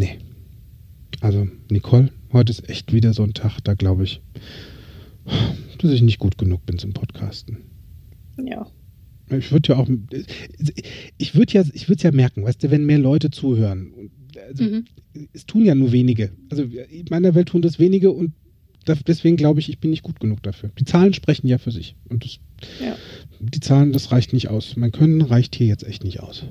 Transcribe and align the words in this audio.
nee. 0.00 0.18
Also, 1.20 1.46
Nicole, 1.70 2.10
heute 2.32 2.50
ist 2.50 2.68
echt 2.68 2.92
wieder 2.92 3.12
so 3.12 3.22
ein 3.22 3.34
Tag, 3.34 3.60
da 3.62 3.74
glaube 3.74 4.04
ich, 4.04 4.20
dass 5.78 5.92
ich 5.92 6.02
nicht 6.02 6.18
gut 6.18 6.38
genug 6.38 6.64
bin 6.66 6.78
zum 6.78 6.92
Podcasten. 6.92 7.58
Ja. 8.42 8.66
Ich 9.28 9.52
würde 9.52 9.68
ja 9.68 9.76
auch, 9.76 9.88
ich 11.18 11.34
würde 11.34 11.52
ja, 11.52 11.64
ich 11.72 11.88
würde 11.88 12.02
ja 12.02 12.10
merken, 12.10 12.42
weißt 12.42 12.64
du, 12.64 12.70
wenn 12.70 12.84
mehr 12.84 12.98
Leute 12.98 13.30
zuhören. 13.30 14.10
Also, 14.48 14.64
mhm. 14.64 14.84
Es 15.32 15.44
tun 15.46 15.64
ja 15.64 15.74
nur 15.74 15.92
wenige. 15.92 16.32
Also 16.50 16.62
in 16.62 17.06
meiner 17.10 17.34
Welt 17.34 17.48
tun 17.48 17.62
das 17.62 17.78
wenige 17.78 18.10
und 18.10 18.32
deswegen 19.06 19.36
glaube 19.36 19.60
ich, 19.60 19.68
ich 19.68 19.78
bin 19.78 19.90
nicht 19.90 20.02
gut 20.02 20.20
genug 20.20 20.42
dafür. 20.42 20.70
Die 20.78 20.84
Zahlen 20.84 21.12
sprechen 21.12 21.46
ja 21.46 21.58
für 21.58 21.70
sich. 21.70 21.96
Und 22.08 22.24
das, 22.24 22.38
ja. 22.80 22.96
die 23.40 23.60
Zahlen, 23.60 23.92
das 23.92 24.10
reicht 24.10 24.32
nicht 24.32 24.48
aus. 24.48 24.76
Mein 24.76 24.92
Können 24.92 25.20
reicht 25.20 25.54
hier 25.54 25.66
jetzt 25.66 25.84
echt 25.84 26.02
nicht 26.04 26.20
aus. 26.20 26.44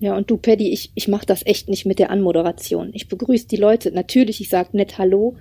Ja, 0.00 0.16
und 0.16 0.30
du, 0.30 0.38
Paddy, 0.38 0.72
ich, 0.72 0.92
ich 0.94 1.08
mache 1.08 1.26
das 1.26 1.44
echt 1.44 1.68
nicht 1.68 1.84
mit 1.84 1.98
der 1.98 2.10
Anmoderation. 2.10 2.90
Ich 2.94 3.08
begrüße 3.08 3.46
die 3.46 3.56
Leute. 3.56 3.92
Natürlich, 3.92 4.40
ich 4.40 4.48
sage 4.48 4.70
nett 4.72 4.96
Hallo, 4.96 5.36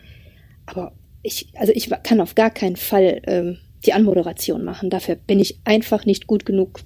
aber 0.66 0.92
ich, 1.24 1.48
also 1.56 1.72
ich 1.74 1.90
kann 2.04 2.20
auf 2.20 2.36
gar 2.36 2.50
keinen 2.50 2.76
Fall 2.76 3.22
ähm, 3.26 3.58
die 3.86 3.94
Anmoderation 3.94 4.66
machen. 4.66 4.90
Dafür 4.90 5.16
bin 5.16 5.40
ich 5.40 5.60
einfach 5.64 6.06
nicht 6.06 6.28
gut 6.28 6.46
genug. 6.46 6.82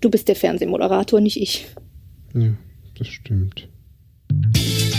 Du 0.00 0.10
bist 0.10 0.26
der 0.26 0.34
Fernsehmoderator, 0.34 1.20
nicht 1.20 1.40
ich. 1.40 1.66
Ja, 2.34 2.52
das 2.98 3.06
stimmt. 3.06 3.68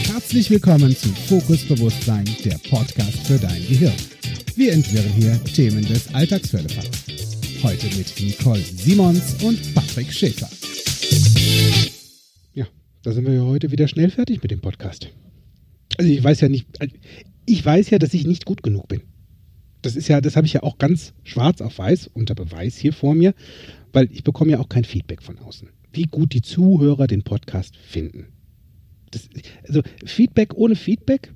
Herzlich 0.08 0.50
willkommen 0.50 0.96
zu 0.96 1.10
Fokus 1.10 1.68
Bewusstsein, 1.68 2.26
der 2.46 2.60
Podcast 2.70 3.28
für 3.28 3.38
dein 3.38 3.62
Gehirn. 3.68 3.94
Wir 4.56 4.72
entwirren 4.72 5.12
hier 5.12 5.44
Themen 5.44 5.86
des 5.86 6.14
Alltagsfällefalls. 6.14 7.06
Heute 7.62 7.88
mit 7.98 8.18
Nicole 8.22 8.62
Simons 8.62 9.44
und 9.44 9.76
Patrick 9.76 10.14
Schäfer. 10.14 10.50
Da 13.02 13.14
sind 13.14 13.26
wir 13.26 13.34
ja 13.34 13.44
heute 13.44 13.72
wieder 13.72 13.88
schnell 13.88 14.10
fertig 14.10 14.42
mit 14.42 14.52
dem 14.52 14.60
Podcast. 14.60 15.10
Also 15.98 16.12
ich 16.12 16.24
weiß 16.24 16.42
ja 16.42 16.50
nicht, 16.50 16.68
ich 17.46 17.66
weiß 17.66 17.90
ja, 17.90 18.00
dass 18.00 18.14
ich 18.14 18.28
nicht 18.28 18.46
gut 18.46 18.62
genug 18.62 18.88
bin. 18.88 19.02
Das 19.82 19.96
ist 19.96 20.10
ja, 20.10 20.20
das 20.20 20.36
habe 20.36 20.46
ich 20.46 20.54
ja 20.54 20.64
auch 20.64 20.78
ganz 20.78 21.14
schwarz 21.24 21.62
auf 21.62 21.78
weiß 21.78 22.08
unter 22.14 22.36
Beweis 22.36 22.76
hier 22.76 22.92
vor 22.92 23.16
mir, 23.16 23.34
weil 23.94 24.10
ich 24.12 24.24
bekomme 24.24 24.52
ja 24.52 24.60
auch 24.60 24.68
kein 24.68 24.84
Feedback 24.84 25.24
von 25.24 25.40
außen. 25.40 25.70
Wie 25.94 26.04
gut 26.04 26.34
die 26.34 26.42
Zuhörer 26.42 27.08
den 27.08 27.24
Podcast 27.24 27.78
finden. 27.78 28.28
Das, 29.12 29.30
also 29.66 29.82
Feedback 30.06 30.54
ohne 30.56 30.76
Feedback, 30.76 31.34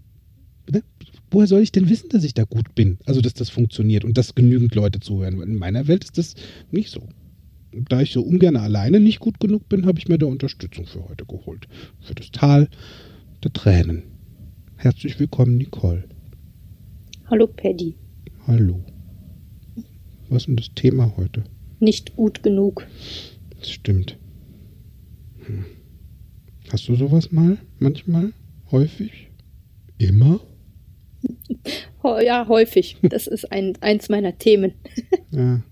ne? 0.69 0.83
woher 1.31 1.47
soll 1.47 1.61
ich 1.61 1.71
denn 1.71 1.89
wissen, 1.89 2.09
dass 2.09 2.25
ich 2.25 2.33
da 2.33 2.43
gut 2.43 2.75
bin? 2.75 2.97
Also 3.05 3.21
dass 3.21 3.33
das 3.33 3.49
funktioniert 3.49 4.03
und 4.03 4.17
dass 4.17 4.35
genügend 4.35 4.75
Leute 4.75 4.99
zuhören. 4.99 5.41
In 5.41 5.55
meiner 5.55 5.87
Welt 5.87 6.03
ist 6.03 6.17
das 6.17 6.35
nicht 6.71 6.91
so. 6.91 7.07
Da 7.73 8.01
ich 8.01 8.11
so 8.11 8.21
ungern 8.21 8.55
alleine 8.55 8.99
nicht 8.99 9.19
gut 9.19 9.39
genug 9.39 9.67
bin, 9.67 9.85
habe 9.85 9.97
ich 9.97 10.07
mir 10.07 10.17
da 10.17 10.27
Unterstützung 10.27 10.85
für 10.85 11.07
heute 11.09 11.25
geholt. 11.25 11.67
Für 12.01 12.13
das 12.13 12.31
Tal 12.31 12.69
der 13.43 13.51
Tränen. 13.51 14.03
Herzlich 14.77 15.19
willkommen, 15.19 15.57
Nicole. 15.57 16.03
Hallo, 17.29 17.47
Paddy. 17.47 17.95
Hallo. 18.45 18.83
Was 20.29 20.43
ist 20.43 20.47
denn 20.47 20.55
das 20.57 20.73
Thema 20.75 21.13
heute? 21.17 21.43
Nicht 21.79 22.15
gut 22.15 22.43
genug. 22.43 22.85
Das 23.59 23.71
stimmt. 23.71 24.17
Hm. 25.45 25.65
Hast 26.71 26.87
du 26.87 26.95
sowas 26.95 27.31
mal? 27.31 27.57
Manchmal? 27.79 28.33
Häufig? 28.71 29.29
Immer? 29.97 30.39
Ja, 32.03 32.47
häufig. 32.49 32.97
Das 33.01 33.27
ist 33.27 33.51
ein, 33.51 33.77
eins 33.81 34.09
meiner 34.09 34.37
Themen. 34.37 34.73
ja. 35.31 35.63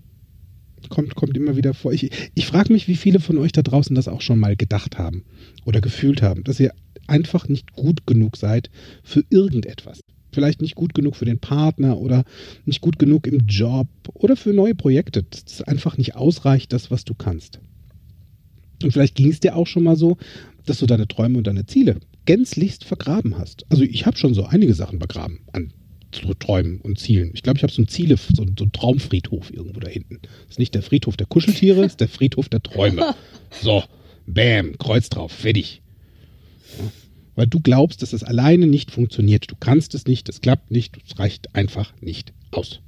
Kommt, 0.92 1.14
kommt 1.14 1.38
immer 1.38 1.56
wieder 1.56 1.72
vor. 1.72 1.94
Ich, 1.94 2.10
ich 2.34 2.44
frage 2.44 2.70
mich, 2.70 2.86
wie 2.86 2.96
viele 2.96 3.18
von 3.18 3.38
euch 3.38 3.52
da 3.52 3.62
draußen 3.62 3.96
das 3.96 4.08
auch 4.08 4.20
schon 4.20 4.38
mal 4.38 4.56
gedacht 4.56 4.98
haben 4.98 5.24
oder 5.64 5.80
gefühlt 5.80 6.20
haben, 6.20 6.44
dass 6.44 6.60
ihr 6.60 6.74
einfach 7.06 7.48
nicht 7.48 7.72
gut 7.72 8.06
genug 8.06 8.36
seid 8.36 8.68
für 9.02 9.24
irgendetwas. 9.30 10.02
Vielleicht 10.32 10.60
nicht 10.60 10.74
gut 10.74 10.92
genug 10.92 11.16
für 11.16 11.24
den 11.24 11.38
Partner 11.38 11.96
oder 11.96 12.24
nicht 12.66 12.82
gut 12.82 12.98
genug 12.98 13.26
im 13.26 13.46
Job 13.46 13.88
oder 14.12 14.36
für 14.36 14.52
neue 14.52 14.74
Projekte. 14.74 15.22
Dass 15.22 15.44
es 15.46 15.62
einfach 15.62 15.96
nicht 15.96 16.14
ausreicht, 16.14 16.74
das, 16.74 16.90
was 16.90 17.06
du 17.06 17.14
kannst. 17.14 17.58
Und 18.82 18.92
vielleicht 18.92 19.14
ging 19.14 19.30
es 19.30 19.40
dir 19.40 19.56
auch 19.56 19.66
schon 19.66 19.84
mal 19.84 19.96
so, 19.96 20.18
dass 20.66 20.78
du 20.78 20.84
deine 20.84 21.08
Träume 21.08 21.38
und 21.38 21.46
deine 21.46 21.64
Ziele 21.64 22.00
gänzlichst 22.26 22.84
vergraben 22.84 23.38
hast. 23.38 23.64
Also 23.70 23.82
ich 23.82 24.04
habe 24.04 24.18
schon 24.18 24.34
so 24.34 24.44
einige 24.44 24.74
Sachen 24.74 24.98
begraben 24.98 25.40
an 25.52 25.72
Träumen 26.12 26.80
und 26.80 26.98
Zielen. 26.98 27.30
Ich 27.34 27.42
glaube, 27.42 27.58
ich 27.58 27.62
habe 27.62 27.72
so 27.72 27.82
ein 27.82 27.88
Ziele, 27.88 28.16
so, 28.16 28.34
so 28.34 28.42
einen 28.42 28.72
Traumfriedhof 28.72 29.52
irgendwo 29.52 29.80
da 29.80 29.88
hinten. 29.88 30.18
Das 30.22 30.52
ist 30.52 30.58
nicht 30.58 30.74
der 30.74 30.82
Friedhof 30.82 31.16
der 31.16 31.26
Kuscheltiere, 31.26 31.82
das 31.82 31.92
ist 31.92 32.00
der 32.00 32.08
Friedhof 32.08 32.48
der 32.48 32.62
Träume. 32.62 33.14
So, 33.60 33.84
bam, 34.26 34.78
Kreuz 34.78 35.10
drauf, 35.10 35.30
fertig. 35.30 35.82
Weil 37.34 37.46
du 37.46 37.60
glaubst, 37.60 38.00
dass 38.00 38.14
es 38.14 38.24
alleine 38.24 38.66
nicht 38.66 38.90
funktioniert. 38.90 39.50
Du 39.50 39.56
kannst 39.60 39.94
es 39.94 40.06
nicht, 40.06 40.30
es 40.30 40.40
klappt 40.40 40.70
nicht, 40.70 40.96
es 41.06 41.18
reicht 41.18 41.54
einfach 41.54 41.92
nicht 42.00 42.32
aus. 42.50 42.80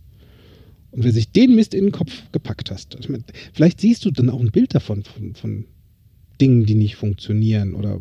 Und 0.90 1.04
wer 1.04 1.12
sich 1.12 1.32
den 1.32 1.54
Mist 1.54 1.74
in 1.74 1.84
den 1.84 1.92
Kopf 1.92 2.30
gepackt 2.32 2.70
hast, 2.70 2.96
also 2.96 3.12
vielleicht 3.52 3.80
siehst 3.80 4.06
du 4.06 4.10
dann 4.10 4.30
auch 4.30 4.40
ein 4.40 4.52
Bild 4.52 4.74
davon, 4.74 5.02
von, 5.02 5.34
von 5.34 5.66
Dingen, 6.40 6.64
die 6.64 6.76
nicht 6.76 6.96
funktionieren 6.96 7.74
oder 7.74 8.00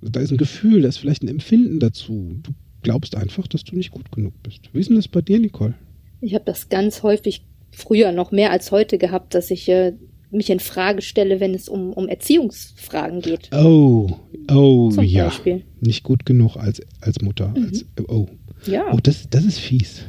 da 0.00 0.20
ist 0.20 0.30
ein 0.30 0.36
Gefühl, 0.36 0.82
da 0.82 0.88
ist 0.88 0.98
vielleicht 0.98 1.22
ein 1.22 1.28
Empfinden 1.28 1.80
dazu. 1.80 2.38
Du 2.42 2.52
glaubst 2.84 3.16
einfach, 3.16 3.48
dass 3.48 3.64
du 3.64 3.74
nicht 3.74 3.90
gut 3.90 4.12
genug 4.12 4.32
bist. 4.44 4.70
Wie 4.72 4.78
ist 4.78 4.88
denn 4.88 4.96
das 4.96 5.08
bei 5.08 5.20
dir, 5.20 5.40
Nicole? 5.40 5.74
Ich 6.20 6.34
habe 6.34 6.44
das 6.44 6.68
ganz 6.68 7.02
häufig 7.02 7.44
früher 7.72 8.12
noch 8.12 8.30
mehr 8.30 8.52
als 8.52 8.70
heute 8.70 8.98
gehabt, 8.98 9.34
dass 9.34 9.50
ich 9.50 9.68
äh, 9.68 9.94
mich 10.30 10.50
in 10.50 10.60
Frage 10.60 11.02
stelle, 11.02 11.40
wenn 11.40 11.54
es 11.54 11.68
um, 11.68 11.92
um 11.92 12.08
Erziehungsfragen 12.08 13.20
geht. 13.20 13.50
Oh, 13.52 14.08
oh 14.50 14.90
Zum 14.90 15.04
ja. 15.04 15.24
Beispiel. 15.24 15.64
Nicht 15.80 16.04
gut 16.04 16.24
genug 16.24 16.56
als, 16.56 16.80
als 17.00 17.20
Mutter. 17.20 17.48
Mhm. 17.48 17.64
Als, 17.64 17.84
oh. 18.06 18.28
Ja. 18.66 18.92
Oh, 18.92 18.98
das, 19.02 19.28
das 19.28 19.44
ist 19.44 19.58
fies. 19.58 20.02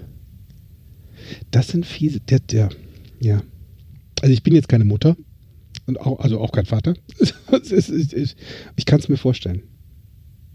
Das 1.50 1.70
sind 1.70 1.86
fiese. 1.86 2.20
Der, 2.20 2.40
der, 2.40 2.70
ja. 3.20 3.42
Also 4.22 4.32
ich 4.32 4.44
bin 4.44 4.54
jetzt 4.54 4.70
keine 4.70 4.86
Mutter, 4.86 5.18
und 5.88 6.00
auch, 6.00 6.20
also 6.20 6.40
auch 6.40 6.52
kein 6.52 6.66
Vater. 6.66 6.96
ich 8.76 8.86
kann 8.86 9.00
es 9.00 9.10
mir 9.10 9.18
vorstellen. 9.18 9.64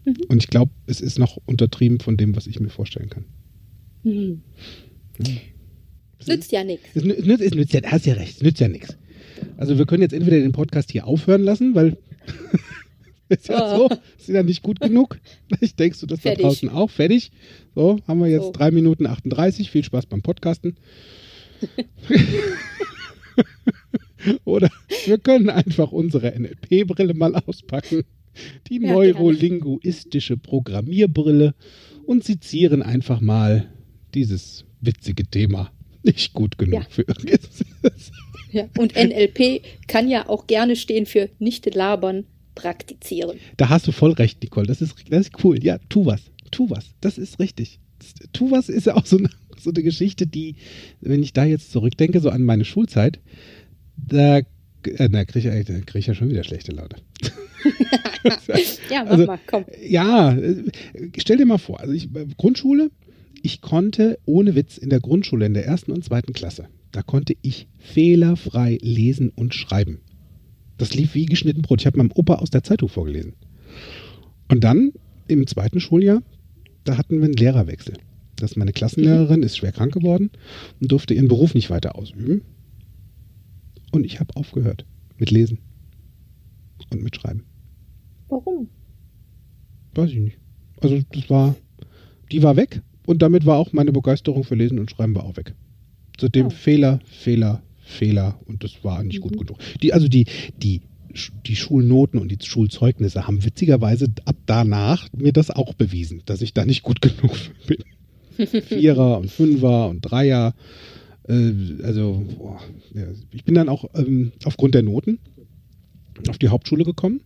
Mhm. 0.04 0.16
Und 0.28 0.42
ich 0.42 0.48
glaube, 0.48 0.72
es 0.86 1.00
ist 1.00 1.18
noch 1.18 1.38
untertrieben 1.46 2.00
von 2.00 2.16
dem, 2.16 2.36
was 2.36 2.46
ich 2.46 2.60
mir 2.60 2.70
vorstellen 2.70 3.10
kann. 3.10 3.24
Mhm. 4.02 4.42
Ja. 5.18 5.34
Nützt 6.26 6.52
ja 6.52 6.64
nichts. 6.64 6.88
Es 6.94 7.04
nützt, 7.04 7.42
es 7.42 7.54
nützt 7.54 7.72
ja, 7.72 7.80
hast 7.84 8.06
ja 8.06 8.14
recht, 8.14 8.36
es 8.36 8.42
nützt 8.42 8.60
ja 8.60 8.68
nichts. 8.68 8.96
Also 9.56 9.78
wir 9.78 9.86
können 9.86 10.02
jetzt 10.02 10.12
entweder 10.12 10.38
den 10.38 10.52
Podcast 10.52 10.92
hier 10.92 11.06
aufhören 11.06 11.42
lassen, 11.42 11.74
weil 11.74 11.96
ist 13.28 13.48
ja 13.48 13.74
oh. 13.74 13.88
so, 13.88 13.96
ist 14.18 14.28
ja 14.28 14.42
nicht 14.42 14.62
gut 14.62 14.80
genug. 14.80 15.18
Ich 15.60 15.76
denkst 15.76 16.00
du 16.00 16.06
das 16.06 16.20
fertig. 16.20 16.42
da 16.42 16.48
draußen 16.48 16.68
auch 16.68 16.90
fertig. 16.90 17.30
So, 17.74 17.98
haben 18.06 18.20
wir 18.20 18.28
jetzt 18.28 18.46
so. 18.46 18.52
3 18.52 18.70
Minuten 18.70 19.06
38. 19.06 19.70
Viel 19.70 19.84
Spaß 19.84 20.06
beim 20.06 20.22
Podcasten. 20.22 20.76
Oder 24.44 24.70
wir 25.06 25.18
können 25.18 25.50
einfach 25.50 25.92
unsere 25.92 26.38
NLP-Brille 26.38 27.14
mal 27.14 27.34
auspacken, 27.34 28.04
die 28.68 28.80
ja, 28.80 28.92
neurolinguistische 28.92 30.36
Programmierbrille 30.36 31.54
und 32.06 32.24
sezieren 32.24 32.82
einfach 32.82 33.20
mal 33.20 33.70
dieses 34.14 34.64
witzige 34.80 35.24
Thema. 35.24 35.70
Nicht 36.02 36.32
gut 36.32 36.58
genug 36.58 36.82
ja. 36.82 36.88
für 36.88 37.02
irgendwas. 37.02 37.62
Ja, 38.52 38.68
und 38.78 38.96
NLP 38.96 39.62
kann 39.86 40.08
ja 40.08 40.28
auch 40.28 40.48
gerne 40.48 40.74
stehen 40.74 41.06
für 41.06 41.30
nicht 41.38 41.72
labern, 41.72 42.24
praktizieren. 42.56 43.38
Da 43.56 43.68
hast 43.68 43.86
du 43.86 43.92
voll 43.92 44.12
recht, 44.12 44.42
Nicole. 44.42 44.66
Das 44.66 44.82
ist, 44.82 44.94
das 45.08 45.20
ist 45.28 45.44
cool. 45.44 45.62
Ja, 45.62 45.78
tu 45.88 46.06
was. 46.06 46.22
Tu 46.50 46.68
was. 46.68 46.94
Das 47.00 47.16
ist 47.16 47.38
richtig. 47.38 47.78
Tu 48.32 48.50
was 48.50 48.68
ist 48.68 48.86
ja 48.86 48.96
auch 48.96 49.06
so 49.06 49.18
eine, 49.18 49.30
so 49.56 49.70
eine 49.70 49.82
Geschichte, 49.82 50.26
die, 50.26 50.56
wenn 51.00 51.22
ich 51.22 51.32
da 51.32 51.44
jetzt 51.44 51.70
zurückdenke, 51.70 52.20
so 52.20 52.30
an 52.30 52.42
meine 52.42 52.64
Schulzeit, 52.64 53.20
da, 53.96 54.40
äh, 54.84 55.08
na, 55.10 55.24
kriege 55.24 55.48
ich, 55.58 55.66
krieg 55.86 56.00
ich 56.00 56.06
ja 56.06 56.14
schon 56.14 56.30
wieder 56.30 56.44
schlechte 56.44 56.72
Laune. 56.72 56.96
ja, 58.90 59.04
mach 59.04 59.10
also, 59.10 59.26
mal, 59.26 59.38
komm. 59.46 59.64
Ja, 59.82 60.32
äh, 60.32 60.64
stell 61.18 61.36
dir 61.36 61.46
mal 61.46 61.58
vor, 61.58 61.80
also 61.80 61.92
ich, 61.92 62.14
äh, 62.14 62.26
Grundschule, 62.36 62.90
ich 63.42 63.60
konnte 63.60 64.18
ohne 64.26 64.54
Witz 64.54 64.78
in 64.78 64.90
der 64.90 65.00
Grundschule, 65.00 65.46
in 65.46 65.54
der 65.54 65.66
ersten 65.66 65.92
und 65.92 66.04
zweiten 66.04 66.32
Klasse, 66.32 66.68
da 66.92 67.02
konnte 67.02 67.34
ich 67.42 67.68
fehlerfrei 67.78 68.78
lesen 68.82 69.30
und 69.30 69.54
schreiben. 69.54 70.00
Das 70.78 70.94
lief 70.94 71.14
wie 71.14 71.26
geschnitten 71.26 71.62
Brot. 71.62 71.80
Ich 71.80 71.86
habe 71.86 71.98
meinem 71.98 72.12
Opa 72.14 72.36
aus 72.36 72.50
der 72.50 72.62
Zeitung 72.62 72.88
vorgelesen. 72.88 73.34
Und 74.48 74.64
dann 74.64 74.92
im 75.28 75.46
zweiten 75.46 75.80
Schuljahr, 75.80 76.22
da 76.84 76.96
hatten 76.96 77.18
wir 77.18 77.26
einen 77.26 77.34
Lehrerwechsel. 77.34 77.94
Das 78.36 78.56
meine 78.56 78.72
Klassenlehrerin 78.72 79.42
ist 79.42 79.58
schwer 79.58 79.72
krank 79.72 79.92
geworden 79.92 80.30
und 80.80 80.90
durfte 80.90 81.14
ihren 81.14 81.28
Beruf 81.28 81.54
nicht 81.54 81.70
weiter 81.70 81.96
ausüben. 81.96 82.42
Und 83.90 84.04
ich 84.04 84.20
habe 84.20 84.36
aufgehört 84.36 84.84
mit 85.18 85.30
Lesen 85.30 85.58
und 86.90 87.02
mit 87.02 87.16
Schreiben. 87.16 87.44
Warum? 88.28 88.68
Weiß 89.94 90.10
ich 90.10 90.18
nicht. 90.18 90.38
Also 90.80 91.00
das 91.12 91.28
war, 91.28 91.56
die 92.30 92.42
war 92.42 92.56
weg 92.56 92.82
und 93.06 93.22
damit 93.22 93.44
war 93.44 93.58
auch 93.58 93.72
meine 93.72 93.92
Begeisterung 93.92 94.44
für 94.44 94.54
Lesen 94.54 94.78
und 94.78 94.90
Schreiben 94.90 95.14
war 95.14 95.24
auch 95.24 95.36
weg. 95.36 95.54
Seitdem 96.18 96.46
oh. 96.46 96.50
Fehler, 96.50 97.00
Fehler, 97.04 97.62
Fehler 97.80 98.38
und 98.46 98.62
das 98.62 98.84
war 98.84 99.02
nicht 99.02 99.18
mhm. 99.18 99.22
gut 99.22 99.38
genug. 99.38 99.58
Die, 99.82 99.92
also 99.92 100.08
die, 100.08 100.26
die 100.62 100.80
die 101.46 101.56
Schulnoten 101.56 102.20
und 102.20 102.28
die 102.30 102.46
Schulzeugnisse 102.46 103.26
haben 103.26 103.44
witzigerweise 103.44 104.06
ab 104.24 104.36
danach 104.46 105.08
mir 105.12 105.32
das 105.32 105.50
auch 105.50 105.74
bewiesen, 105.74 106.22
dass 106.26 106.40
ich 106.42 106.54
da 106.54 106.64
nicht 106.64 106.82
gut 106.82 107.00
genug 107.02 107.36
bin. 107.66 107.84
Vierer 108.62 109.18
und 109.18 109.30
Fünfer 109.30 109.88
und 109.88 110.02
Dreier. 110.02 110.54
Äh, 111.30 111.82
also, 111.84 112.24
boah, 112.36 112.60
ja. 112.94 113.06
ich 113.32 113.44
bin 113.44 113.54
dann 113.54 113.68
auch 113.68 113.84
ähm, 113.94 114.32
aufgrund 114.44 114.74
der 114.74 114.82
Noten 114.82 115.18
auf 116.28 116.38
die 116.38 116.48
Hauptschule 116.48 116.84
gekommen. 116.84 117.20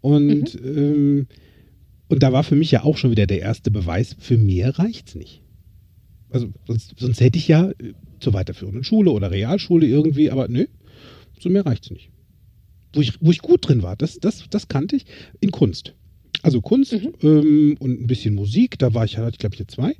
Und, 0.00 0.54
ähm, 0.62 1.26
und 2.08 2.22
da 2.22 2.32
war 2.32 2.44
für 2.44 2.56
mich 2.56 2.70
ja 2.70 2.84
auch 2.84 2.96
schon 2.96 3.10
wieder 3.10 3.26
der 3.26 3.40
erste 3.40 3.70
Beweis, 3.70 4.16
für 4.18 4.36
mehr 4.36 4.78
reicht's 4.78 5.14
nicht. 5.14 5.42
Also 6.30 6.48
sonst, 6.66 6.94
sonst 6.98 7.20
hätte 7.20 7.38
ich 7.38 7.48
ja 7.48 7.70
äh, 7.70 7.94
zur 8.20 8.34
weiterführenden 8.34 8.84
Schule 8.84 9.10
oder 9.10 9.30
Realschule 9.30 9.86
irgendwie, 9.86 10.30
aber 10.30 10.48
nö, 10.48 10.66
so 11.40 11.48
mehr 11.48 11.64
reicht's 11.64 11.90
nicht. 11.90 12.10
Wo 12.92 13.00
ich, 13.00 13.14
wo 13.20 13.30
ich 13.30 13.40
gut 13.40 13.66
drin 13.66 13.82
war, 13.82 13.96
das, 13.96 14.18
das, 14.18 14.44
das 14.50 14.68
kannte 14.68 14.96
ich 14.96 15.06
in 15.40 15.50
Kunst. 15.50 15.94
Also 16.42 16.60
Kunst 16.60 16.92
ähm, 16.92 17.76
und 17.78 18.00
ein 18.02 18.06
bisschen 18.06 18.34
Musik, 18.34 18.78
da 18.78 18.94
war 18.94 19.04
ich, 19.04 19.16
hatte 19.16 19.30
ich 19.32 19.38
glaube 19.38 19.54
ich 19.54 19.60
eine 19.60 19.66
zwei. 19.66 19.94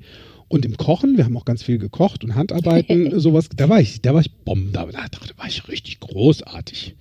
Und 0.48 0.64
im 0.64 0.76
Kochen, 0.76 1.16
wir 1.16 1.24
haben 1.24 1.36
auch 1.36 1.44
ganz 1.44 1.62
viel 1.62 1.78
gekocht 1.78 2.24
und 2.24 2.34
Handarbeiten, 2.34 3.18
sowas, 3.20 3.48
da 3.54 3.68
war 3.68 3.80
ich, 3.80 4.00
da 4.00 4.14
war 4.14 4.22
ich 4.22 4.32
Bomben, 4.32 4.72
da, 4.72 4.86
da, 4.86 5.06
da 5.08 5.18
war 5.36 5.46
ich 5.46 5.68
richtig 5.68 6.00
großartig. 6.00 6.96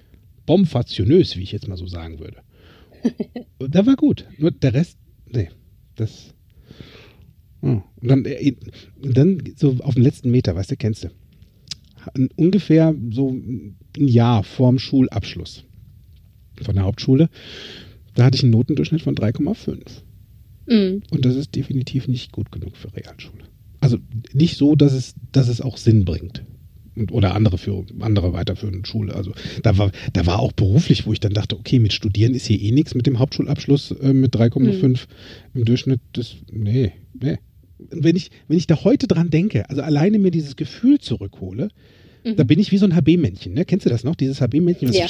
Bomfationös, 0.45 1.35
wie 1.37 1.43
ich 1.43 1.51
jetzt 1.51 1.67
mal 1.67 1.77
so 1.77 1.87
sagen 1.87 2.19
würde. 2.19 2.37
da 3.59 3.85
war 3.85 3.95
gut. 3.95 4.25
Nur 4.37 4.51
der 4.51 4.73
Rest, 4.73 4.97
nee, 5.27 5.49
das. 5.95 6.33
Ja. 7.61 7.83
Und 8.01 8.07
dann, 8.07 8.25
äh, 8.25 8.55
dann 9.01 9.41
so 9.55 9.77
auf 9.81 9.95
den 9.95 10.03
letzten 10.03 10.31
Meter, 10.31 10.55
weißt 10.55 10.71
du, 10.71 10.77
kennst 10.77 11.05
du. 11.05 11.09
Ungefähr 12.37 12.95
so 13.11 13.31
ein 13.31 13.75
Jahr 13.97 14.43
vorm 14.43 14.79
Schulabschluss 14.79 15.65
von 16.61 16.75
der 16.75 16.85
Hauptschule, 16.85 17.29
da 18.15 18.23
hatte 18.23 18.37
ich 18.37 18.43
einen 18.43 18.51
Notendurchschnitt 18.51 19.01
von 19.01 19.15
3,5. 19.15 20.03
Mhm. 20.67 21.01
Und 21.11 21.25
das 21.25 21.35
ist 21.35 21.55
definitiv 21.55 22.07
nicht 22.07 22.31
gut 22.31 22.51
genug 22.51 22.77
für 22.77 22.93
Realschule. 22.95 23.43
Also 23.79 23.97
nicht 24.33 24.57
so, 24.57 24.75
dass 24.75 24.93
es, 24.93 25.15
dass 25.31 25.47
es 25.47 25.61
auch 25.61 25.77
Sinn 25.77 26.05
bringt. 26.05 26.43
Und, 26.95 27.11
oder 27.11 27.35
andere 27.35 27.59
für 27.59 27.85
andere 27.99 28.33
weiterführende 28.33 28.87
Schule. 28.87 29.13
Also 29.15 29.31
da 29.61 29.77
war, 29.77 29.91
da 30.13 30.25
war 30.25 30.39
auch 30.39 30.51
beruflich, 30.51 31.05
wo 31.05 31.13
ich 31.13 31.19
dann 31.19 31.33
dachte, 31.33 31.55
okay, 31.55 31.77
mit 31.77 31.93
Studieren 31.93 32.33
ist 32.33 32.47
hier 32.47 32.59
eh 32.59 32.71
nichts 32.71 32.95
mit 32.95 33.05
dem 33.05 33.19
Hauptschulabschluss 33.19 33.91
äh, 33.91 34.13
mit 34.13 34.35
3,5 34.35 35.01
im 35.53 35.65
Durchschnitt. 35.65 36.01
Das, 36.13 36.35
nee, 36.51 36.93
nee. 37.13 37.37
Und 37.77 38.03
wenn 38.03 38.15
ich, 38.15 38.31
wenn 38.47 38.57
ich 38.57 38.65
da 38.65 38.83
heute 38.83 39.07
dran 39.07 39.29
denke, 39.29 39.69
also 39.69 39.83
alleine 39.83 40.17
mir 40.17 40.31
dieses 40.31 40.55
Gefühl 40.55 40.97
zurückhole, 40.99 41.69
da 42.35 42.43
bin 42.43 42.59
ich 42.59 42.71
wie 42.71 42.77
so 42.77 42.85
ein 42.85 42.95
HB-Männchen, 42.95 43.53
ne? 43.53 43.63
Kennst 43.63 43.85
du 43.85 43.89
das 43.89 44.03
noch? 44.03 44.15
Dieses 44.15 44.41
HB-Männchen, 44.41 44.89
was 44.89 44.97
Ja. 44.97 45.07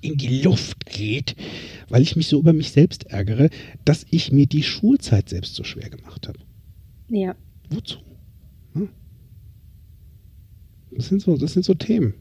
In 0.00 0.16
die 0.16 0.42
Luft 0.42 0.86
geht, 0.86 1.34
weil 1.88 2.02
ich 2.02 2.16
mich 2.16 2.28
so 2.28 2.38
über 2.38 2.52
mich 2.52 2.70
selbst 2.70 3.04
ärgere, 3.04 3.50
dass 3.84 4.06
ich 4.10 4.32
mir 4.32 4.46
die 4.46 4.62
Schulzeit 4.62 5.28
selbst 5.28 5.54
so 5.54 5.64
schwer 5.64 5.90
gemacht 5.90 6.28
habe. 6.28 6.38
Ja. 7.08 7.34
Wozu? 7.70 7.98
Hm? 8.74 8.88
Das 10.90 11.08
sind 11.08 11.22
so, 11.22 11.36
das 11.36 11.52
sind 11.52 11.64
so 11.64 11.74
Themen. 11.74 12.14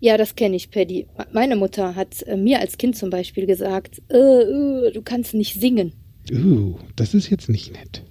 Ja, 0.00 0.16
das 0.16 0.36
kenne 0.36 0.56
ich, 0.56 0.70
Paddy. 0.70 1.06
Meine 1.32 1.56
Mutter 1.56 1.96
hat 1.96 2.22
äh, 2.22 2.36
mir 2.36 2.60
als 2.60 2.78
Kind 2.78 2.96
zum 2.96 3.10
Beispiel 3.10 3.46
gesagt, 3.46 4.00
äh, 4.10 4.16
äh, 4.16 4.92
du 4.92 5.02
kannst 5.02 5.34
nicht 5.34 5.60
singen. 5.60 5.92
Uh, 6.30 6.76
das 6.94 7.14
ist 7.14 7.30
jetzt 7.30 7.48
nicht 7.48 7.72
nett. 7.72 8.04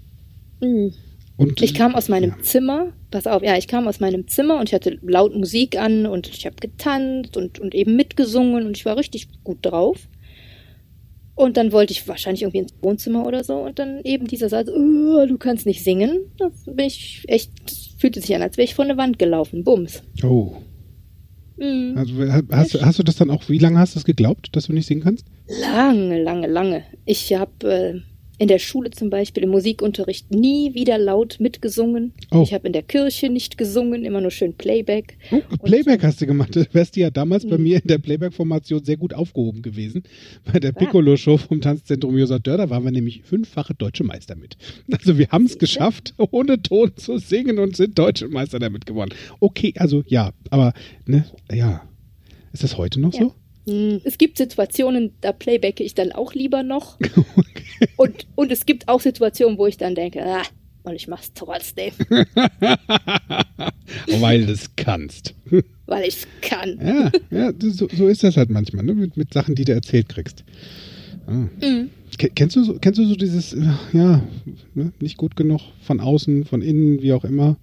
Mhm. 0.60 0.94
Und 1.38 1.62
Ich 1.62 1.74
kam 1.76 1.94
aus 1.96 2.10
meinem 2.10 2.32
Ja. 2.32 2.40
Zimmer, 2.42 2.94
pass 3.12 3.28
auf, 3.28 3.44
ja, 3.44 3.56
ich 3.58 3.68
kam 3.68 3.88
aus 3.88 4.00
meinem 4.00 4.28
Zimmer 4.28 4.60
und 4.60 4.70
ich 4.70 4.74
hatte 4.74 4.98
laut 5.04 5.36
Musik 5.36 5.78
an 5.80 6.06
und 6.08 6.28
ich 6.28 6.46
habe 6.48 6.56
getanzt 6.60 7.38
und, 7.38 7.60
und 7.60 7.76
eben 7.76 7.96
mitgesungen 7.96 8.66
und 8.66 8.76
ich 8.76 8.86
war 8.86 8.98
richtig 8.98 9.28
gut 9.44 9.60
drauf. 9.62 10.08
Und 11.36 11.56
dann 11.56 11.72
wollte 11.72 11.94
ich 11.94 12.08
wahrscheinlich 12.08 12.42
irgendwie 12.42 12.58
ins 12.60 12.74
Wohnzimmer 12.82 13.24
oder 13.28 13.44
so 13.44 13.54
und 13.58 13.78
dann 13.78 14.02
eben 14.04 14.26
dieser 14.26 14.50
Satz, 14.50 14.70
"Oh, 14.70 15.26
du 15.28 15.38
kannst 15.38 15.68
nicht 15.68 15.84
singen. 15.84 16.22
Da 16.40 16.50
bin 16.66 16.88
ich 16.88 17.24
echt, 17.28 17.52
das 17.66 17.90
fühlte 18.00 18.20
sich 18.20 18.36
an, 18.36 18.42
als 18.42 18.58
wäre 18.58 18.66
ich 18.66 18.74
vor 18.74 18.86
eine 18.86 18.98
Wand 18.98 19.20
gelaufen. 19.20 19.64
Bums. 19.64 20.02
Oh. 20.24 20.56
Mhm. 21.58 21.94
Also, 21.96 22.14
hast, 22.52 22.74
du- 22.74 22.82
hast 22.82 22.98
du 23.00 23.04
das 23.04 23.18
dann 23.18 23.30
auch, 23.30 23.48
wie 23.50 23.60
lange 23.60 23.78
hast 23.78 23.94
du 23.94 23.98
das 24.00 24.06
geglaubt, 24.06 24.50
dass 24.56 24.66
du 24.66 24.74
nicht 24.74 24.88
singen 24.88 25.02
kannst? 25.04 25.28
Lange, 25.62 26.22
lange, 26.24 26.48
lange. 26.48 26.84
Ich 27.06 27.32
habe 27.36 27.72
äh, 27.72 28.02
in 28.40 28.48
der 28.48 28.60
Schule 28.60 28.92
zum 28.92 29.10
Beispiel 29.10 29.44
im 29.44 29.50
Musikunterricht 29.50 30.32
nie 30.32 30.74
wieder 30.76 30.98
laut 30.98 31.38
mitgesungen. 31.40 32.14
Oh. 32.32 32.44
Ich 32.44 32.54
habe 32.54 32.68
in 32.68 32.74
der 32.74 32.84
Kirche 32.84 33.30
nicht 33.30 33.58
gesungen, 33.58 34.06
immer 34.06 34.22
nur 34.22 34.30
schön 34.32 34.54
Playback. 34.54 35.18
Oh, 35.32 35.42
Playback 35.64 36.04
hast 36.04 36.22
du 36.22 36.28
gemacht. 36.28 36.56
Da 36.56 36.64
wärst 36.72 36.96
du 36.96 37.00
ja 37.00 37.10
damals 37.10 37.48
bei 37.48 37.58
mir 37.58 37.78
in 37.82 37.88
der 37.88 37.98
Playback-Formation 37.98 38.84
sehr 38.84 38.98
gut 38.98 39.14
aufgehoben 39.14 39.62
gewesen. 39.64 40.04
Bei 40.52 40.60
der 40.60 40.72
Ah. 40.76 40.80
Piccolo-Show 40.80 41.38
vom 41.38 41.62
Tanzzentrum 41.62 42.18
Josa 42.18 42.38
Dörr, 42.40 42.58
da 42.58 42.70
waren 42.70 42.84
wir 42.84 42.92
nämlich 42.92 43.24
fünffache 43.24 43.74
deutsche 43.74 44.04
Meister 44.04 44.36
mit. 44.36 44.58
Also 44.92 45.18
wir 45.18 45.30
haben 45.30 45.46
es 45.46 45.58
geschafft, 45.58 46.14
ohne 46.32 46.62
Ton 46.62 46.92
zu 46.96 47.18
singen 47.18 47.60
und 47.60 47.76
sind 47.76 47.98
deutsche 47.98 48.28
Meister 48.28 48.60
damit 48.60 48.86
geworden. 48.86 49.12
Okay, 49.40 49.74
also 49.78 50.04
ja, 50.08 50.32
aber 50.50 50.74
ne, 51.06 51.26
ja. 51.52 51.88
Ist 52.54 52.64
das 52.64 52.78
heute 52.78 53.00
noch 53.00 53.14
so? 53.14 53.34
Hm, 53.68 54.02
Es 54.04 54.18
gibt 54.18 54.38
Situationen, 54.38 55.12
da 55.22 55.32
playbacke 55.32 55.84
ich 55.84 55.94
dann 55.96 56.12
auch 56.12 56.34
lieber 56.34 56.64
noch. 56.64 56.98
Und, 57.96 58.26
und 58.36 58.52
es 58.52 58.66
gibt 58.66 58.88
auch 58.88 59.02
Situationen, 59.02 59.58
wo 59.60 59.68
ich 59.68 59.78
dann 59.78 59.94
denke, 59.94 60.24
ah, 60.26 60.42
und 60.84 60.96
ich 60.96 61.08
mach's 61.08 61.32
trotzdem, 61.34 61.92
Weil 64.20 64.46
du 64.46 64.52
es 64.54 64.70
kannst. 64.76 65.36
weil 65.86 66.08
ich's 66.08 66.26
kann. 66.42 66.80
Ja, 66.84 67.12
ja 67.30 67.52
so, 67.60 67.88
so 67.96 68.08
ist 68.08 68.24
das 68.24 68.36
halt 68.38 68.50
manchmal, 68.50 68.84
ne? 68.84 68.96
mit, 68.96 69.16
mit 69.18 69.32
Sachen, 69.34 69.54
die 69.56 69.66
du 69.66 69.74
erzählt 69.74 70.10
kriegst. 70.10 70.44
Ah. 71.28 71.48
Mhm. 71.62 71.90
Ke- 72.18 72.32
Kennst 72.34 72.56
du, 72.56 72.64
so, 72.64 72.74
kennst 72.80 73.00
du 73.00 73.06
so 73.06 73.16
dieses, 73.16 73.56
ja, 73.94 74.24
ne, 74.74 74.92
nicht 75.00 75.18
gut 75.18 75.36
genug 75.36 75.62
von 75.82 76.00
außen, 76.00 76.46
von 76.46 76.62
innen, 76.64 77.02
wie 77.02 77.14
auch 77.14 77.26
immer? 77.26 77.58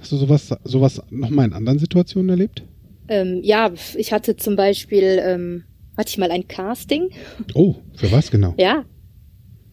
Hast 0.00 0.12
du 0.12 0.16
sowas, 0.16 0.54
sowas 0.64 1.02
nochmal 1.10 1.46
in 1.46 1.54
anderen 1.54 1.78
Situationen 1.80 2.28
erlebt? 2.30 2.62
Ähm, 3.08 3.40
ja, 3.42 3.70
ich 3.96 4.12
hatte 4.12 4.36
zum 4.36 4.56
Beispiel, 4.56 5.20
ähm, 5.24 5.64
hatte 5.96 6.10
ich 6.10 6.18
mal 6.18 6.30
ein 6.30 6.46
Casting. 6.48 7.08
Oh, 7.54 7.76
für 7.94 8.10
was 8.12 8.30
genau? 8.30 8.54
Ja. 8.58 8.84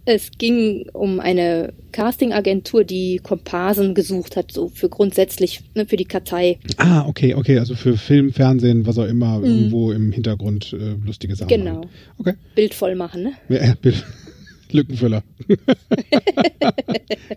Es 0.08 0.30
ging 0.38 0.88
um 0.94 1.20
eine 1.20 1.74
Castingagentur, 1.92 2.84
die 2.84 3.18
Komparsen 3.24 3.96
gesucht 3.96 4.36
hat, 4.38 4.52
so 4.52 4.70
für 4.70 4.88
grundsätzlich, 4.88 5.62
ne, 5.74 5.88
für 5.88 5.98
die 5.98 6.06
Kartei. 6.06 6.60
Ah, 6.78 7.08
okay, 7.08 7.34
okay, 7.34 7.58
also 7.58 7.74
für 7.74 7.98
Film, 7.98 8.32
Fernsehen, 8.32 8.86
was 8.86 9.00
auch 9.00 9.08
immer, 9.08 9.40
Mhm. 9.40 9.46
irgendwo 9.46 9.92
im 9.92 10.12
Hintergrund 10.12 10.74
äh, 10.74 10.94
lustige 11.04 11.36
Sachen. 11.36 11.48
Genau. 11.50 11.78
machen. 11.80 11.90
Okay. 12.20 12.34
Bild 12.54 12.76
voll 12.76 12.94
machen, 12.96 13.24
ne? 13.24 13.32
Ja, 13.50 13.66
ja, 13.66 13.74
Bill. 13.82 13.96
Lückenfüller. 14.72 15.24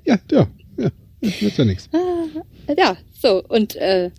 ja, 0.05 0.19
ja, 0.31 0.49
ja. 0.77 0.91
Nützt 1.41 1.59
ja 1.59 1.65
nichts. 1.65 1.89
Ja, 2.77 2.97
so. 3.19 3.43
Und 3.49 3.77
äh, 3.77 4.11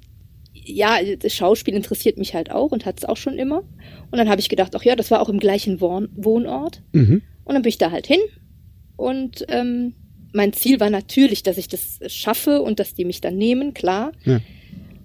ja, 0.70 0.98
das 1.16 1.34
Schauspiel 1.34 1.74
interessiert 1.74 2.18
mich 2.18 2.34
halt 2.34 2.52
auch 2.52 2.72
und 2.72 2.86
hat 2.86 3.00
es 3.00 3.06
auch 3.06 3.18
schon 3.18 3.38
immer. 3.38 3.60
Und 4.12 4.18
dann 4.18 4.30
habe 4.30 4.42
ich 4.42 4.50
gedacht, 4.50 4.76
ach 4.76 4.84
ja, 4.84 4.96
das 4.96 5.12
war 5.12 5.22
auch 5.22 5.30
im 5.30 5.40
gleichen 5.40 5.82
Wohn 5.82 6.10
Wohnort. 6.16 6.82
Mhm. 6.94 7.22
Und 7.44 7.54
dann 7.54 7.62
bin 7.62 7.70
ich 7.70 7.78
da 7.78 7.92
halt 7.92 8.08
hin. 8.08 8.20
Und 8.96 9.46
ähm, 9.50 9.94
mein 10.34 10.54
Ziel 10.54 10.80
war 10.80 10.90
natürlich, 10.90 11.44
dass 11.44 11.58
ich 11.58 11.68
das 11.68 12.00
schaffe 12.08 12.62
und 12.62 12.80
dass 12.80 12.94
die 12.94 13.06
mich 13.06 13.22
dann 13.22 13.38
nehmen, 13.38 13.74
klar. 13.74 14.12
Ja. 14.26 14.40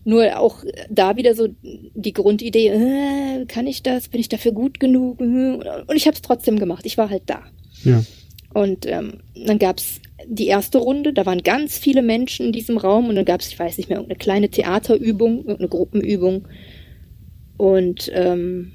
Nur 0.04 0.38
auch 0.38 0.62
da 0.90 1.16
wieder 1.16 1.34
so 1.34 1.48
die 1.62 2.12
Grundidee, 2.12 2.68
äh, 2.68 3.46
kann 3.46 3.66
ich 3.66 3.82
das? 3.82 4.08
Bin 4.08 4.20
ich 4.20 4.28
dafür 4.28 4.52
gut 4.52 4.78
genug? 4.78 5.20
Und 5.20 5.94
ich 5.94 6.06
habe 6.06 6.14
es 6.14 6.22
trotzdem 6.22 6.58
gemacht. 6.58 6.84
Ich 6.84 6.98
war 6.98 7.08
halt 7.08 7.22
da. 7.26 7.42
Ja. 7.84 8.04
Und 8.52 8.84
ähm, 8.86 9.20
dann 9.46 9.58
gab's 9.58 10.00
die 10.28 10.46
erste 10.46 10.78
Runde, 10.78 11.12
da 11.12 11.26
waren 11.26 11.42
ganz 11.42 11.78
viele 11.78 12.02
Menschen 12.02 12.46
in 12.46 12.52
diesem 12.52 12.76
Raum 12.78 13.08
und 13.08 13.14
dann 13.16 13.24
gab's, 13.24 13.48
ich 13.48 13.58
weiß 13.58 13.76
nicht 13.78 13.88
mehr, 13.88 13.98
irgendeine 13.98 14.18
kleine 14.18 14.48
Theaterübung, 14.48 15.38
irgendeine 15.38 15.68
Gruppenübung. 15.68 16.46
Und 17.56 18.10
ähm, 18.14 18.72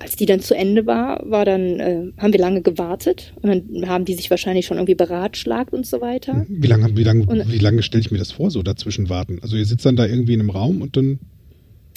als 0.00 0.16
die 0.16 0.26
dann 0.26 0.40
zu 0.40 0.54
Ende 0.54 0.84
war, 0.86 1.22
war 1.30 1.44
dann, 1.44 1.80
äh, 1.80 2.12
haben 2.18 2.32
wir 2.32 2.40
lange 2.40 2.60
gewartet 2.62 3.32
und 3.40 3.48
dann 3.48 3.88
haben 3.88 4.04
die 4.04 4.14
sich 4.14 4.28
wahrscheinlich 4.30 4.66
schon 4.66 4.76
irgendwie 4.78 4.96
beratschlagt 4.96 5.72
und 5.72 5.86
so 5.86 6.00
weiter. 6.00 6.44
Wie 6.48 6.66
lange, 6.66 6.96
wie 6.96 7.04
lange, 7.04 7.24
Und- 7.26 7.50
wie 7.52 7.58
lange 7.58 7.82
stelle 7.82 8.00
ich 8.00 8.10
mir 8.10 8.18
das 8.18 8.32
vor, 8.32 8.50
so 8.50 8.62
dazwischen 8.62 9.08
warten? 9.08 9.38
Also 9.42 9.56
ihr 9.56 9.64
sitzt 9.64 9.86
dann 9.86 9.96
da 9.96 10.06
irgendwie 10.06 10.34
in 10.34 10.40
einem 10.40 10.50
Raum 10.50 10.82
und 10.82 10.96
dann. 10.96 11.20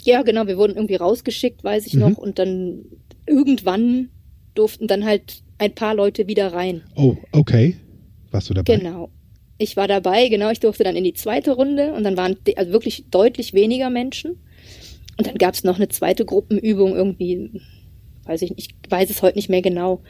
Ja, 0.03 0.21
genau, 0.21 0.47
wir 0.47 0.57
wurden 0.57 0.75
irgendwie 0.75 0.95
rausgeschickt, 0.95 1.63
weiß 1.63 1.87
ich 1.87 1.93
Mhm. 1.95 1.99
noch, 2.01 2.17
und 2.17 2.37
dann 2.39 2.85
irgendwann 3.25 4.09
durften 4.53 4.87
dann 4.87 5.03
halt 5.05 5.41
ein 5.57 5.73
paar 5.73 5.95
Leute 5.95 6.27
wieder 6.27 6.53
rein. 6.53 6.81
Oh, 6.95 7.15
okay. 7.31 7.75
Warst 8.33 8.49
du 8.49 8.53
dabei? 8.53 8.75
Genau. 8.75 9.09
Ich 9.59 9.77
war 9.77 9.87
dabei, 9.87 10.27
genau, 10.29 10.49
ich 10.49 10.59
durfte 10.59 10.83
dann 10.83 10.95
in 10.95 11.03
die 11.03 11.13
zweite 11.13 11.51
Runde 11.51 11.93
und 11.93 12.03
dann 12.03 12.17
waren 12.17 12.35
also 12.55 12.71
wirklich 12.71 13.05
deutlich 13.11 13.53
weniger 13.53 13.91
Menschen. 13.91 14.31
Und 15.17 15.27
dann 15.27 15.35
gab 15.35 15.53
es 15.53 15.63
noch 15.63 15.75
eine 15.75 15.89
zweite 15.89 16.25
Gruppenübung 16.25 16.95
irgendwie, 16.95 17.61
weiß 18.25 18.41
ich 18.41 18.55
nicht, 18.55 18.73
ich 18.83 18.91
weiß 18.91 19.11
es 19.11 19.21
heute 19.21 19.37
nicht 19.37 19.49
mehr 19.49 19.61
genau. 19.61 20.01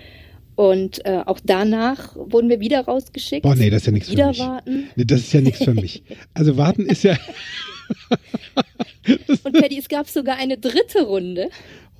Und 0.55 1.05
äh, 1.05 1.21
auch 1.25 1.39
danach 1.43 2.15
wurden 2.15 2.49
wir 2.49 2.59
wieder 2.59 2.85
rausgeschickt. 2.85 3.43
Boah, 3.43 3.55
nee, 3.55 3.69
das 3.69 3.81
ist 3.81 3.85
ja 3.87 3.91
nichts 3.91 4.09
für 4.09 4.15
Wieder 4.15 4.27
mich. 4.29 4.39
warten. 4.39 4.87
Nee, 4.95 5.05
das 5.05 5.21
ist 5.21 5.33
ja 5.33 5.41
nichts 5.41 5.63
für 5.63 5.73
mich. 5.73 6.03
Also 6.33 6.57
warten 6.57 6.85
ist 6.85 7.03
ja. 7.03 7.17
Und 9.43 9.53
Paddy, 9.53 9.77
es 9.77 9.89
gab 9.89 10.07
sogar 10.07 10.37
eine 10.37 10.57
dritte 10.57 11.03
Runde. 11.03 11.49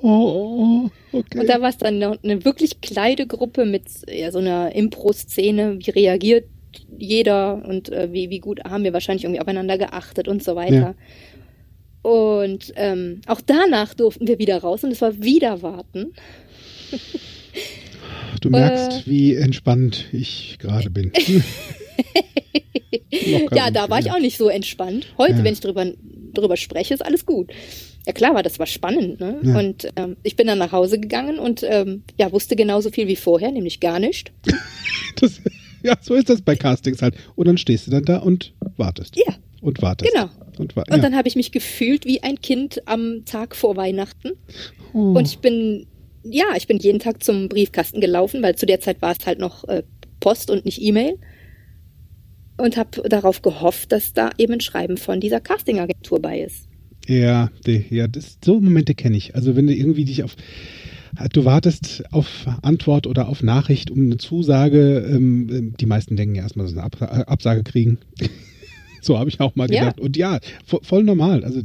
Oh, 0.06 0.90
okay. 1.14 1.40
Und 1.40 1.48
da 1.48 1.62
war 1.62 1.70
es 1.70 1.78
dann 1.78 1.98
noch 1.98 2.22
eine 2.22 2.44
wirklich 2.44 2.82
kleine 2.82 3.26
Gruppe 3.26 3.66
mit 3.66 3.86
ja, 4.12 4.32
so 4.32 4.40
einer 4.40 4.76
Impro-Szene, 4.76 5.80
wie 5.80 5.92
reagiert 5.92 6.50
jeder 6.98 7.64
und 7.66 7.90
äh, 7.90 8.12
wie, 8.12 8.30
wie 8.30 8.40
gut 8.40 8.62
haben 8.66 8.84
wir 8.84 8.92
wahrscheinlich 8.92 9.24
irgendwie 9.24 9.40
aufeinander 9.40 9.78
geachtet 9.78 10.28
und 10.28 10.44
so 10.44 10.58
weiter. 10.58 10.74
Ja. 10.76 10.96
Und 12.02 12.74
ähm, 12.76 13.22
auch 13.28 13.40
danach 13.40 13.94
durften 13.94 14.28
wir 14.28 14.40
wieder 14.40 14.58
raus 14.58 14.84
und 14.84 14.92
es 14.92 15.00
war 15.00 15.24
wieder 15.24 15.62
warten. 15.62 16.14
Du 18.42 18.50
merkst, 18.50 19.08
äh, 19.08 19.10
wie 19.10 19.36
entspannt 19.36 20.10
ich 20.12 20.58
gerade 20.60 20.90
bin. 20.90 21.14
ja, 23.10 23.72
da 23.72 23.90
war 23.90 24.00
ich 24.00 24.12
auch 24.12 24.20
nicht 24.20 24.38
so 24.38 24.50
entspannt. 24.50 25.08
Heute, 25.18 25.38
ja. 25.38 25.44
wenn 25.46 25.54
ich 25.54 25.62
drüber, 25.62 25.94
drüber 26.34 26.58
spreche, 26.58 26.94
ist 26.94 27.06
alles 27.06 27.26
gut. 27.26 27.54
Ja 28.06 28.14
klar 28.14 28.34
war 28.34 28.44
das 28.44 28.60
war 28.60 28.66
spannend. 28.66 29.20
Ne? 29.20 29.40
Ja. 29.44 29.60
Und 29.60 29.88
ähm, 29.96 30.18
ich 30.24 30.36
bin 30.36 30.48
dann 30.48 30.58
nach 30.58 30.72
Hause 30.72 31.00
gegangen 31.00 31.40
und 31.40 31.64
ähm, 31.64 32.04
ja, 32.18 32.32
wusste 32.32 32.56
genauso 32.56 32.90
viel 32.90 33.08
wie 33.08 33.16
vorher, 33.16 33.52
nämlich 33.52 33.80
gar 33.80 34.00
nicht. 34.00 34.32
das, 35.22 35.42
ja, 35.84 35.98
so 36.02 36.16
ist 36.16 36.30
das 36.30 36.42
bei 36.42 36.56
Castings 36.56 37.02
halt. 37.02 37.16
Und 37.36 37.48
dann 37.48 37.58
stehst 37.58 37.88
du 37.88 37.92
dann 37.92 38.04
da 38.04 38.18
und 38.18 38.54
wartest. 38.78 39.16
Ja. 39.16 39.36
Und 39.62 39.82
wartest. 39.82 40.12
Genau. 40.12 40.30
Und, 40.58 40.76
wa 40.76 40.84
und 40.92 41.04
dann 41.04 41.16
habe 41.16 41.28
ich 41.28 41.36
mich 41.36 41.52
gefühlt 41.52 42.06
wie 42.06 42.22
ein 42.22 42.42
Kind 42.42 42.82
am 42.86 43.24
Tag 43.26 43.56
vor 43.56 43.78
Weihnachten. 43.78 44.32
Oh. 44.94 45.14
Und 45.14 45.28
ich 45.28 45.40
bin, 45.40 45.88
ja, 46.24 46.46
ich 46.56 46.68
bin 46.68 46.78
jeden 46.78 47.00
Tag 47.00 47.24
zum 47.24 47.50
Briefkasten 47.50 48.02
gelaufen, 48.02 48.44
weil 48.44 48.56
zu 48.56 48.66
der 48.66 48.82
Zeit 48.82 49.02
war 49.02 49.16
es 49.18 49.26
halt 49.26 49.40
noch 49.40 49.68
äh, 49.68 49.84
Post 50.20 50.50
und 50.52 50.66
nicht 50.66 50.82
E-Mail. 50.82 51.18
Und 52.58 52.78
habe 52.78 53.08
darauf 53.10 53.42
gehofft, 53.42 53.92
dass 53.92 54.14
da 54.14 54.30
eben 54.38 54.54
ein 54.54 54.62
Schreiben 54.62 54.98
von 54.98 55.20
dieser 55.20 55.40
Castingagentur 55.40 56.22
bei 56.22 56.42
ist. 56.42 56.68
Ja, 57.08 57.50
die, 57.66 57.86
ja, 57.90 58.08
das, 58.08 58.38
so 58.44 58.60
Momente 58.62 58.96
kenne 58.96 59.18
ich. 59.18 59.36
Also 59.36 59.56
wenn 59.56 59.68
du 59.68 59.76
irgendwie 59.76 60.06
dich 60.06 60.24
auf 60.24 60.36
du 61.32 61.46
wartest 61.46 62.04
auf 62.12 62.48
Antwort 62.62 63.08
oder 63.08 63.28
auf 63.28 63.44
Nachricht 63.44 63.92
um 63.92 64.00
eine 64.00 64.18
Zusage. 64.18 65.00
Ähm, 65.00 65.48
ähm 65.52 65.74
die 65.80 65.86
meisten 65.86 66.16
denken 66.16 66.36
ja 66.36 66.44
erstmal, 66.44 66.66
dass 66.66 66.74
sie 66.74 66.80
eine 66.80 66.86
Ab 66.86 67.30
Absage 67.30 67.64
kriegen. 67.64 68.00
so 69.02 69.20
habe 69.20 69.30
ich 69.30 69.40
auch 69.40 69.56
mal 69.56 69.68
gedacht. 69.68 69.98
Ja. 70.00 70.04
Und 70.04 70.18
ja, 70.18 70.40
voll 70.66 71.04
normal. 71.04 71.44
Also 71.44 71.62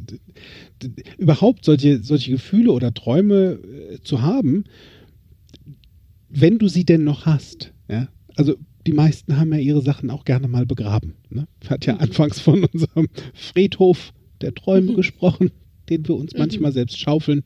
überhaupt 1.16 1.64
solche, 1.64 2.02
solche 2.02 2.32
Gefühle 2.32 2.72
oder 2.72 2.92
Träume 2.92 3.58
äh, 3.92 4.00
zu 4.02 4.22
haben, 4.22 4.64
wenn 6.28 6.58
du 6.58 6.68
sie 6.68 6.84
denn 6.84 7.04
noch 7.04 7.26
hast. 7.26 7.72
Ja? 7.88 8.08
Also 8.36 8.56
die 8.86 8.92
meisten 8.92 9.36
haben 9.36 9.52
ja 9.52 9.58
ihre 9.58 9.82
Sachen 9.82 10.10
auch 10.10 10.24
gerne 10.24 10.48
mal 10.48 10.66
begraben. 10.66 11.14
Ne? 11.30 11.46
Hat 11.68 11.86
ja 11.86 11.94
mhm. 11.94 12.00
anfangs 12.00 12.40
von 12.40 12.64
unserem 12.64 13.08
Friedhof 13.34 14.12
der 14.40 14.54
Träume 14.54 14.92
mhm. 14.92 14.96
gesprochen, 14.96 15.50
den 15.88 16.06
wir 16.06 16.16
uns 16.16 16.32
mhm. 16.32 16.40
manchmal 16.40 16.72
selbst 16.72 16.98
schaufeln. 16.98 17.42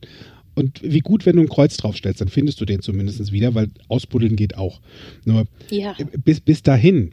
Und 0.55 0.81
wie 0.83 0.99
gut, 0.99 1.25
wenn 1.25 1.37
du 1.37 1.41
ein 1.41 1.49
Kreuz 1.49 1.77
draufstellst, 1.77 2.21
dann 2.21 2.27
findest 2.27 2.61
du 2.61 2.65
den 2.65 2.81
zumindest 2.81 3.31
wieder, 3.31 3.55
weil 3.55 3.69
ausbuddeln 3.87 4.35
geht 4.35 4.55
auch. 4.55 4.81
Nur 5.25 5.45
ja. 5.71 5.95
bis, 6.23 6.41
bis 6.41 6.61
dahin 6.61 7.11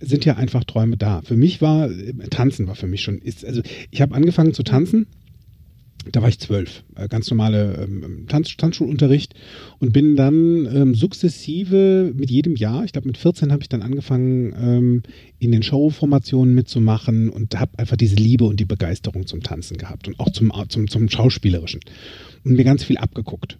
sind 0.00 0.24
ja 0.24 0.36
einfach 0.36 0.64
Träume 0.64 0.96
da. 0.96 1.20
Für 1.22 1.36
mich 1.36 1.60
war, 1.60 1.90
Tanzen 2.30 2.68
war 2.68 2.74
für 2.74 2.86
mich 2.86 3.02
schon, 3.02 3.18
ist, 3.18 3.44
also 3.44 3.60
ich 3.90 4.00
habe 4.00 4.14
angefangen 4.14 4.54
zu 4.54 4.62
tanzen 4.62 5.06
da 6.10 6.22
war 6.22 6.28
ich 6.28 6.38
zwölf, 6.38 6.84
äh, 6.96 7.08
ganz 7.08 7.30
normale 7.30 7.84
ähm, 7.84 8.26
Tanz, 8.28 8.56
Tanzschulunterricht. 8.56 9.34
Und 9.78 9.92
bin 9.92 10.16
dann 10.16 10.66
ähm, 10.66 10.94
sukzessive 10.94 12.12
mit 12.14 12.30
jedem 12.30 12.56
Jahr, 12.56 12.84
ich 12.84 12.92
glaube 12.92 13.08
mit 13.08 13.18
14 13.18 13.52
habe 13.52 13.62
ich 13.62 13.68
dann 13.68 13.82
angefangen, 13.82 14.54
ähm, 14.58 15.02
in 15.38 15.52
den 15.52 15.62
Showformationen 15.62 16.54
mitzumachen 16.54 17.28
und 17.28 17.58
habe 17.58 17.78
einfach 17.78 17.96
diese 17.96 18.16
Liebe 18.16 18.44
und 18.44 18.60
die 18.60 18.64
Begeisterung 18.64 19.26
zum 19.26 19.42
Tanzen 19.42 19.76
gehabt 19.76 20.08
und 20.08 20.18
auch 20.20 20.30
zum, 20.30 20.52
zum, 20.68 20.88
zum 20.88 21.08
Schauspielerischen. 21.08 21.80
Und 22.44 22.52
mir 22.56 22.64
ganz 22.64 22.84
viel 22.84 22.98
abgeguckt. 22.98 23.58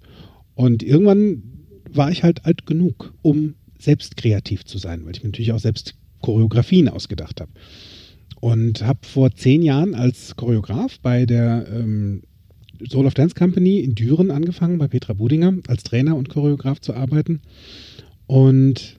Und 0.55 0.83
irgendwann 0.83 1.43
war 1.93 2.11
ich 2.11 2.23
halt 2.23 2.45
alt 2.45 2.67
genug, 2.67 3.15
um 3.23 3.55
selbst 3.79 4.17
kreativ 4.17 4.65
zu 4.65 4.79
sein, 4.79 5.05
weil 5.05 5.17
ich 5.17 5.23
mir 5.23 5.31
natürlich 5.31 5.53
auch 5.53 5.59
selbst 5.59 5.95
Choreografien 6.21 6.89
ausgedacht 6.89 7.41
habe 7.41 7.51
und 8.41 8.83
habe 8.83 9.01
vor 9.03 9.31
zehn 9.33 9.63
Jahren 9.63 9.95
als 9.95 10.35
Choreograf 10.37 10.99
bei 11.01 11.27
der 11.27 11.67
ähm, 11.71 12.23
Soul 12.89 13.07
of 13.07 13.15
Dance 13.15 13.35
Company 13.35 13.81
in 13.81 13.95
Düren 13.95 14.31
angefangen, 14.31 14.79
bei 14.79 14.89
Petra 14.89 15.13
Budinger, 15.13 15.55
als 15.69 15.83
Trainer 15.83 16.17
und 16.17 16.29
Choreograf 16.29 16.81
zu 16.81 16.95
arbeiten. 16.95 17.41
Und 18.27 18.99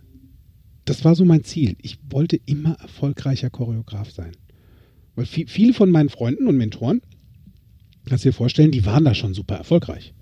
das 0.85 1.05
war 1.05 1.15
so 1.15 1.25
mein 1.25 1.43
Ziel. 1.43 1.75
Ich 1.81 1.97
wollte 2.09 2.39
immer 2.45 2.77
erfolgreicher 2.81 3.49
Choreograf 3.49 4.11
sein. 4.11 4.31
Weil 5.15 5.25
viel, 5.25 5.47
viele 5.47 5.73
von 5.73 5.91
meinen 5.91 6.09
Freunden 6.09 6.47
und 6.47 6.57
Mentoren, 6.57 7.01
kannst 8.05 8.25
du 8.25 8.29
dir 8.29 8.33
vorstellen, 8.33 8.71
die 8.71 8.85
waren 8.85 9.05
da 9.05 9.13
schon 9.13 9.33
super 9.33 9.55
erfolgreich. 9.55 10.13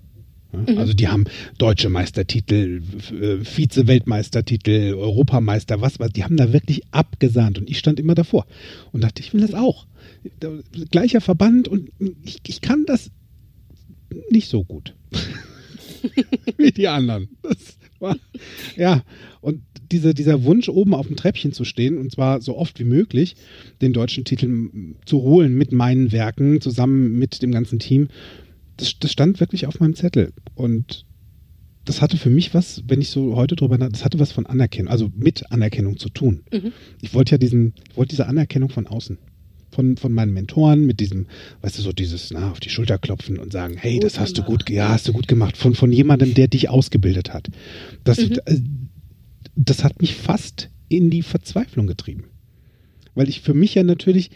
Ja, 0.52 0.58
mhm. 0.72 0.78
Also 0.78 0.92
die 0.94 1.08
haben 1.08 1.24
deutsche 1.58 1.88
Meistertitel, 1.88 2.82
Vize-Weltmeistertitel, 3.42 4.94
Europameister, 4.94 5.80
was, 5.80 5.98
was, 6.00 6.10
die 6.10 6.24
haben 6.24 6.36
da 6.36 6.52
wirklich 6.52 6.82
abgesahnt 6.90 7.58
und 7.58 7.70
ich 7.70 7.78
stand 7.78 8.00
immer 8.00 8.14
davor 8.14 8.46
und 8.92 9.02
dachte, 9.02 9.22
ich 9.22 9.32
will 9.32 9.40
das 9.40 9.54
auch. 9.54 9.86
Gleicher 10.90 11.20
Verband 11.20 11.68
und 11.68 11.90
ich, 12.24 12.40
ich 12.46 12.60
kann 12.60 12.84
das 12.86 13.10
nicht 14.30 14.48
so 14.48 14.64
gut 14.64 14.94
wie 16.56 16.72
die 16.72 16.88
anderen. 16.88 17.28
War, 17.98 18.16
ja, 18.76 19.02
und 19.40 19.60
diese, 19.92 20.14
dieser 20.14 20.44
Wunsch, 20.44 20.68
oben 20.68 20.94
auf 20.94 21.06
dem 21.06 21.16
Treppchen 21.16 21.52
zu 21.52 21.64
stehen, 21.64 21.98
und 21.98 22.12
zwar 22.12 22.40
so 22.40 22.56
oft 22.56 22.78
wie 22.78 22.84
möglich, 22.84 23.36
den 23.82 23.92
deutschen 23.92 24.24
Titel 24.24 24.70
zu 25.04 25.20
holen 25.20 25.54
mit 25.54 25.72
meinen 25.72 26.12
Werken, 26.12 26.60
zusammen 26.60 27.18
mit 27.18 27.42
dem 27.42 27.52
ganzen 27.52 27.78
Team, 27.78 28.08
das, 28.76 28.98
das 28.98 29.12
stand 29.12 29.40
wirklich 29.40 29.66
auf 29.66 29.80
meinem 29.80 29.94
Zettel. 29.94 30.32
Und 30.54 31.04
das 31.84 32.00
hatte 32.00 32.16
für 32.16 32.30
mich 32.30 32.54
was, 32.54 32.82
wenn 32.86 33.00
ich 33.00 33.10
so 33.10 33.36
heute 33.36 33.56
drüber 33.56 33.76
nachdenke, 33.76 33.98
das 33.98 34.04
hatte 34.04 34.18
was 34.18 34.32
von 34.32 34.46
Anerkennung, 34.46 34.90
also 34.90 35.10
mit 35.14 35.50
Anerkennung 35.50 35.98
zu 35.98 36.08
tun. 36.08 36.42
Mhm. 36.52 36.72
Ich 37.02 37.12
wollte 37.14 37.32
ja 37.32 37.38
diesen, 37.38 37.74
wollte 37.94 38.10
diese 38.10 38.26
Anerkennung 38.26 38.70
von 38.70 38.86
außen 38.86 39.18
von, 39.80 39.96
von 39.96 40.12
meinen 40.12 40.32
Mentoren 40.32 40.84
mit 40.84 41.00
diesem, 41.00 41.26
weißt 41.62 41.78
du, 41.78 41.82
so 41.82 41.92
dieses, 41.92 42.30
na, 42.30 42.50
auf 42.50 42.60
die 42.60 42.68
Schulter 42.68 42.98
klopfen 42.98 43.38
und 43.38 43.52
sagen, 43.52 43.76
hey, 43.78 43.94
gut 43.94 44.04
das 44.04 44.20
hast 44.20 44.34
gemacht. 44.34 44.48
du 44.48 44.52
gut, 44.52 44.70
ja, 44.70 44.90
hast 44.90 45.08
du 45.08 45.12
gut 45.12 45.26
gemacht, 45.26 45.56
von, 45.56 45.74
von 45.74 45.90
jemandem, 45.90 46.34
der 46.34 46.48
dich 46.48 46.68
ausgebildet 46.68 47.32
hat. 47.32 47.48
Das, 48.04 48.18
mhm. 48.18 48.38
Äh, 48.44 48.60
das 49.56 49.82
hat 49.82 50.00
mich 50.02 50.14
fast 50.14 50.68
in 50.88 51.08
die 51.08 51.22
Verzweiflung 51.22 51.86
getrieben. 51.86 52.24
Weil 53.14 53.28
ich 53.28 53.40
für 53.40 53.54
mich 53.54 53.74
ja 53.74 53.82
natürlich 53.82 54.30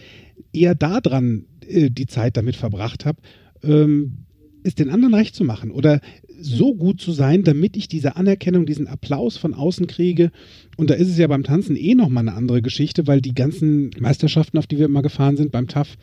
eher 0.53 0.75
daran 0.75 1.45
äh, 1.69 1.91
die 1.91 2.07
Zeit 2.07 2.37
damit 2.37 2.57
verbracht 2.57 3.05
habe, 3.05 3.21
ähm, 3.63 4.25
es 4.63 4.75
den 4.75 4.89
anderen 4.89 5.13
recht 5.13 5.35
zu 5.35 5.45
machen 5.45 5.71
oder 5.71 6.01
so 6.41 6.75
gut 6.75 7.00
zu 7.00 7.12
sein, 7.12 7.45
damit 7.45 7.76
ich 7.76 7.88
diese 7.88 8.17
Anerkennung, 8.17 8.67
diesen 8.67 8.87
Applaus 8.87 9.37
von 9.37 9.55
außen 9.55 9.87
kriege. 9.87 10.31
Und 10.76 10.91
da 10.91 10.95
ist 10.95 11.09
es 11.09 11.19
ja 11.19 11.26
beim 11.26 11.45
Tanzen 11.45 11.76
eh 11.76 11.95
nochmal 11.95 12.29
eine 12.29 12.37
andere 12.37 12.62
Geschichte, 12.62 13.07
weil 13.07 13.21
die 13.21 13.35
ganzen 13.35 13.91
Meisterschaften, 13.99 14.59
auf 14.59 14.67
die 14.67 14.79
wir 14.79 14.87
immer 14.87 15.03
gefahren 15.03 15.37
sind, 15.37 15.53
beim 15.53 15.69
TAF 15.69 15.97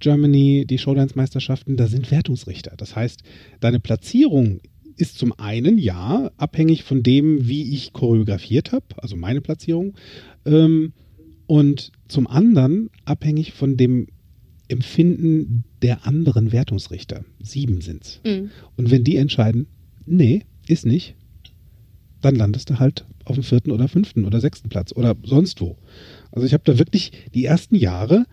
Germany, 0.00 0.66
die 0.68 0.78
Showdance-Meisterschaften, 0.78 1.76
da 1.76 1.86
sind 1.86 2.10
Wertungsrichter. 2.10 2.74
Das 2.76 2.94
heißt, 2.94 3.22
deine 3.60 3.80
Platzierung 3.80 4.60
ist 4.96 5.18
zum 5.18 5.32
einen 5.38 5.78
ja 5.78 6.30
abhängig 6.36 6.82
von 6.82 7.02
dem, 7.02 7.48
wie 7.48 7.74
ich 7.74 7.92
choreografiert 7.92 8.72
habe, 8.72 8.86
also 8.96 9.16
meine 9.16 9.40
Platzierung, 9.40 9.94
ähm, 10.44 10.92
und 11.46 11.92
zum 12.08 12.26
anderen 12.26 12.90
abhängig 13.06 13.52
von 13.52 13.76
dem 13.76 14.08
Empfinden 14.68 15.64
der 15.80 16.06
anderen 16.06 16.52
Wertungsrichter. 16.52 17.24
Sieben 17.40 17.80
sind's. 17.80 18.20
Mhm. 18.24 18.50
Und 18.76 18.90
wenn 18.90 19.02
die 19.02 19.16
entscheiden, 19.16 19.66
nee, 20.10 20.44
ist 20.66 20.86
nicht, 20.86 21.14
dann 22.20 22.34
landest 22.34 22.70
du 22.70 22.78
halt 22.78 23.06
auf 23.24 23.36
dem 23.36 23.44
vierten 23.44 23.70
oder 23.70 23.88
fünften 23.88 24.24
oder 24.24 24.40
sechsten 24.40 24.68
Platz 24.68 24.92
oder 24.92 25.16
sonst 25.22 25.60
wo. 25.60 25.76
Also 26.32 26.46
ich 26.46 26.52
habe 26.52 26.64
da 26.64 26.78
wirklich 26.78 27.12
die 27.34 27.44
ersten 27.44 27.74
Jahre 27.74 28.24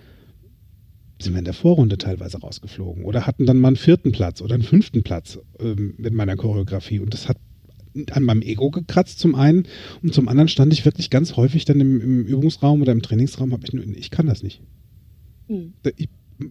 sind 1.22 1.34
wir 1.34 1.40
in 1.40 1.46
der 1.46 1.54
Vorrunde 1.54 1.98
teilweise 1.98 2.40
rausgeflogen 2.40 3.06
oder 3.06 3.26
hatten 3.26 3.46
dann 3.46 3.58
mal 3.58 3.70
einen 3.70 3.78
vierten 3.78 4.12
Platz 4.12 4.42
oder 4.42 4.56
einen 4.56 4.64
fünften 4.64 5.04
Platz 5.04 5.40
ähm, 5.60 5.94
mit 5.98 6.14
meiner 6.14 6.36
Choreografie 6.36 7.00
und 7.00 7.14
das 7.14 7.30
hat 7.30 7.38
an 8.12 8.24
meinem 8.24 8.42
Ego 8.42 8.72
gekratzt 8.72 9.20
zum 9.20 9.36
einen 9.36 9.66
und 10.04 10.14
zum 10.14 10.28
anderen 10.28 10.50
stand 10.50 10.74
ich 10.74 10.84
wirklich 10.84 11.10
ganz 11.10 11.38
häufig 11.38 11.64
dann 11.64 11.80
im, 11.80 12.02
im 12.02 12.26
Übungsraum 12.26 12.82
oder 12.82 12.92
im 12.92 13.02
Trainingsraum, 13.02 13.54
habe 13.54 13.64
ich 13.66 13.72
nur, 13.72 13.86
ich 13.86 14.12
kann 14.12 14.26
das 14.26 14.44
nicht. 14.44 14.62
Mhm. 15.48 15.74
Ich 15.96 16.10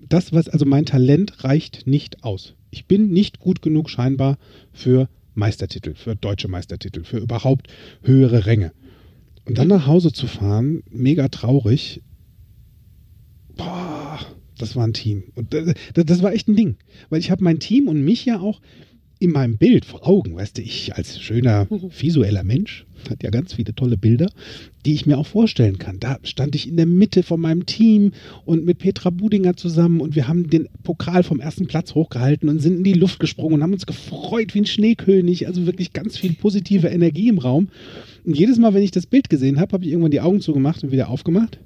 das, 0.09 0.33
was, 0.33 0.49
also 0.49 0.64
mein 0.64 0.87
Talent 0.87 1.45
reicht 1.45 1.87
nicht 1.87 2.25
aus. 2.25 2.54
Ich 2.75 2.87
bin 2.87 3.12
nicht 3.12 3.38
gut 3.38 3.62
genug 3.62 3.88
scheinbar 3.88 4.37
für 4.73 5.09
Meistertitel, 5.35 5.95
für 5.95 6.16
deutsche 6.16 6.49
Meistertitel, 6.49 7.04
für 7.04 7.19
überhaupt 7.19 7.69
höhere 8.02 8.47
Ränge. 8.47 8.73
Und 9.45 9.59
dann 9.59 9.69
nach 9.69 9.87
Hause 9.87 10.12
zu 10.12 10.26
fahren, 10.26 10.83
mega 10.90 11.28
traurig. 11.28 12.02
Boah, 13.57 14.19
das 14.59 14.75
war 14.75 14.85
ein 14.85 14.93
Team. 14.93 15.23
Und 15.37 15.54
das, 15.54 15.75
das 15.95 16.23
war 16.23 16.33
echt 16.33 16.49
ein 16.49 16.57
Ding. 16.57 16.76
Weil 17.11 17.21
ich 17.21 17.31
habe 17.31 17.45
mein 17.45 17.61
Team 17.61 17.87
und 17.87 18.02
mich 18.02 18.25
ja 18.25 18.40
auch 18.40 18.61
in 19.25 19.33
meinem 19.33 19.57
Bild 19.57 19.85
vor 19.85 20.07
Augen, 20.07 20.37
weißt 20.37 20.59
du, 20.59 20.62
ich 20.62 20.95
als 20.95 21.21
schöner 21.21 21.66
visueller 21.71 22.45
Mensch, 22.45 22.85
hat 23.11 23.23
ja 23.23 23.31
ganz 23.31 23.54
viele 23.54 23.75
tolle 23.75 23.97
Bilder, 23.97 24.31
die 24.85 24.95
ich 24.95 25.07
mir 25.07 25.19
auch 25.19 25.26
vorstellen 25.26 25.78
kann. 25.78 25.99
Da 25.99 26.19
stand 26.23 26.54
ich 26.54 26.69
in 26.69 26.76
der 26.76 26.87
Mitte 26.87 27.23
von 27.23 27.40
meinem 27.40 27.66
Team 27.66 28.12
und 28.45 28.64
mit 28.64 28.78
Petra 28.78 29.11
Budinger 29.11 29.57
zusammen 29.57 30.00
und 30.00 30.14
wir 30.14 30.28
haben 30.28 30.49
den 30.49 30.69
Pokal 30.83 31.23
vom 31.23 31.40
ersten 31.40 31.66
Platz 31.66 31.95
hochgehalten 31.95 32.49
und 32.49 32.61
sind 32.61 32.78
in 32.78 32.85
die 32.85 32.93
Luft 32.93 33.19
gesprungen 33.19 33.54
und 33.54 33.62
haben 33.62 33.73
uns 33.73 33.87
gefreut 33.87 34.54
wie 34.54 34.61
ein 34.61 34.66
Schneekönig. 34.66 35.47
Also 35.47 35.66
wirklich 35.66 35.93
ganz 35.93 36.19
viel 36.19 36.35
positive 36.35 36.88
Energie 36.88 37.28
im 37.28 37.38
Raum. 37.38 37.69
Und 38.25 38.38
jedes 38.38 38.59
Mal, 38.59 38.75
wenn 38.75 38.83
ich 38.83 38.90
das 38.90 39.07
Bild 39.07 39.31
gesehen 39.31 39.59
habe, 39.59 39.73
habe 39.73 39.85
ich 39.85 39.90
irgendwann 39.90 40.11
die 40.11 40.21
Augen 40.21 40.40
zugemacht 40.40 40.83
und 40.85 40.93
wieder 40.93 41.09
aufgemacht. 41.09 41.59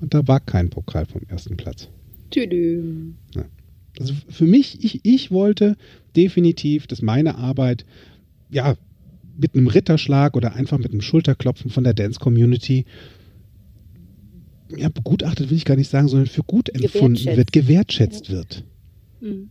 Und 0.00 0.14
da 0.14 0.26
war 0.26 0.40
kein 0.40 0.70
Pokal 0.70 1.06
vom 1.06 1.22
ersten 1.28 1.56
Platz. 1.56 1.88
Tüdüm. 2.30 3.16
Also 4.00 4.14
für 4.30 4.46
mich, 4.46 4.82
ich, 4.82 5.00
ich 5.04 5.30
wollte 5.30 5.76
definitiv, 6.16 6.86
dass 6.86 7.02
meine 7.02 7.36
Arbeit, 7.36 7.84
ja, 8.50 8.76
mit 9.36 9.54
einem 9.54 9.68
Ritterschlag 9.68 10.36
oder 10.36 10.54
einfach 10.54 10.78
mit 10.78 10.90
einem 10.90 11.02
Schulterklopfen 11.02 11.70
von 11.70 11.84
der 11.84 11.94
Dance-Community, 11.94 12.86
ja, 14.76 14.88
begutachtet 14.88 15.50
will 15.50 15.56
ich 15.56 15.64
gar 15.64 15.76
nicht 15.76 15.90
sagen, 15.90 16.08
sondern 16.08 16.28
für 16.28 16.42
gut 16.42 16.68
empfunden 16.70 17.36
wird, 17.36 17.52
gewertschätzt 17.52 18.30
wird. 18.30 18.64
Mhm. 19.20 19.50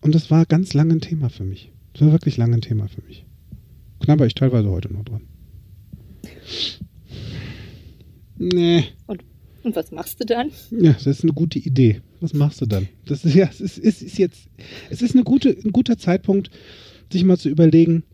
Und 0.00 0.14
das 0.14 0.30
war 0.30 0.46
ganz 0.46 0.74
lange 0.74 0.94
ein 0.94 1.00
Thema 1.00 1.28
für 1.28 1.44
mich. 1.44 1.72
Das 1.92 2.02
war 2.02 2.12
wirklich 2.12 2.36
lange 2.36 2.54
ein 2.54 2.60
Thema 2.60 2.86
für 2.88 3.02
mich. 3.02 3.24
Knabber 4.00 4.26
ich 4.26 4.34
teilweise 4.34 4.70
heute 4.70 4.92
noch 4.92 5.04
dran. 5.04 5.22
Nee. 8.38 8.84
Und, 9.06 9.24
und 9.62 9.76
was 9.76 9.90
machst 9.90 10.20
du 10.20 10.24
dann? 10.24 10.50
Ja, 10.70 10.92
das 10.92 11.06
ist 11.06 11.22
eine 11.22 11.32
gute 11.32 11.58
Idee. 11.58 12.00
Was 12.20 12.34
machst 12.34 12.60
du 12.60 12.66
dann? 12.66 12.88
Das 13.04 13.24
ist 13.24 13.34
ja, 13.34 13.48
es 13.48 13.60
ist, 13.60 13.78
es 13.78 14.02
ist 14.02 14.18
jetzt, 14.18 14.48
es 14.90 15.02
ist 15.02 15.14
eine 15.14 15.24
gute, 15.24 15.50
ein 15.50 15.72
guter 15.72 15.98
Zeitpunkt, 15.98 16.50
sich 17.12 17.24
mal 17.24 17.38
zu 17.38 17.48
überlegen, 17.48 18.04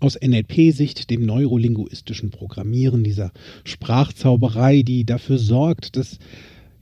aus 0.00 0.18
NLP-Sicht, 0.20 1.10
dem 1.10 1.26
neurolinguistischen 1.26 2.30
Programmieren, 2.30 3.04
dieser 3.04 3.32
Sprachzauberei, 3.64 4.82
die 4.82 5.04
dafür 5.04 5.38
sorgt, 5.38 5.96
dass 5.96 6.18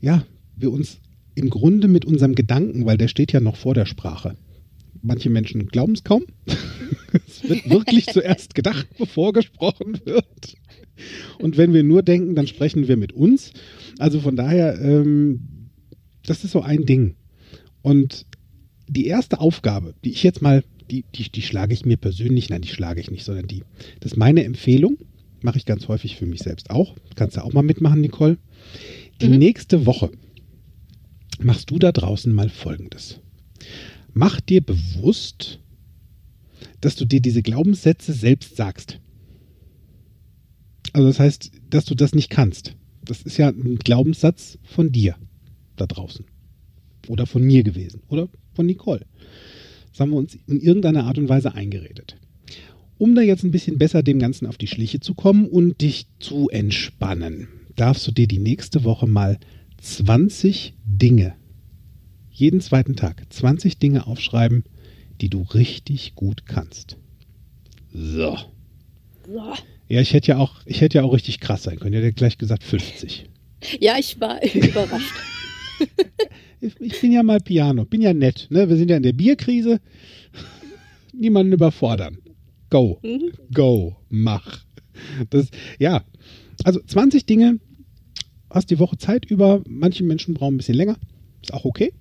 ja, 0.00 0.24
wir 0.56 0.72
uns 0.72 1.00
im 1.34 1.50
Grunde 1.50 1.88
mit 1.88 2.04
unserem 2.04 2.34
Gedanken, 2.34 2.86
weil 2.86 2.98
der 2.98 3.08
steht 3.08 3.32
ja 3.32 3.40
noch 3.40 3.56
vor 3.56 3.74
der 3.74 3.86
Sprache. 3.86 4.36
Manche 5.02 5.30
Menschen 5.30 5.66
glauben 5.68 5.92
es 5.92 6.04
kaum. 6.04 6.24
es 7.26 7.48
wird 7.48 7.68
wirklich 7.70 8.06
zuerst 8.06 8.54
gedacht, 8.54 8.86
bevor 8.98 9.32
gesprochen 9.32 10.00
wird. 10.04 10.56
Und 11.38 11.56
wenn 11.56 11.72
wir 11.72 11.82
nur 11.82 12.02
denken, 12.02 12.34
dann 12.34 12.46
sprechen 12.46 12.88
wir 12.88 12.96
mit 12.96 13.12
uns. 13.12 13.52
Also 13.98 14.20
von 14.20 14.36
daher, 14.36 14.80
ähm, 14.80 15.68
das 16.24 16.44
ist 16.44 16.52
so 16.52 16.62
ein 16.62 16.86
Ding. 16.86 17.16
Und 17.82 18.26
die 18.88 19.06
erste 19.06 19.40
Aufgabe, 19.40 19.94
die 20.04 20.10
ich 20.10 20.22
jetzt 20.22 20.42
mal, 20.42 20.64
die, 20.90 21.04
die, 21.14 21.30
die 21.30 21.42
schlage 21.42 21.74
ich 21.74 21.84
mir 21.84 21.96
persönlich, 21.96 22.48
nein, 22.48 22.62
die 22.62 22.68
schlage 22.68 23.00
ich 23.00 23.10
nicht, 23.10 23.24
sondern 23.24 23.46
die, 23.46 23.64
das 24.00 24.12
ist 24.12 24.18
meine 24.18 24.44
Empfehlung, 24.44 24.98
mache 25.42 25.58
ich 25.58 25.66
ganz 25.66 25.88
häufig 25.88 26.16
für 26.16 26.26
mich 26.26 26.40
selbst 26.40 26.70
auch. 26.70 26.96
Kannst 27.14 27.36
du 27.36 27.44
auch 27.44 27.52
mal 27.52 27.62
mitmachen, 27.62 28.00
Nicole. 28.00 28.38
Die 29.20 29.28
Mhm. 29.28 29.38
nächste 29.38 29.86
Woche 29.86 30.10
machst 31.40 31.70
du 31.70 31.78
da 31.78 31.92
draußen 31.92 32.32
mal 32.32 32.48
Folgendes. 32.48 33.20
Mach 34.18 34.40
dir 34.40 34.62
bewusst, 34.62 35.60
dass 36.80 36.96
du 36.96 37.04
dir 37.04 37.20
diese 37.20 37.42
Glaubenssätze 37.42 38.14
selbst 38.14 38.56
sagst. 38.56 38.98
Also 40.94 41.08
das 41.08 41.20
heißt, 41.20 41.50
dass 41.68 41.84
du 41.84 41.94
das 41.94 42.14
nicht 42.14 42.30
kannst. 42.30 42.76
Das 43.04 43.20
ist 43.20 43.36
ja 43.36 43.48
ein 43.48 43.76
Glaubenssatz 43.76 44.58
von 44.62 44.90
dir 44.90 45.16
da 45.76 45.86
draußen. 45.86 46.24
Oder 47.08 47.26
von 47.26 47.42
mir 47.42 47.62
gewesen. 47.62 48.00
Oder 48.08 48.30
von 48.54 48.64
Nicole. 48.64 49.04
Das 49.90 50.00
haben 50.00 50.12
wir 50.12 50.16
uns 50.16 50.34
in 50.46 50.62
irgendeiner 50.62 51.04
Art 51.04 51.18
und 51.18 51.28
Weise 51.28 51.52
eingeredet. 51.52 52.16
Um 52.96 53.14
da 53.14 53.20
jetzt 53.20 53.44
ein 53.44 53.50
bisschen 53.50 53.76
besser 53.76 54.02
dem 54.02 54.18
Ganzen 54.18 54.46
auf 54.46 54.56
die 54.56 54.66
Schliche 54.66 54.98
zu 54.98 55.12
kommen 55.12 55.46
und 55.46 55.82
dich 55.82 56.06
zu 56.20 56.48
entspannen, 56.48 57.48
darfst 57.74 58.06
du 58.06 58.12
dir 58.12 58.26
die 58.26 58.38
nächste 58.38 58.82
Woche 58.82 59.06
mal 59.06 59.38
20 59.82 60.72
Dinge, 60.86 61.34
jeden 62.36 62.60
zweiten 62.60 62.96
Tag, 62.96 63.22
20 63.30 63.78
Dinge 63.78 64.06
aufschreiben, 64.06 64.64
die 65.20 65.30
du 65.30 65.42
richtig 65.42 66.14
gut 66.14 66.44
kannst. 66.46 66.98
So. 67.92 68.36
So. 69.26 69.54
Ja, 69.88 70.00
ich 70.00 70.12
hätte 70.12 70.28
ja 70.32 70.38
auch, 70.38 70.54
ich 70.66 70.80
hätte 70.82 70.98
ja 70.98 71.04
auch 71.04 71.14
richtig 71.14 71.40
krass 71.40 71.62
sein 71.62 71.78
können. 71.78 71.94
Ich 71.94 71.98
hätte 72.00 72.12
gleich 72.12 72.36
gesagt 72.38 72.62
50. 72.62 73.26
Ja, 73.80 73.96
ich 73.98 74.20
war 74.20 74.42
überrascht. 74.54 75.14
Ich, 76.60 77.00
bin 77.00 77.12
ja 77.12 77.22
mal 77.22 77.40
Piano, 77.40 77.84
bin 77.84 78.02
ja 78.02 78.12
nett. 78.12 78.48
Ne? 78.50 78.68
Wir 78.68 78.76
sind 78.76 78.90
ja 78.90 78.96
in 78.96 79.02
der 79.02 79.12
Bierkrise. 79.12 79.80
Niemanden 81.14 81.52
überfordern. 81.52 82.18
Go, 82.68 82.98
Mhm. 83.02 83.32
go, 83.54 83.96
mach. 84.08 84.60
Das, 85.30 85.48
ja, 85.78 86.04
also 86.64 86.80
20 86.80 87.24
Dinge, 87.26 87.60
hast 88.50 88.70
die 88.70 88.78
Woche 88.78 88.98
Zeit 88.98 89.24
über. 89.24 89.62
Manche 89.68 90.02
Menschen 90.04 90.34
brauchen 90.34 90.54
ein 90.54 90.58
bisschen 90.58 90.74
länger. 90.76 90.96
Ist 91.42 91.54
auch 91.54 91.64
okay. 91.64 91.92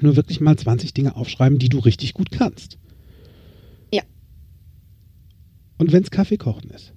Nur 0.00 0.16
wirklich 0.16 0.40
mal 0.40 0.56
20 0.56 0.94
Dinge 0.94 1.16
aufschreiben, 1.16 1.58
die 1.58 1.68
du 1.68 1.78
richtig 1.78 2.14
gut 2.14 2.30
kannst. 2.30 2.78
Ja. 3.92 4.02
Und 5.78 5.92
wenn 5.92 6.02
es 6.02 6.10
Kaffee 6.10 6.36
kochen 6.36 6.70
ist. 6.70 6.92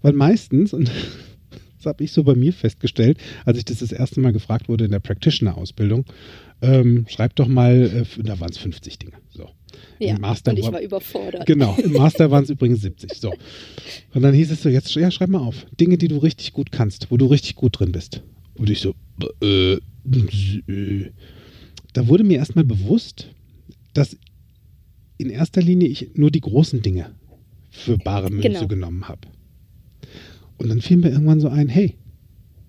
Weil 0.00 0.12
meistens, 0.12 0.72
und 0.72 0.90
das 1.76 1.86
habe 1.86 2.04
ich 2.04 2.12
so 2.12 2.24
bei 2.24 2.34
mir 2.34 2.52
festgestellt, 2.52 3.18
als 3.44 3.58
ich 3.58 3.64
das 3.64 3.78
das 3.78 3.92
erste 3.92 4.20
Mal 4.20 4.32
gefragt 4.32 4.68
wurde 4.68 4.84
in 4.84 4.90
der 4.90 5.00
Practitioner-Ausbildung, 5.00 6.04
ähm, 6.60 7.06
schreib 7.08 7.34
doch 7.36 7.48
mal, 7.48 8.04
äh, 8.18 8.22
da 8.22 8.38
waren 8.40 8.50
es 8.50 8.58
50 8.58 8.98
Dinge. 8.98 9.16
So. 9.30 9.48
Ja, 9.98 10.14
Im 10.14 10.20
Master 10.20 10.52
und 10.52 10.58
ich 10.58 10.64
war- 10.66 10.74
war 10.74 10.80
überfordert. 10.82 11.46
Genau, 11.46 11.76
im 11.82 11.92
Master 11.94 12.30
waren 12.30 12.44
es 12.44 12.50
übrigens 12.50 12.82
70. 12.82 13.14
So. 13.14 13.32
Und 14.14 14.22
dann 14.22 14.34
hieß 14.34 14.50
es 14.50 14.62
so, 14.62 14.68
jetzt 14.68 14.94
ja, 14.94 15.10
schreib 15.10 15.28
mal 15.30 15.40
auf. 15.40 15.66
Dinge, 15.80 15.98
die 15.98 16.08
du 16.08 16.18
richtig 16.18 16.52
gut 16.52 16.70
kannst, 16.70 17.10
wo 17.10 17.16
du 17.16 17.26
richtig 17.26 17.56
gut 17.56 17.78
drin 17.80 17.90
bist. 17.92 18.22
Und 18.54 18.70
ich 18.70 18.80
so, 18.80 18.94
äh, 19.42 19.74
äh. 20.68 21.10
Da 21.92 22.08
wurde 22.08 22.24
mir 22.24 22.38
erstmal 22.38 22.64
bewusst, 22.64 23.28
dass 23.92 24.16
in 25.18 25.30
erster 25.30 25.60
Linie 25.62 25.88
ich 25.88 26.12
nur 26.14 26.30
die 26.30 26.40
großen 26.40 26.82
Dinge 26.82 27.14
für 27.70 27.98
bare 27.98 28.30
Münze 28.30 28.48
Genau. 28.50 28.66
genommen 28.66 29.08
habe. 29.08 29.28
Und 30.58 30.68
dann 30.68 30.80
fiel 30.80 30.96
mir 30.96 31.10
irgendwann 31.10 31.40
so 31.40 31.48
ein, 31.48 31.68
hey, 31.68 31.96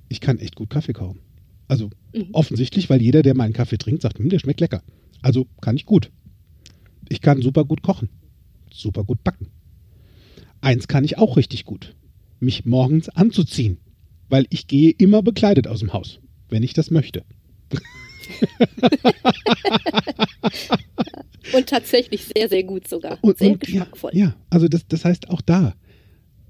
ich 0.09 0.19
kann 0.19 0.39
echt 0.39 0.55
gut 0.55 0.69
Kaffee 0.69 0.93
kochen. 0.93 1.19
Also 1.67 1.89
Mhm. 2.13 2.29
offensichtlich, 2.33 2.89
weil 2.89 3.01
jeder, 3.01 3.21
der 3.23 3.35
meinen 3.35 3.53
Kaffee 3.53 3.77
trinkt, 3.77 4.01
sagt, 4.01 4.19
hm, 4.19 4.29
der 4.29 4.39
schmeckt 4.39 4.59
lecker. 4.59 4.83
Also 5.21 5.47
kann 5.61 5.75
ich 5.75 5.85
gut. 5.85 6.11
Ich 7.09 7.21
kann 7.21 7.41
super 7.41 7.65
gut 7.65 7.81
kochen, 7.81 8.09
super 8.71 9.03
gut 9.03 9.23
backen. 9.23 9.47
Eins 10.61 10.87
kann 10.87 11.03
ich 11.03 11.17
auch 11.17 11.37
richtig 11.37 11.65
gut, 11.65 11.95
mich 12.39 12.65
morgens 12.65 13.09
anzuziehen, 13.09 13.77
weil 14.29 14.45
ich 14.49 14.67
gehe 14.67 14.91
immer 14.91 15.21
bekleidet 15.21 15.67
aus 15.67 15.79
dem 15.79 15.93
Haus, 15.93 16.19
wenn 16.49 16.63
ich 16.63 16.73
das 16.73 16.91
möchte. 16.91 17.23
Und 21.53 21.67
tatsächlich 21.67 22.25
sehr, 22.25 22.49
sehr 22.49 22.63
gut 22.63 22.87
sogar. 22.87 23.17
Und, 23.21 23.37
sehr 23.37 23.51
und, 23.51 23.59
geschmackvoll. 23.59 24.11
Ja, 24.13 24.25
ja, 24.27 24.35
also 24.49 24.67
das, 24.67 24.87
das 24.87 25.05
heißt 25.05 25.29
auch 25.29 25.41
da, 25.41 25.75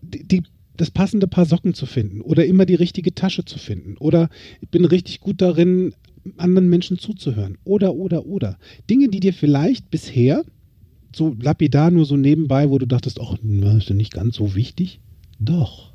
die, 0.01 0.23
die, 0.23 0.43
das 0.77 0.91
passende 0.91 1.27
Paar 1.27 1.45
Socken 1.45 1.73
zu 1.73 1.86
finden 1.86 2.21
oder 2.21 2.45
immer 2.45 2.65
die 2.65 2.75
richtige 2.75 3.13
Tasche 3.13 3.45
zu 3.45 3.59
finden 3.59 3.97
oder 3.97 4.29
ich 4.62 4.69
bin 4.69 4.86
richtig 4.86 5.19
gut 5.19 5.41
darin, 5.41 5.93
anderen 6.38 6.69
Menschen 6.69 6.99
zuzuhören 6.99 7.57
oder, 7.63 7.95
oder, 7.95 8.25
oder. 8.25 8.57
Dinge, 8.89 9.09
die 9.09 9.19
dir 9.19 9.33
vielleicht 9.33 9.89
bisher 9.89 10.43
so 11.15 11.36
lapidar 11.39 11.91
nur 11.91 12.05
so 12.05 12.17
nebenbei, 12.17 12.69
wo 12.69 12.77
du 12.77 12.88
dachtest, 12.88 13.19
ach, 13.19 13.38
na, 13.41 13.77
ist 13.77 13.89
ja 13.89 13.95
nicht 13.95 14.13
ganz 14.13 14.36
so 14.36 14.55
wichtig. 14.55 14.99
Doch. 15.39 15.91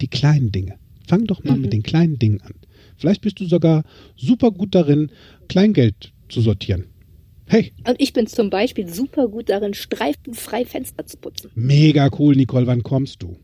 Die 0.00 0.08
kleinen 0.08 0.52
Dinge. 0.52 0.74
Fang 1.06 1.24
doch 1.24 1.42
mal 1.44 1.56
Mhm. 1.56 1.62
mit 1.62 1.72
den 1.72 1.82
kleinen 1.82 2.18
Dingen 2.18 2.40
an. 2.42 2.54
Vielleicht 2.96 3.20
bist 3.20 3.40
du 3.40 3.46
sogar 3.46 3.84
super 4.16 4.50
gut 4.50 4.74
darin, 4.74 5.10
Kleingeld 5.48 6.12
zu 6.28 6.40
sortieren. 6.40 6.86
Hey, 7.46 7.72
Und 7.86 8.00
ich 8.00 8.12
bin 8.12 8.26
zum 8.26 8.48
Beispiel 8.48 8.88
super 8.88 9.28
gut 9.28 9.50
darin, 9.50 9.74
streifenfrei 9.74 10.64
Fenster 10.64 11.06
zu 11.06 11.18
putzen. 11.18 11.50
Mega 11.54 12.08
cool, 12.18 12.34
Nicole. 12.34 12.66
Wann 12.66 12.82
kommst 12.82 13.22
du? 13.22 13.36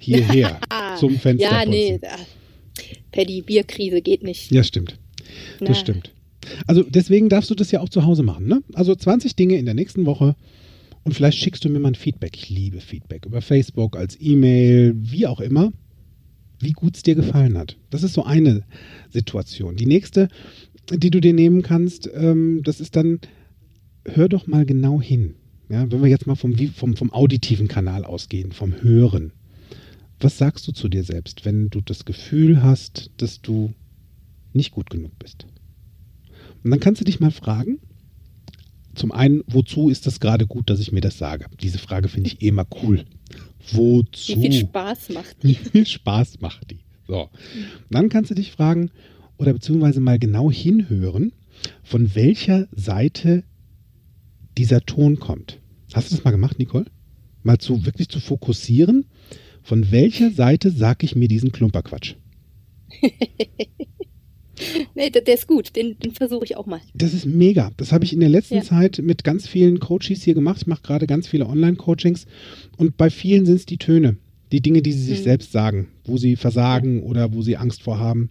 Hierher 0.00 0.60
zum 0.98 1.18
Fenster. 1.18 1.50
Ja, 1.50 1.66
nee, 1.66 2.00
Paddy, 3.12 3.42
Bierkrise 3.42 4.02
geht 4.02 4.22
nicht. 4.22 4.50
Ja, 4.50 4.64
stimmt. 4.64 4.98
Das 5.60 5.68
Na, 5.68 5.74
stimmt. 5.74 6.12
Also 6.66 6.82
deswegen 6.82 7.28
darfst 7.28 7.50
du 7.50 7.54
das 7.54 7.70
ja 7.70 7.80
auch 7.80 7.88
zu 7.88 8.04
Hause 8.04 8.22
machen. 8.22 8.46
Ne? 8.46 8.62
Also 8.74 8.94
20 8.94 9.36
Dinge 9.36 9.56
in 9.56 9.64
der 9.64 9.74
nächsten 9.74 10.04
Woche 10.06 10.36
und 11.04 11.14
vielleicht 11.14 11.38
schickst 11.38 11.64
du 11.64 11.68
mir 11.68 11.78
mal 11.78 11.88
ein 11.88 11.94
Feedback. 11.94 12.36
Ich 12.36 12.50
liebe 12.50 12.80
Feedback 12.80 13.26
über 13.26 13.40
Facebook, 13.40 13.96
als 13.96 14.18
E-Mail, 14.20 14.94
wie 14.96 15.26
auch 15.26 15.40
immer, 15.40 15.72
wie 16.64 16.72
gut 16.72 16.96
es 16.96 17.02
dir 17.02 17.14
gefallen 17.14 17.56
hat. 17.58 17.76
Das 17.90 18.02
ist 18.02 18.14
so 18.14 18.24
eine 18.24 18.64
Situation. 19.10 19.76
Die 19.76 19.86
nächste, 19.86 20.28
die 20.90 21.10
du 21.10 21.20
dir 21.20 21.32
nehmen 21.32 21.62
kannst, 21.62 22.10
ähm, 22.14 22.62
das 22.62 22.80
ist 22.80 22.96
dann, 22.96 23.20
hör 24.04 24.28
doch 24.28 24.46
mal 24.46 24.66
genau 24.66 25.00
hin. 25.00 25.34
Ja, 25.68 25.90
wenn 25.90 26.02
wir 26.02 26.10
jetzt 26.10 26.26
mal 26.26 26.34
vom, 26.34 26.56
vom, 26.56 26.96
vom 26.96 27.12
auditiven 27.12 27.68
Kanal 27.68 28.04
ausgehen, 28.04 28.52
vom 28.52 28.82
Hören. 28.82 29.32
Was 30.20 30.38
sagst 30.38 30.68
du 30.68 30.72
zu 30.72 30.88
dir 30.88 31.04
selbst, 31.04 31.44
wenn 31.44 31.70
du 31.70 31.80
das 31.80 32.04
Gefühl 32.04 32.62
hast, 32.62 33.10
dass 33.16 33.40
du 33.40 33.72
nicht 34.52 34.72
gut 34.72 34.90
genug 34.90 35.18
bist? 35.18 35.46
Und 36.62 36.70
dann 36.70 36.80
kannst 36.80 37.00
du 37.00 37.04
dich 37.04 37.20
mal 37.20 37.30
fragen, 37.30 37.78
Zum 38.94 39.12
einen, 39.12 39.42
wozu 39.46 39.88
ist 39.88 40.06
das 40.06 40.20
gerade 40.20 40.46
gut, 40.46 40.70
dass 40.70 40.80
ich 40.80 40.92
mir 40.92 41.00
das 41.00 41.18
sage? 41.18 41.46
Diese 41.60 41.78
Frage 41.78 42.08
finde 42.08 42.28
ich 42.28 42.42
eh 42.42 42.48
immer 42.48 42.66
cool. 42.82 43.04
Wozu? 43.72 44.36
Wie 44.36 44.40
viel 44.42 44.52
Spaß 44.52 45.10
macht 45.10 45.42
die? 45.42 45.48
Wie 45.48 45.54
viel 45.54 45.86
Spaß 45.86 46.40
macht 46.40 46.70
die? 46.70 46.80
So. 47.06 47.28
Dann 47.90 48.08
kannst 48.08 48.30
du 48.30 48.34
dich 48.34 48.52
fragen 48.52 48.90
oder 49.36 49.52
beziehungsweise 49.52 50.00
mal 50.00 50.18
genau 50.18 50.50
hinhören, 50.50 51.32
von 51.82 52.14
welcher 52.14 52.68
Seite 52.72 53.44
dieser 54.56 54.80
Ton 54.82 55.18
kommt. 55.18 55.60
Hast 55.92 56.10
du 56.10 56.16
das 56.16 56.24
mal 56.24 56.30
gemacht, 56.30 56.58
Nicole? 56.58 56.86
Mal 57.42 57.58
zu 57.58 57.84
wirklich 57.84 58.08
zu 58.08 58.20
fokussieren, 58.20 59.06
von 59.62 59.90
welcher 59.90 60.30
Seite 60.30 60.70
sage 60.70 61.06
ich 61.06 61.16
mir 61.16 61.28
diesen 61.28 61.52
Klumperquatsch? 61.52 62.14
nee, 64.94 65.10
der, 65.10 65.22
der, 65.22 65.34
ist 65.34 65.46
gut, 65.46 65.74
den, 65.76 65.98
den 65.98 66.12
versuche 66.12 66.44
ich 66.44 66.56
auch 66.56 66.66
mal. 66.66 66.80
Das 66.94 67.14
ist 67.14 67.26
mega. 67.26 67.70
Das 67.76 67.92
habe 67.92 68.04
ich 68.04 68.12
in 68.12 68.20
der 68.20 68.28
letzten 68.28 68.56
ja. 68.56 68.62
Zeit 68.62 69.00
mit 69.02 69.24
ganz 69.24 69.46
vielen 69.46 69.80
Coaches 69.80 70.22
hier 70.22 70.34
gemacht. 70.34 70.62
Ich 70.62 70.66
mache 70.66 70.82
gerade 70.82 71.06
ganz 71.06 71.26
viele 71.26 71.46
Online-Coachings 71.46 72.26
und 72.76 72.96
bei 72.96 73.10
vielen 73.10 73.46
sind 73.46 73.56
es 73.56 73.66
die 73.66 73.78
Töne, 73.78 74.16
die 74.52 74.60
Dinge, 74.60 74.82
die 74.82 74.92
sie 74.92 75.04
sich 75.04 75.20
mhm. 75.20 75.24
selbst 75.24 75.52
sagen, 75.52 75.88
wo 76.04 76.16
sie 76.16 76.36
versagen 76.36 76.98
ja. 76.98 77.04
oder 77.04 77.34
wo 77.34 77.42
sie 77.42 77.56
Angst 77.56 77.82
vor 77.82 77.98
haben. 77.98 78.30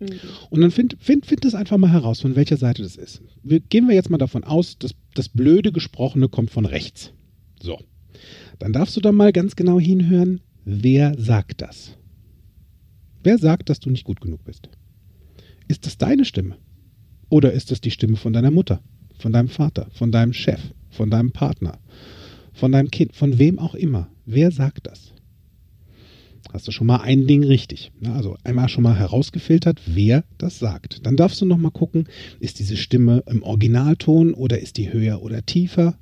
Mhm. 0.00 0.08
Und 0.50 0.60
dann 0.60 0.70
find, 0.70 0.96
find, 1.00 1.26
find 1.26 1.44
das 1.44 1.54
einfach 1.54 1.76
mal 1.76 1.92
heraus, 1.92 2.20
von 2.20 2.36
welcher 2.36 2.56
Seite 2.56 2.82
das 2.82 2.96
ist. 2.96 3.22
Wir, 3.42 3.60
gehen 3.60 3.86
wir 3.86 3.94
jetzt 3.94 4.10
mal 4.10 4.18
davon 4.18 4.44
aus, 4.44 4.78
dass 4.78 4.92
das 5.14 5.28
blöde 5.28 5.72
Gesprochene 5.72 6.28
kommt 6.28 6.50
von 6.50 6.66
rechts. 6.66 7.12
So. 7.60 7.78
Dann 8.58 8.72
darfst 8.72 8.96
du 8.96 9.00
da 9.00 9.12
mal 9.12 9.32
ganz 9.32 9.56
genau 9.56 9.78
hinhören, 9.78 10.40
wer 10.64 11.18
sagt 11.18 11.62
das? 11.62 11.96
Wer 13.22 13.38
sagt, 13.38 13.68
dass 13.68 13.80
du 13.80 13.90
nicht 13.90 14.04
gut 14.04 14.20
genug 14.20 14.44
bist? 14.44 14.70
Ist 15.70 15.86
das 15.86 15.96
deine 15.96 16.24
Stimme? 16.24 16.56
Oder 17.28 17.52
ist 17.52 17.70
das 17.70 17.80
die 17.80 17.92
Stimme 17.92 18.16
von 18.16 18.32
deiner 18.32 18.50
Mutter, 18.50 18.82
von 19.20 19.32
deinem 19.32 19.46
Vater, 19.46 19.86
von 19.92 20.10
deinem 20.10 20.32
Chef, 20.32 20.60
von 20.90 21.10
deinem 21.10 21.30
Partner, 21.30 21.78
von 22.52 22.72
deinem 22.72 22.90
Kind, 22.90 23.14
von 23.14 23.38
wem 23.38 23.60
auch 23.60 23.76
immer? 23.76 24.08
Wer 24.26 24.50
sagt 24.50 24.88
das? 24.88 25.12
Hast 26.52 26.66
du 26.66 26.72
schon 26.72 26.88
mal 26.88 27.02
ein 27.02 27.28
Ding 27.28 27.44
richtig. 27.44 27.92
Also 28.02 28.36
einmal 28.42 28.68
schon 28.68 28.82
mal 28.82 28.98
herausgefiltert, 28.98 29.80
wer 29.86 30.24
das 30.38 30.58
sagt. 30.58 31.06
Dann 31.06 31.16
darfst 31.16 31.40
du 31.40 31.46
noch 31.46 31.56
mal 31.56 31.70
gucken, 31.70 32.08
ist 32.40 32.58
diese 32.58 32.76
Stimme 32.76 33.22
im 33.28 33.44
Originalton 33.44 34.34
oder 34.34 34.58
ist 34.58 34.76
die 34.76 34.92
höher 34.92 35.22
oder 35.22 35.46
tiefer? 35.46 35.96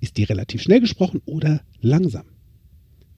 Ist 0.00 0.16
die 0.16 0.24
relativ 0.24 0.62
schnell 0.62 0.80
gesprochen 0.80 1.20
oder 1.26 1.60
langsam? 1.82 2.24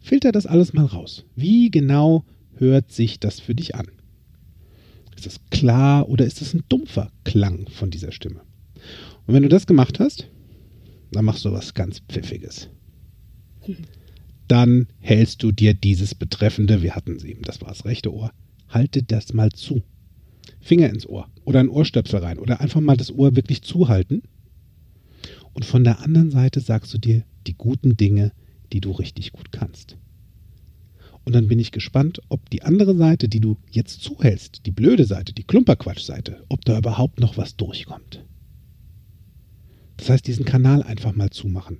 Filter 0.01 0.33
das 0.33 0.46
alles 0.46 0.72
mal 0.72 0.87
raus. 0.87 1.27
Wie 1.37 1.70
genau 1.70 2.25
hört 2.57 2.90
sich 2.90 3.20
das 3.20 3.38
für 3.38 3.55
dich 3.55 3.77
an? 3.77 3.87
Ist 5.16 5.26
das 5.26 5.40
klar 5.50 6.09
oder 6.09 6.26
ist 6.26 6.40
das 6.40 6.55
ein 6.55 6.64
dumpfer 6.68 7.11
Klang 7.24 7.68
von 7.68 7.90
dieser 7.90 8.12
Stimme? 8.12 8.40
Und 9.26 9.35
wenn 9.35 9.42
du 9.42 9.48
das 9.48 9.66
gemacht 9.66 9.98
hast, 9.98 10.29
dann 11.11 11.24
machst 11.24 11.44
du 11.44 11.52
was 11.52 11.74
ganz 11.74 12.00
Pfiffiges. 12.09 12.68
Dann 14.48 14.87
hältst 15.00 15.42
du 15.42 15.50
dir 15.50 15.74
dieses 15.74 16.14
betreffende, 16.14 16.81
wir 16.81 16.94
hatten 16.94 17.16
es 17.16 17.24
eben, 17.24 17.42
das 17.42 17.61
war 17.61 17.68
das 17.68 17.85
rechte 17.85 18.14
Ohr, 18.14 18.31
halte 18.68 19.02
das 19.02 19.33
mal 19.33 19.50
zu. 19.50 19.83
Finger 20.61 20.88
ins 20.88 21.05
Ohr 21.05 21.29
oder 21.44 21.59
ein 21.59 21.68
Ohrstöpsel 21.68 22.20
rein 22.20 22.38
oder 22.38 22.61
einfach 22.61 22.81
mal 22.81 22.96
das 22.96 23.11
Ohr 23.11 23.35
wirklich 23.35 23.62
zuhalten. 23.62 24.22
Und 25.52 25.64
von 25.64 25.83
der 25.83 26.00
anderen 26.00 26.31
Seite 26.31 26.61
sagst 26.61 26.94
du 26.94 26.98
dir 26.98 27.24
die 27.48 27.55
guten 27.55 27.96
Dinge, 27.96 28.31
die 28.72 28.81
du 28.81 28.92
richtig 28.92 29.33
gut 29.33 29.50
kannst. 29.50 29.96
Und 31.27 31.35
dann 31.35 31.49
bin 31.49 31.59
ich 31.59 31.73
gespannt, 31.73 32.21
ob 32.29 32.49
die 32.51 32.62
andere 32.62 32.97
Seite, 32.97 33.29
die 33.29 33.41
du 33.41 33.57
jetzt 33.69 34.01
zuhältst, 34.01 34.65
die 34.65 34.71
blöde 34.71 35.05
Seite, 35.05 35.33
die 35.33 35.43
Klumperquatsch-Seite, 35.43 36.45
ob 36.49 36.65
da 36.65 36.79
überhaupt 36.79 37.19
noch 37.19 37.37
was 37.37 37.57
durchkommt. 37.57 38.25
Das 39.97 40.09
heißt, 40.09 40.27
diesen 40.27 40.45
Kanal 40.45 40.85
einfach 40.85 41.17
mal 41.17 41.31
zumachen. 41.31 41.79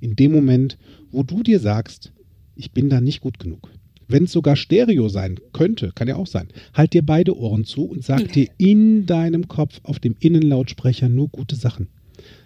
In 0.00 0.16
dem 0.16 0.32
Moment, 0.32 0.78
wo 1.10 1.22
du 1.22 1.42
dir 1.42 1.60
sagst, 1.60 2.12
ich 2.54 2.72
bin 2.72 2.88
da 2.88 3.02
nicht 3.02 3.20
gut 3.20 3.38
genug. 3.38 3.70
Wenn 4.08 4.24
es 4.24 4.32
sogar 4.32 4.56
Stereo 4.56 5.10
sein 5.10 5.38
könnte, 5.52 5.92
kann 5.94 6.08
ja 6.08 6.16
auch 6.16 6.26
sein, 6.26 6.48
halt 6.72 6.94
dir 6.94 7.04
beide 7.04 7.36
Ohren 7.36 7.64
zu 7.64 7.84
und 7.84 8.02
sag 8.02 8.32
dir 8.32 8.48
in 8.56 9.04
deinem 9.04 9.46
Kopf 9.46 9.80
auf 9.82 9.98
dem 9.98 10.16
Innenlautsprecher 10.20 11.10
nur 11.10 11.28
gute 11.28 11.56
Sachen. 11.56 11.88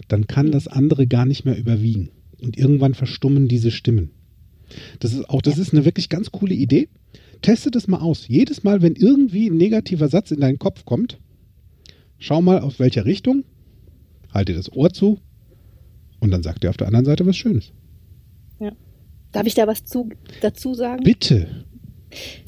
Dann 0.09 0.27
kann 0.27 0.51
das 0.51 0.67
andere 0.67 1.07
gar 1.07 1.27
nicht 1.27 1.45
mehr 1.45 1.57
überwiegen. 1.57 2.11
Und 2.41 2.59
irgendwann 2.59 2.95
verstummen 2.95 3.47
diese 3.47 3.71
Stimmen. 3.71 4.11
Das 4.99 5.13
ist 5.13 5.29
auch, 5.29 5.43
das 5.43 5.59
ist 5.59 5.73
eine 5.73 5.85
wirklich 5.85 6.09
ganz 6.09 6.31
coole 6.31 6.55
Idee. 6.55 6.89
Teste 7.43 7.71
das 7.71 7.89
mal 7.89 8.01
aus. 8.01 8.29
Jedes 8.29 8.63
Mal, 8.65 8.83
wenn 8.83 8.97
irgendwie 8.97 9.49
ein 9.49 9.57
negativer 9.57 10.09
Satz 10.09 10.31
in 10.31 10.41
deinen 10.41 10.59
Kopf 10.59 10.85
kommt, 10.85 11.19
schau 12.19 12.43
mal 12.43 12.61
aus 12.61 12.79
welcher 12.79 13.05
Richtung, 13.05 13.45
halte 14.33 14.55
das 14.55 14.73
Ohr 14.73 14.91
zu 14.91 15.19
und 16.21 16.31
dann 16.31 16.43
sagt 16.43 16.65
er 16.65 16.71
auf 16.71 16.77
der 16.77 16.87
anderen 16.87 17.07
Seite 17.07 17.27
was 17.27 17.37
Schönes. 17.37 17.73
Ja. 18.61 18.73
Darf 19.33 19.47
ich 19.47 19.55
da 19.55 19.67
was 19.67 19.85
zu, 19.85 20.11
dazu 20.41 20.75
sagen? 20.75 21.03
Bitte. 21.03 21.65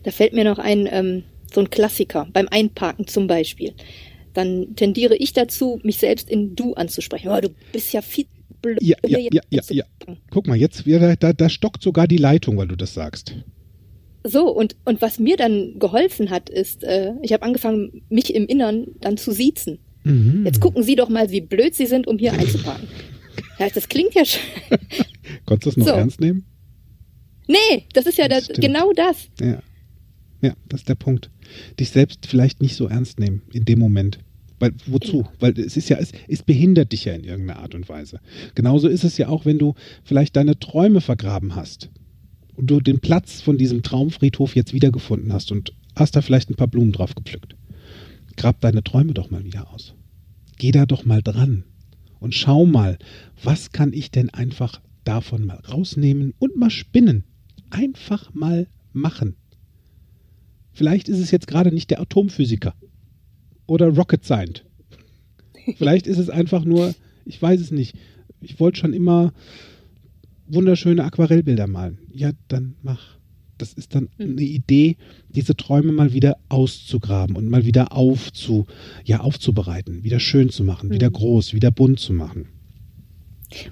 Da 0.02 0.10
fällt 0.10 0.34
mir 0.34 0.44
noch 0.44 0.58
ein, 0.58 0.88
ähm, 0.90 1.22
so 1.52 1.60
ein 1.60 1.70
Klassiker, 1.70 2.28
beim 2.32 2.48
Einparken 2.48 3.06
zum 3.06 3.26
Beispiel. 3.26 3.72
Dann 4.34 4.74
tendiere 4.76 5.16
ich 5.16 5.32
dazu, 5.32 5.78
mich 5.82 5.98
selbst 5.98 6.28
in 6.28 6.56
Du 6.56 6.74
anzusprechen. 6.74 7.28
Oh, 7.28 7.40
du 7.40 7.50
bist 7.72 7.92
ja 7.92 8.02
viel 8.02 8.26
blöd. 8.62 8.78
Ja, 8.80 8.96
ja, 9.06 9.18
ja, 9.18 9.42
ja, 9.50 9.62
ja. 9.68 9.84
Guck 10.30 10.46
mal, 10.46 10.56
jetzt 10.56 10.84
da, 10.86 11.32
da 11.32 11.48
stockt 11.48 11.82
sogar 11.82 12.06
die 12.06 12.16
Leitung, 12.16 12.56
weil 12.56 12.68
du 12.68 12.76
das 12.76 12.94
sagst. 12.94 13.34
So, 14.24 14.48
und, 14.48 14.76
und 14.84 15.02
was 15.02 15.18
mir 15.18 15.36
dann 15.36 15.78
geholfen 15.78 16.30
hat, 16.30 16.48
ist, 16.48 16.84
äh, 16.84 17.12
ich 17.22 17.32
habe 17.32 17.44
angefangen, 17.44 18.02
mich 18.08 18.34
im 18.34 18.46
Innern 18.46 18.86
dann 19.00 19.16
zu 19.16 19.32
siezen. 19.32 19.78
Mhm. 20.04 20.44
Jetzt 20.44 20.60
gucken 20.60 20.82
Sie 20.82 20.96
doch 20.96 21.08
mal, 21.08 21.30
wie 21.30 21.40
blöd 21.40 21.74
Sie 21.74 21.86
sind, 21.86 22.06
um 22.06 22.18
hier 22.18 22.32
einzuparken. 22.32 22.88
Ja, 23.58 23.68
das 23.68 23.88
klingt 23.88 24.14
ja 24.14 24.24
schon. 24.24 24.42
Konntest 25.46 25.76
du 25.76 25.80
das 25.80 25.86
noch 25.86 25.86
so. 25.86 25.92
ernst 25.92 26.20
nehmen? 26.20 26.44
Nee, 27.46 27.84
das 27.92 28.06
ist 28.06 28.18
ja 28.18 28.28
das 28.28 28.48
das, 28.48 28.58
genau 28.58 28.92
das. 28.92 29.28
Ja. 29.40 29.62
ja, 30.40 30.54
das 30.68 30.80
ist 30.80 30.88
der 30.88 30.96
Punkt. 30.96 31.30
Dich 31.78 31.90
selbst 31.90 32.26
vielleicht 32.26 32.60
nicht 32.60 32.76
so 32.76 32.88
ernst 32.88 33.20
nehmen 33.20 33.42
in 33.52 33.64
dem 33.64 33.78
Moment. 33.78 34.18
Weil, 34.62 34.74
wozu? 34.86 35.26
Weil 35.40 35.58
es 35.58 35.76
ist 35.76 35.88
ja, 35.88 35.96
es, 35.96 36.12
es 36.28 36.44
behindert 36.44 36.92
dich 36.92 37.06
ja 37.06 37.14
in 37.14 37.24
irgendeiner 37.24 37.58
Art 37.58 37.74
und 37.74 37.88
Weise. 37.88 38.20
Genauso 38.54 38.86
ist 38.86 39.02
es 39.02 39.18
ja 39.18 39.26
auch, 39.26 39.44
wenn 39.44 39.58
du 39.58 39.74
vielleicht 40.04 40.36
deine 40.36 40.56
Träume 40.56 41.00
vergraben 41.00 41.56
hast 41.56 41.90
und 42.54 42.70
du 42.70 42.78
den 42.78 43.00
Platz 43.00 43.40
von 43.40 43.58
diesem 43.58 43.82
Traumfriedhof 43.82 44.54
jetzt 44.54 44.72
wiedergefunden 44.72 45.32
hast 45.32 45.50
und 45.50 45.72
hast 45.96 46.14
da 46.14 46.22
vielleicht 46.22 46.48
ein 46.48 46.54
paar 46.54 46.68
Blumen 46.68 46.92
drauf 46.92 47.16
gepflückt. 47.16 47.56
Grab 48.36 48.60
deine 48.60 48.84
Träume 48.84 49.14
doch 49.14 49.32
mal 49.32 49.44
wieder 49.44 49.68
aus. 49.74 49.94
Geh 50.58 50.70
da 50.70 50.86
doch 50.86 51.04
mal 51.04 51.22
dran 51.22 51.64
und 52.20 52.32
schau 52.32 52.64
mal, 52.64 53.00
was 53.42 53.72
kann 53.72 53.92
ich 53.92 54.12
denn 54.12 54.30
einfach 54.30 54.80
davon 55.02 55.44
mal 55.44 55.58
rausnehmen 55.58 56.34
und 56.38 56.54
mal 56.54 56.70
spinnen. 56.70 57.24
Einfach 57.70 58.32
mal 58.32 58.68
machen. 58.92 59.34
Vielleicht 60.70 61.08
ist 61.08 61.18
es 61.18 61.32
jetzt 61.32 61.48
gerade 61.48 61.72
nicht 61.72 61.90
der 61.90 62.00
Atomphysiker, 62.00 62.76
oder 63.66 63.88
Rocket 63.88 64.24
Science. 64.24 64.62
Vielleicht 65.76 66.06
ist 66.06 66.18
es 66.18 66.30
einfach 66.30 66.64
nur, 66.64 66.94
ich 67.24 67.40
weiß 67.40 67.60
es 67.60 67.70
nicht. 67.70 67.96
Ich 68.40 68.58
wollte 68.58 68.80
schon 68.80 68.92
immer 68.92 69.32
wunderschöne 70.48 71.04
Aquarellbilder 71.04 71.66
malen. 71.66 71.98
Ja, 72.12 72.32
dann 72.48 72.74
mach. 72.82 73.18
Das 73.58 73.74
ist 73.74 73.94
dann 73.94 74.08
hm. 74.16 74.32
eine 74.32 74.42
Idee, 74.42 74.96
diese 75.28 75.54
Träume 75.54 75.92
mal 75.92 76.12
wieder 76.12 76.36
auszugraben 76.48 77.36
und 77.36 77.48
mal 77.48 77.64
wieder 77.64 77.92
aufzu, 77.92 78.66
ja, 79.04 79.20
aufzubereiten, 79.20 80.02
wieder 80.02 80.18
schön 80.18 80.50
zu 80.50 80.64
machen, 80.64 80.88
mhm. 80.88 80.94
wieder 80.94 81.06
hm. 81.06 81.12
groß, 81.12 81.54
wieder 81.54 81.70
bunt 81.70 82.00
zu 82.00 82.12
machen. 82.12 82.48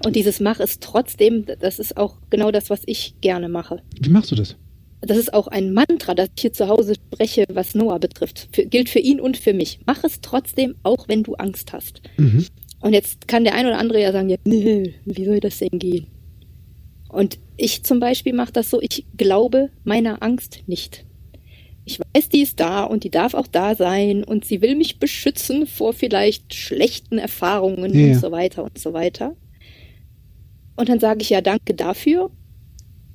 Und 0.05 0.15
dieses 0.15 0.39
Mach 0.39 0.59
ist 0.59 0.81
trotzdem, 0.81 1.45
das 1.59 1.79
ist 1.79 1.97
auch 1.97 2.17
genau 2.29 2.51
das, 2.51 2.69
was 2.69 2.83
ich 2.85 3.15
gerne 3.19 3.49
mache. 3.49 3.81
Wie 3.99 4.09
machst 4.09 4.31
du 4.31 4.35
das? 4.35 4.55
Das 5.01 5.17
ist 5.17 5.33
auch 5.33 5.47
ein 5.47 5.73
Mantra, 5.73 6.13
das 6.13 6.29
ich 6.35 6.41
hier 6.43 6.53
zu 6.53 6.67
Hause 6.67 6.95
spreche, 6.95 7.45
was 7.49 7.73
Noah 7.73 7.99
betrifft. 7.99 8.49
Für, 8.51 8.65
gilt 8.65 8.89
für 8.89 8.99
ihn 8.99 9.19
und 9.19 9.35
für 9.37 9.53
mich. 9.53 9.79
Mach 9.85 10.03
es 10.03 10.21
trotzdem, 10.21 10.75
auch 10.83 11.07
wenn 11.07 11.23
du 11.23 11.33
Angst 11.35 11.73
hast. 11.73 12.01
Mhm. 12.17 12.45
Und 12.81 12.93
jetzt 12.93 13.27
kann 13.27 13.43
der 13.43 13.55
ein 13.55 13.65
oder 13.65 13.79
andere 13.79 14.01
ja 14.01 14.11
sagen, 14.11 14.29
ja, 14.29 14.37
nee, 14.43 14.95
wie 15.05 15.25
soll 15.25 15.39
das 15.39 15.59
denn 15.59 15.79
gehen? 15.79 16.07
Und 17.09 17.39
ich 17.57 17.83
zum 17.83 17.99
Beispiel 17.99 18.33
mache 18.33 18.53
das 18.53 18.69
so, 18.69 18.79
ich 18.81 19.05
glaube 19.17 19.69
meiner 19.83 20.23
Angst 20.23 20.63
nicht. 20.67 21.05
Ich 21.83 21.99
weiß, 21.99 22.29
die 22.29 22.41
ist 22.41 22.59
da 22.59 22.83
und 22.83 23.03
die 23.03 23.09
darf 23.09 23.33
auch 23.33 23.47
da 23.47 23.75
sein 23.75 24.23
und 24.23 24.45
sie 24.45 24.61
will 24.61 24.75
mich 24.75 24.99
beschützen 24.99 25.65
vor 25.65 25.93
vielleicht 25.93 26.53
schlechten 26.53 27.17
Erfahrungen 27.17 27.93
ja. 27.97 28.07
und 28.07 28.19
so 28.19 28.31
weiter 28.31 28.63
und 28.63 28.77
so 28.77 28.93
weiter. 28.93 29.35
Und 30.75 30.89
dann 30.89 30.99
sage 30.99 31.21
ich 31.21 31.31
ja 31.31 31.41
danke 31.41 31.73
dafür 31.73 32.31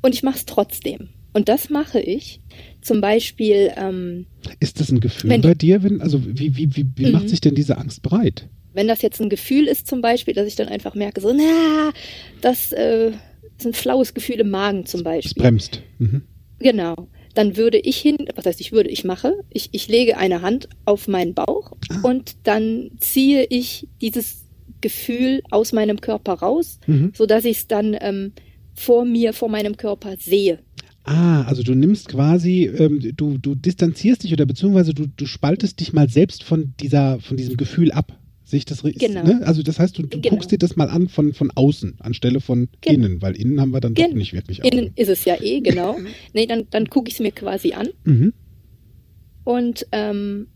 und 0.02 0.14
ich 0.14 0.22
mache 0.22 0.36
es 0.36 0.46
trotzdem. 0.46 1.08
Und 1.36 1.50
das 1.50 1.68
mache 1.68 2.00
ich. 2.00 2.40
Zum 2.80 3.02
Beispiel. 3.02 3.70
Ähm, 3.76 4.24
ist 4.58 4.80
das 4.80 4.90
ein 4.90 5.00
Gefühl 5.00 5.38
bei 5.40 5.52
dir? 5.52 5.82
Wenn, 5.82 6.00
also 6.00 6.24
wie, 6.24 6.56
wie, 6.56 6.74
wie, 6.74 6.86
wie 6.96 7.10
macht 7.10 7.24
mhm. 7.24 7.28
sich 7.28 7.42
denn 7.42 7.54
diese 7.54 7.76
Angst 7.76 8.00
breit? 8.00 8.48
Wenn 8.72 8.88
das 8.88 9.02
jetzt 9.02 9.20
ein 9.20 9.28
Gefühl 9.28 9.66
ist, 9.66 9.86
zum 9.86 10.00
Beispiel, 10.00 10.32
dass 10.32 10.46
ich 10.46 10.56
dann 10.56 10.68
einfach 10.68 10.94
merke, 10.94 11.20
so, 11.20 11.34
na, 11.34 11.92
das 12.40 12.72
äh, 12.72 13.10
ist 13.58 13.66
ein 13.66 13.74
flaues 13.74 14.14
Gefühl 14.14 14.36
im 14.36 14.48
Magen 14.48 14.86
zum 14.86 15.02
Beispiel. 15.02 15.32
Es 15.32 15.34
bremst. 15.34 15.82
Mhm. 15.98 16.22
Genau. 16.58 17.06
Dann 17.34 17.58
würde 17.58 17.80
ich 17.80 17.98
hin, 17.98 18.16
was 18.34 18.46
heißt 18.46 18.62
ich 18.62 18.72
würde, 18.72 18.88
ich 18.88 19.04
mache, 19.04 19.34
ich, 19.50 19.68
ich 19.72 19.88
lege 19.88 20.16
eine 20.16 20.40
Hand 20.40 20.70
auf 20.86 21.06
meinen 21.06 21.34
Bauch 21.34 21.72
ah. 21.90 22.00
und 22.02 22.36
dann 22.44 22.92
ziehe 22.98 23.44
ich 23.50 23.88
dieses 24.00 24.46
Gefühl 24.80 25.42
aus 25.50 25.74
meinem 25.74 26.00
Körper 26.00 26.32
raus, 26.32 26.80
Mhm. 26.86 27.12
so 27.14 27.26
dass 27.26 27.44
ich 27.44 27.58
es 27.58 27.66
dann 27.66 27.94
ähm, 28.00 28.32
vor 28.72 29.04
mir, 29.04 29.34
vor 29.34 29.50
meinem 29.50 29.76
Körper 29.76 30.16
sehe. 30.16 30.60
Ah, 31.06 31.42
also 31.42 31.62
du 31.62 31.74
nimmst 31.74 32.08
quasi, 32.08 32.64
ähm, 32.64 33.00
du, 33.16 33.38
du 33.38 33.54
distanzierst 33.54 34.24
dich 34.24 34.32
oder 34.32 34.44
beziehungsweise 34.44 34.92
du, 34.92 35.06
du 35.06 35.26
spaltest 35.26 35.78
dich 35.80 35.92
mal 35.92 36.08
selbst 36.08 36.42
von 36.42 36.74
dieser, 36.80 37.20
von 37.20 37.36
diesem 37.36 37.56
Gefühl 37.56 37.92
ab. 37.92 38.18
Sehe 38.42 38.58
ich 38.58 38.64
das 38.64 38.84
richtig? 38.84 39.08
Genau. 39.08 39.24
Ne? 39.24 39.40
Also 39.44 39.62
das 39.62 39.78
heißt, 39.78 39.96
du, 39.98 40.02
du 40.02 40.20
Genau. 40.20 40.28
guckst 40.34 40.50
dir 40.52 40.58
das 40.58 40.76
mal 40.76 40.88
an 40.88 41.08
von, 41.08 41.32
von 41.32 41.50
außen 41.52 41.96
anstelle 42.00 42.40
von 42.40 42.68
Genau. 42.80 42.94
innen, 43.06 43.22
weil 43.22 43.36
innen 43.36 43.60
haben 43.60 43.72
wir 43.72 43.80
dann 43.80 43.94
doch 43.94 44.12
nicht 44.12 44.32
wirklich 44.34 44.64
Innen 44.64 44.86
Augen. 44.86 44.92
ist 44.96 45.08
es 45.08 45.24
ja 45.24 45.40
eh, 45.40 45.60
genau. 45.60 45.96
nee, 46.32 46.46
dann, 46.46 46.64
dann 46.70 46.88
gucke 46.88 47.08
ich 47.08 47.14
es 47.14 47.20
mir 47.20 47.32
quasi 47.32 47.72
an. 47.72 47.88
Mhm. 48.04 48.32
Und 49.44 49.86
ähm, 49.92 50.48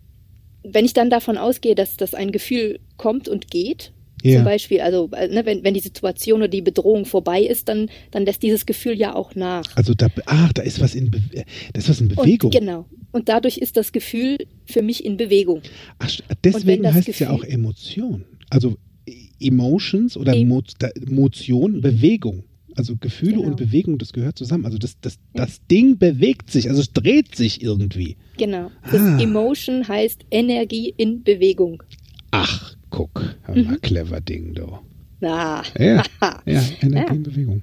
wenn 0.64 0.84
ich 0.84 0.92
dann 0.94 1.10
davon 1.10 1.36
ausgehe, 1.38 1.74
dass, 1.74 1.96
dass 1.96 2.12
ein 2.14 2.32
Gefühl 2.32 2.80
kommt 2.96 3.28
und 3.28 3.50
geht, 3.50 3.92
Ja. 4.22 4.36
zum 4.36 4.44
Beispiel, 4.44 4.80
also 4.80 5.08
äh, 5.12 5.28
ne, 5.28 5.46
wenn, 5.46 5.64
wenn 5.64 5.74
die 5.74 5.80
Situation 5.80 6.40
oder 6.40 6.48
die 6.48 6.62
Bedrohung 6.62 7.04
vorbei 7.06 7.42
ist, 7.42 7.68
dann, 7.68 7.88
dann 8.10 8.24
lässt 8.24 8.42
dieses 8.42 8.66
Gefühl 8.66 8.94
ja 8.94 9.14
auch 9.14 9.34
nach. 9.34 9.64
Also 9.76 9.94
da, 9.94 10.08
ach, 10.26 10.52
da 10.52 10.62
ist 10.62 10.80
was 10.80 10.94
in, 10.94 11.10
Be 11.10 11.20
da 11.32 11.78
ist 11.78 11.88
was 11.88 12.00
in 12.00 12.08
Bewegung. 12.08 12.48
Und, 12.52 12.58
genau. 12.58 12.86
Und 13.12 13.28
dadurch 13.28 13.58
ist 13.58 13.76
das 13.76 13.92
Gefühl 13.92 14.38
für 14.66 14.82
mich 14.82 15.04
in 15.04 15.16
Bewegung. 15.16 15.62
Ach, 15.98 16.10
deswegen 16.44 16.82
das 16.82 16.94
heißt 16.94 17.08
es 17.08 17.18
ja 17.18 17.30
auch 17.30 17.42
Emotion. 17.44 18.24
Also 18.50 18.76
e- 19.06 19.14
Emotions 19.40 20.16
oder 20.16 20.34
Em- 20.34 20.48
Mo 20.48 20.62
Motion, 21.08 21.80
Bewegung. 21.80 22.44
Also 22.76 22.94
Gefühle 22.96 23.32
Genau. 23.36 23.46
und 23.48 23.56
Bewegung, 23.56 23.98
das 23.98 24.12
gehört 24.12 24.38
zusammen. 24.38 24.64
Also 24.64 24.78
das, 24.78 24.96
das, 25.00 25.18
das 25.34 25.60
Ding 25.70 25.98
bewegt 25.98 26.50
sich, 26.50 26.68
also 26.68 26.80
es 26.80 26.92
dreht 26.92 27.34
sich 27.34 27.62
irgendwie. 27.62 28.16
Genau. 28.38 28.70
Das 28.90 29.00
Ah. 29.00 29.18
Emotion 29.20 29.86
heißt 29.88 30.20
Energie 30.30 30.94
in 30.96 31.24
Bewegung. 31.24 31.82
Ach, 32.30 32.76
guck, 32.90 33.36
Mhm. 33.48 33.64
mal, 33.64 33.78
clever 33.78 34.20
Ding, 34.20 34.54
du. 34.54 34.78
Ah. 35.22 35.62
Ja, 35.78 36.02
ja 36.46 36.62
Energie 36.80 37.06
Ja. 37.08 37.14
in 37.14 37.22
Bewegung. 37.22 37.62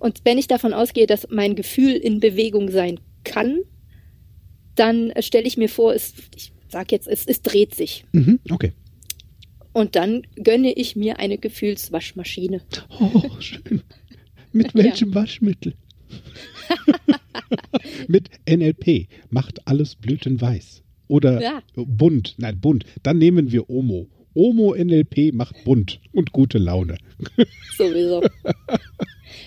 Und 0.00 0.20
wenn 0.24 0.38
ich 0.38 0.48
davon 0.48 0.72
ausgehe, 0.72 1.06
dass 1.06 1.28
mein 1.30 1.54
Gefühl 1.54 1.92
in 1.92 2.20
Bewegung 2.20 2.70
sein 2.70 2.98
kann, 3.24 3.60
dann 4.74 5.12
stelle 5.20 5.46
ich 5.46 5.56
mir 5.56 5.68
vor, 5.68 5.94
es, 5.94 6.14
ich 6.36 6.52
sag 6.68 6.90
jetzt, 6.92 7.06
es, 7.08 7.26
es 7.26 7.42
dreht 7.42 7.74
sich. 7.74 8.04
Mhm, 8.12 8.40
okay. 8.50 8.72
Und 9.72 9.94
dann 9.96 10.22
gönne 10.42 10.72
ich 10.72 10.96
mir 10.96 11.18
eine 11.20 11.38
Gefühlswaschmaschine. 11.38 12.60
Oh, 12.98 13.22
schön. 13.40 13.82
Mit 14.52 14.68
Ja. 14.74 14.82
welchem 14.84 15.14
Waschmittel? 15.14 15.74
Mit 18.08 18.30
NLP. 18.48 19.08
Macht 19.30 19.66
alles 19.66 19.94
blütenweiß. 19.94 20.82
Oder 21.08 21.40
Ja. 21.40 21.62
bunt. 21.74 22.34
Nein, 22.38 22.60
bunt. 22.60 22.84
Dann 23.02 23.18
nehmen 23.18 23.52
wir 23.52 23.70
Omo. 23.70 24.08
Omo 24.38 24.74
NLP 24.76 25.32
macht 25.34 25.64
bunt 25.64 26.00
und 26.12 26.30
gute 26.32 26.58
Laune. 26.58 26.96
Sowieso. 27.76 28.22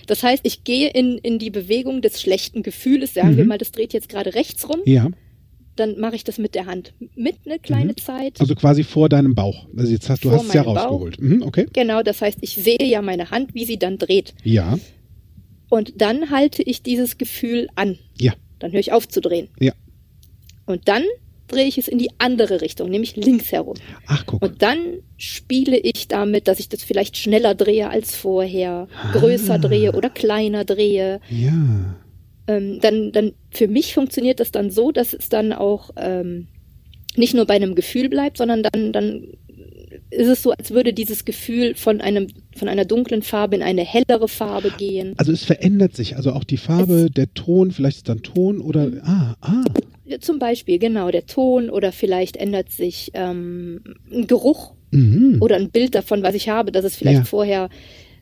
Das 0.08 0.22
heißt, 0.24 0.42
ich 0.46 0.64
gehe 0.66 0.90
in, 0.90 1.18
in 1.18 1.40
die 1.40 1.50
Bewegung 1.50 2.02
des 2.02 2.20
schlechten 2.22 2.62
Gefühles. 2.62 3.14
Sagen 3.14 3.38
wir 3.38 3.44
Mhm. 3.44 3.50
mal, 3.50 3.58
das 3.58 3.72
dreht 3.72 3.94
jetzt 3.94 4.10
gerade 4.10 4.36
rechts 4.36 4.68
rum. 4.68 4.82
Ja, 4.86 5.10
Dann 5.78 5.98
mache 6.00 6.16
ich 6.18 6.26
das 6.26 6.38
mit 6.38 6.54
der 6.54 6.66
Hand 6.66 6.94
mit 7.16 7.36
eine 7.46 7.58
kleine 7.58 7.94
Mhm. 7.94 7.98
Zeit. 7.98 8.42
also 8.42 8.54
quasi 8.56 8.84
vor 8.84 9.08
deinem 9.08 9.34
Bauch. 9.34 9.68
Also 9.78 9.92
jetzt 9.94 10.10
hast 10.10 10.26
du 10.26 10.32
hast 10.32 10.48
es 10.48 10.54
ja 10.54 10.64
rausgeholt. 10.64 11.22
Mhm, 11.22 11.42
okay. 11.44 11.66
Genau, 11.72 12.04
das 12.04 12.22
heißt, 12.22 12.40
ich 12.42 12.56
sehe 12.56 12.78
ja 12.84 13.02
meine 13.02 13.32
Hand, 13.32 13.54
wie 13.56 13.64
sie 13.66 13.78
dann 13.80 13.98
dreht. 13.98 14.34
Ja, 14.44 14.78
Und 15.70 15.94
dann 16.02 16.30
halte 16.30 16.62
ich 16.64 16.84
dieses 16.84 17.18
Gefühl 17.18 17.70
an. 17.76 17.98
ja, 18.20 18.34
Dann 18.60 18.74
höre 18.74 18.82
ich 18.82 18.92
auf 18.92 19.08
zu 19.08 19.22
drehen. 19.22 19.48
ja. 19.60 19.72
Und 20.66 20.88
dann 20.90 21.04
drehe 21.52 21.66
ich 21.66 21.78
es 21.78 21.88
in 21.88 21.98
die 21.98 22.10
andere 22.18 22.62
Richtung, 22.62 22.90
nämlich 22.90 23.16
links 23.16 23.52
herum. 23.52 23.76
Ach, 24.08 24.26
guck. 24.26 24.42
Und 24.42 24.62
dann 24.62 24.78
spiele 25.18 25.78
ich 25.78 26.08
damit, 26.08 26.48
dass 26.48 26.60
ich 26.60 26.70
das 26.70 26.84
vielleicht 26.84 27.18
schneller 27.18 27.54
drehe 27.56 27.90
als 27.90 28.16
vorher, 28.16 28.88
größer 29.14 29.56
Ah. 29.56 29.58
drehe 29.60 29.92
oder 29.94 30.10
kleiner 30.10 30.66
drehe. 30.66 31.20
Ja. 31.30 31.96
Ähm, 32.48 32.80
dann, 32.82 33.12
dann 33.12 33.34
für 33.52 33.68
mich 33.68 33.94
funktioniert 33.94 34.40
das 34.40 34.52
dann 34.52 34.72
so, 34.72 34.92
dass 34.92 35.14
es 35.14 35.30
dann 35.30 35.54
auch 35.54 35.92
ähm, 35.98 36.48
nicht 37.16 37.34
nur 37.34 37.46
bei 37.46 37.54
einem 37.56 37.76
Gefühl 37.76 38.10
bleibt, 38.10 38.38
sondern 38.38 38.64
dann, 38.64 38.92
dann 38.94 39.28
ist 40.10 40.28
es 40.28 40.44
so, 40.44 40.52
als 40.52 40.72
würde 40.72 40.94
dieses 40.94 41.24
Gefühl 41.26 41.76
von 41.76 42.02
einem 42.02 42.28
von 42.58 42.68
einer 42.68 42.84
dunklen 42.86 43.22
Farbe 43.22 43.56
in 43.56 43.64
eine 43.64 43.84
hellere 43.84 44.28
Farbe 44.28 44.72
gehen. 44.78 45.14
Also 45.18 45.32
es 45.32 45.44
verändert 45.44 45.96
sich. 45.96 46.18
Also 46.18 46.34
auch 46.34 46.44
die 46.44 46.58
Farbe, 46.58 47.10
der 47.10 47.34
Ton, 47.34 47.72
vielleicht 47.72 47.98
ist 47.98 48.10
dann 48.10 48.22
Ton 48.22 48.60
oder. 48.60 48.92
Ah, 49.04 49.36
ah. 49.42 49.64
Zum 50.20 50.40
Beispiel, 50.40 50.78
genau, 50.80 51.10
der 51.12 51.26
Ton 51.26 51.70
oder 51.70 51.92
vielleicht 51.92 52.38
ändert 52.38 52.70
sich 52.70 53.12
ähm, 53.14 53.82
ein 54.12 54.28
Geruch 54.28 54.74
Mhm. 54.94 55.38
oder 55.42 55.56
ein 55.56 55.72
Bild 55.72 55.96
davon, 55.96 56.22
was 56.22 56.36
ich 56.36 56.50
habe, 56.50 56.72
dass 56.74 56.84
es 56.84 56.98
vielleicht 56.98 57.20
Ja. 57.20 57.24
vorher 57.24 57.70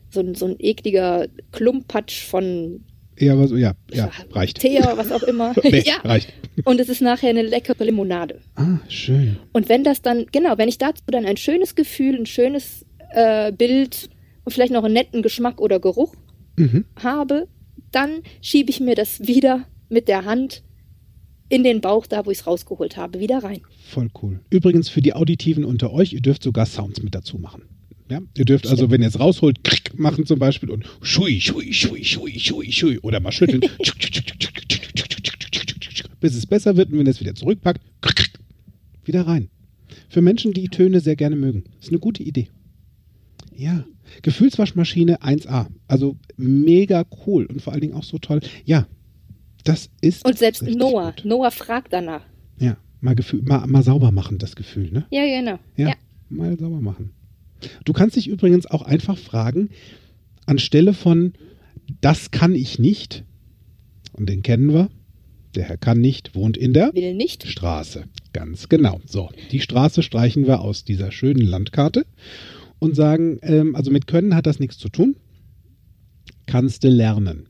so 0.08 0.20
ein, 0.20 0.34
so 0.36 0.46
ein 0.46 0.54
ekliger 0.60 1.26
Klumpatsch 1.50 2.22
von 2.24 2.84
Ja, 3.18 3.46
so, 3.46 3.56
ja, 3.56 3.72
ja, 3.92 4.10
reicht. 4.30 4.60
Tee 4.60 4.78
oder 4.78 4.96
was 4.96 5.10
auch 5.12 5.22
immer. 5.24 5.52
Nee, 5.64 5.82
ja. 5.84 5.96
reicht. 6.04 6.32
Und 6.64 6.78
es 6.80 6.88
ist 6.88 7.00
nachher 7.02 7.30
eine 7.30 7.42
leckere 7.42 7.84
Limonade. 7.84 8.40
Ah, 8.54 8.78
schön. 8.88 9.36
Und 9.52 9.68
wenn 9.68 9.82
das 9.84 10.00
dann, 10.00 10.26
genau, 10.32 10.56
wenn 10.58 10.68
ich 10.68 10.78
dazu 10.78 11.02
dann 11.08 11.26
ein 11.26 11.36
schönes 11.36 11.74
Gefühl, 11.74 12.14
ein 12.16 12.26
schönes 12.26 12.86
äh, 13.12 13.50
Bild 13.52 14.08
und 14.44 14.52
vielleicht 14.52 14.72
noch 14.72 14.84
einen 14.84 14.94
netten 14.94 15.22
Geschmack 15.22 15.60
oder 15.60 15.80
Geruch 15.80 16.14
Mhm. 16.56 16.84
habe, 17.02 17.48
dann 17.90 18.20
schiebe 18.42 18.70
ich 18.70 18.80
mir 18.80 18.94
das 18.94 19.26
wieder 19.26 19.64
mit 19.88 20.06
der 20.08 20.24
Hand 20.24 20.62
in 21.50 21.62
den 21.64 21.82
Bauch, 21.82 22.06
da 22.06 22.24
wo 22.24 22.30
ich 22.30 22.38
es 22.38 22.46
rausgeholt 22.46 22.96
habe, 22.96 23.20
wieder 23.20 23.44
rein. 23.44 23.60
Voll 23.88 24.08
cool. 24.22 24.40
Übrigens 24.48 24.88
für 24.88 25.02
die 25.02 25.12
Auditiven 25.12 25.64
unter 25.64 25.92
euch, 25.92 26.14
ihr 26.14 26.22
dürft 26.22 26.42
sogar 26.42 26.64
Sounds 26.64 27.02
mit 27.02 27.14
dazu 27.14 27.38
machen. 27.38 27.64
Ja? 28.08 28.22
Ihr 28.36 28.44
dürft 28.44 28.66
also, 28.66 28.90
wenn 28.90 29.02
ihr 29.02 29.08
es 29.08 29.20
rausholt, 29.20 29.62
krick 29.62 29.98
machen 29.98 30.24
zum 30.26 30.38
Beispiel 30.38 30.70
und 30.70 30.84
schui, 31.02 31.40
schui, 31.40 31.72
schui, 31.72 32.04
schui, 32.04 32.38
schui, 32.38 32.72
schui 32.72 32.98
oder 33.00 33.20
mal 33.20 33.32
schütteln. 33.32 33.60
bis 36.20 36.34
es 36.34 36.46
besser 36.46 36.76
wird 36.76 36.92
und 36.92 36.98
wenn 36.98 37.06
ihr 37.06 37.10
es 37.10 37.20
wieder 37.20 37.34
zurückpackt, 37.34 37.80
wieder 39.04 39.26
rein. 39.26 39.48
Für 40.08 40.20
Menschen, 40.22 40.52
die 40.52 40.68
Töne 40.68 41.00
sehr 41.00 41.16
gerne 41.16 41.36
mögen. 41.36 41.64
Ist 41.80 41.88
eine 41.88 41.98
gute 41.98 42.22
Idee. 42.22 42.48
Ja. 43.56 43.84
Gefühlswaschmaschine 44.22 45.22
1A. 45.22 45.66
Also 45.88 46.16
mega 46.36 47.04
cool 47.26 47.46
und 47.46 47.62
vor 47.62 47.72
allen 47.72 47.82
Dingen 47.82 47.94
auch 47.94 48.04
so 48.04 48.18
toll. 48.18 48.40
Ja. 48.64 48.86
Das 49.64 49.90
ist. 50.00 50.24
Und 50.24 50.38
selbst 50.38 50.62
Noah, 50.62 51.12
gut. 51.12 51.24
Noah 51.24 51.50
fragt 51.50 51.92
danach. 51.92 52.22
Ja, 52.58 52.76
mal, 53.00 53.14
Gefühl, 53.14 53.42
mal, 53.42 53.66
mal 53.66 53.82
sauber 53.82 54.12
machen, 54.12 54.38
das 54.38 54.56
Gefühl, 54.56 54.90
ne? 54.90 55.06
Ja, 55.10 55.24
genau. 55.24 55.58
Ja, 55.76 55.88
Ja. 55.88 55.94
mal 56.28 56.58
sauber 56.58 56.80
machen. 56.80 57.10
Du 57.84 57.92
kannst 57.92 58.16
dich 58.16 58.26
übrigens 58.28 58.66
auch 58.66 58.82
einfach 58.82 59.18
fragen, 59.18 59.70
anstelle 60.46 60.94
von 60.94 61.34
das 62.00 62.30
kann 62.30 62.54
ich 62.54 62.78
nicht, 62.78 63.24
und 64.12 64.28
den 64.28 64.42
kennen 64.42 64.72
wir, 64.72 64.88
der 65.54 65.64
Herr 65.64 65.76
kann 65.76 66.00
nicht, 66.00 66.34
wohnt 66.34 66.56
in 66.56 66.72
der 66.72 66.94
Will 66.94 67.14
nicht. 67.14 67.46
Straße. 67.46 68.04
Ganz 68.32 68.68
genau. 68.68 69.00
So, 69.04 69.30
die 69.50 69.60
Straße 69.60 70.02
streichen 70.02 70.46
wir 70.46 70.60
aus 70.60 70.84
dieser 70.84 71.10
schönen 71.10 71.44
Landkarte 71.44 72.06
und 72.78 72.94
sagen, 72.94 73.40
ähm, 73.42 73.74
also 73.74 73.90
mit 73.90 74.06
Können 74.06 74.34
hat 74.36 74.46
das 74.46 74.60
nichts 74.60 74.78
zu 74.78 74.88
tun. 74.88 75.16
Kannst 76.46 76.84
du 76.84 76.88
lernen. 76.88 77.48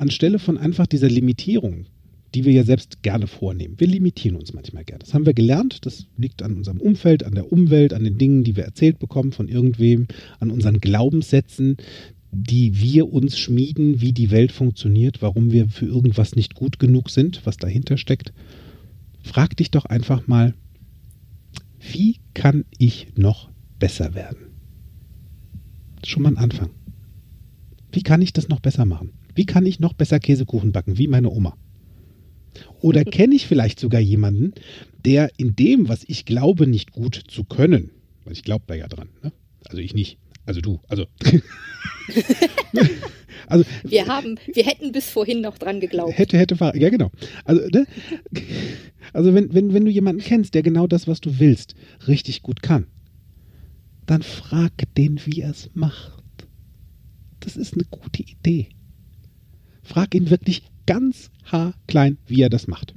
Anstelle 0.00 0.38
von 0.38 0.58
einfach 0.58 0.86
dieser 0.86 1.08
Limitierung, 1.08 1.86
die 2.34 2.44
wir 2.44 2.52
ja 2.52 2.64
selbst 2.64 3.02
gerne 3.02 3.26
vornehmen. 3.26 3.74
Wir 3.78 3.86
limitieren 3.86 4.36
uns 4.36 4.52
manchmal 4.52 4.84
gerne. 4.84 5.00
Das 5.00 5.14
haben 5.14 5.26
wir 5.26 5.34
gelernt. 5.34 5.86
Das 5.86 6.06
liegt 6.16 6.42
an 6.42 6.56
unserem 6.56 6.80
Umfeld, 6.80 7.24
an 7.24 7.34
der 7.34 7.52
Umwelt, 7.52 7.94
an 7.94 8.04
den 8.04 8.18
Dingen, 8.18 8.44
die 8.44 8.56
wir 8.56 8.64
erzählt 8.64 8.98
bekommen 8.98 9.32
von 9.32 9.48
irgendwem, 9.48 10.06
an 10.38 10.50
unseren 10.50 10.80
Glaubenssätzen, 10.80 11.78
die 12.30 12.78
wir 12.80 13.10
uns 13.10 13.38
schmieden, 13.38 14.00
wie 14.00 14.12
die 14.12 14.30
Welt 14.30 14.52
funktioniert, 14.52 15.22
warum 15.22 15.50
wir 15.50 15.68
für 15.68 15.86
irgendwas 15.86 16.36
nicht 16.36 16.54
gut 16.54 16.78
genug 16.78 17.08
sind, 17.10 17.40
was 17.44 17.56
dahinter 17.56 17.96
steckt. 17.96 18.32
Frag 19.22 19.56
dich 19.56 19.70
doch 19.70 19.86
einfach 19.86 20.26
mal, 20.26 20.54
wie 21.80 22.16
kann 22.34 22.64
ich 22.76 23.08
noch 23.16 23.50
besser 23.78 24.14
werden? 24.14 24.48
Das 25.96 26.04
ist 26.04 26.10
schon 26.10 26.22
mal 26.22 26.30
ein 26.30 26.38
Anfang. 26.38 26.70
Wie 27.92 28.02
kann 28.02 28.20
ich 28.20 28.34
das 28.34 28.48
noch 28.48 28.60
besser 28.60 28.84
machen? 28.84 29.12
Wie 29.38 29.46
kann 29.46 29.66
ich 29.66 29.78
noch 29.78 29.92
besser 29.92 30.18
Käsekuchen 30.18 30.72
backen, 30.72 30.98
wie 30.98 31.06
meine 31.06 31.30
Oma? 31.30 31.56
Oder 32.80 33.04
kenne 33.04 33.36
ich 33.36 33.46
vielleicht 33.46 33.78
sogar 33.78 34.00
jemanden, 34.00 34.52
der 35.04 35.30
in 35.36 35.54
dem, 35.54 35.88
was 35.88 36.02
ich 36.08 36.24
glaube, 36.24 36.66
nicht 36.66 36.90
gut 36.90 37.22
zu 37.28 37.44
können, 37.44 37.92
weil 38.24 38.32
ich 38.32 38.42
glaube 38.42 38.64
da 38.66 38.74
ja 38.74 38.88
dran, 38.88 39.10
ne? 39.22 39.30
also 39.64 39.80
ich 39.80 39.94
nicht, 39.94 40.18
also 40.44 40.60
du, 40.60 40.80
also, 40.88 41.06
also 43.46 43.64
Wir 43.84 44.08
haben, 44.08 44.40
wir 44.52 44.64
hätten 44.64 44.90
bis 44.90 45.08
vorhin 45.08 45.40
noch 45.40 45.56
dran 45.56 45.78
geglaubt. 45.78 46.18
Hätte, 46.18 46.36
hätte, 46.36 46.56
ja 46.74 46.88
genau. 46.88 47.12
Also, 47.44 47.62
ne? 47.68 47.86
also 49.12 49.34
wenn, 49.34 49.54
wenn, 49.54 49.72
wenn 49.72 49.84
du 49.84 49.90
jemanden 49.92 50.20
kennst, 50.20 50.54
der 50.54 50.64
genau 50.64 50.88
das, 50.88 51.06
was 51.06 51.20
du 51.20 51.38
willst, 51.38 51.76
richtig 52.08 52.42
gut 52.42 52.60
kann, 52.60 52.88
dann 54.04 54.22
frag 54.22 54.72
den, 54.96 55.20
wie 55.26 55.42
er 55.42 55.50
es 55.50 55.70
macht. 55.74 56.24
Das 57.38 57.56
ist 57.56 57.74
eine 57.74 57.84
gute 57.84 58.24
Idee. 58.24 58.70
Frag 59.88 60.14
ihn 60.14 60.28
wirklich 60.28 60.62
ganz 60.84 61.30
haarklein, 61.44 62.18
wie 62.26 62.42
er 62.42 62.50
das 62.50 62.66
macht. 62.66 62.94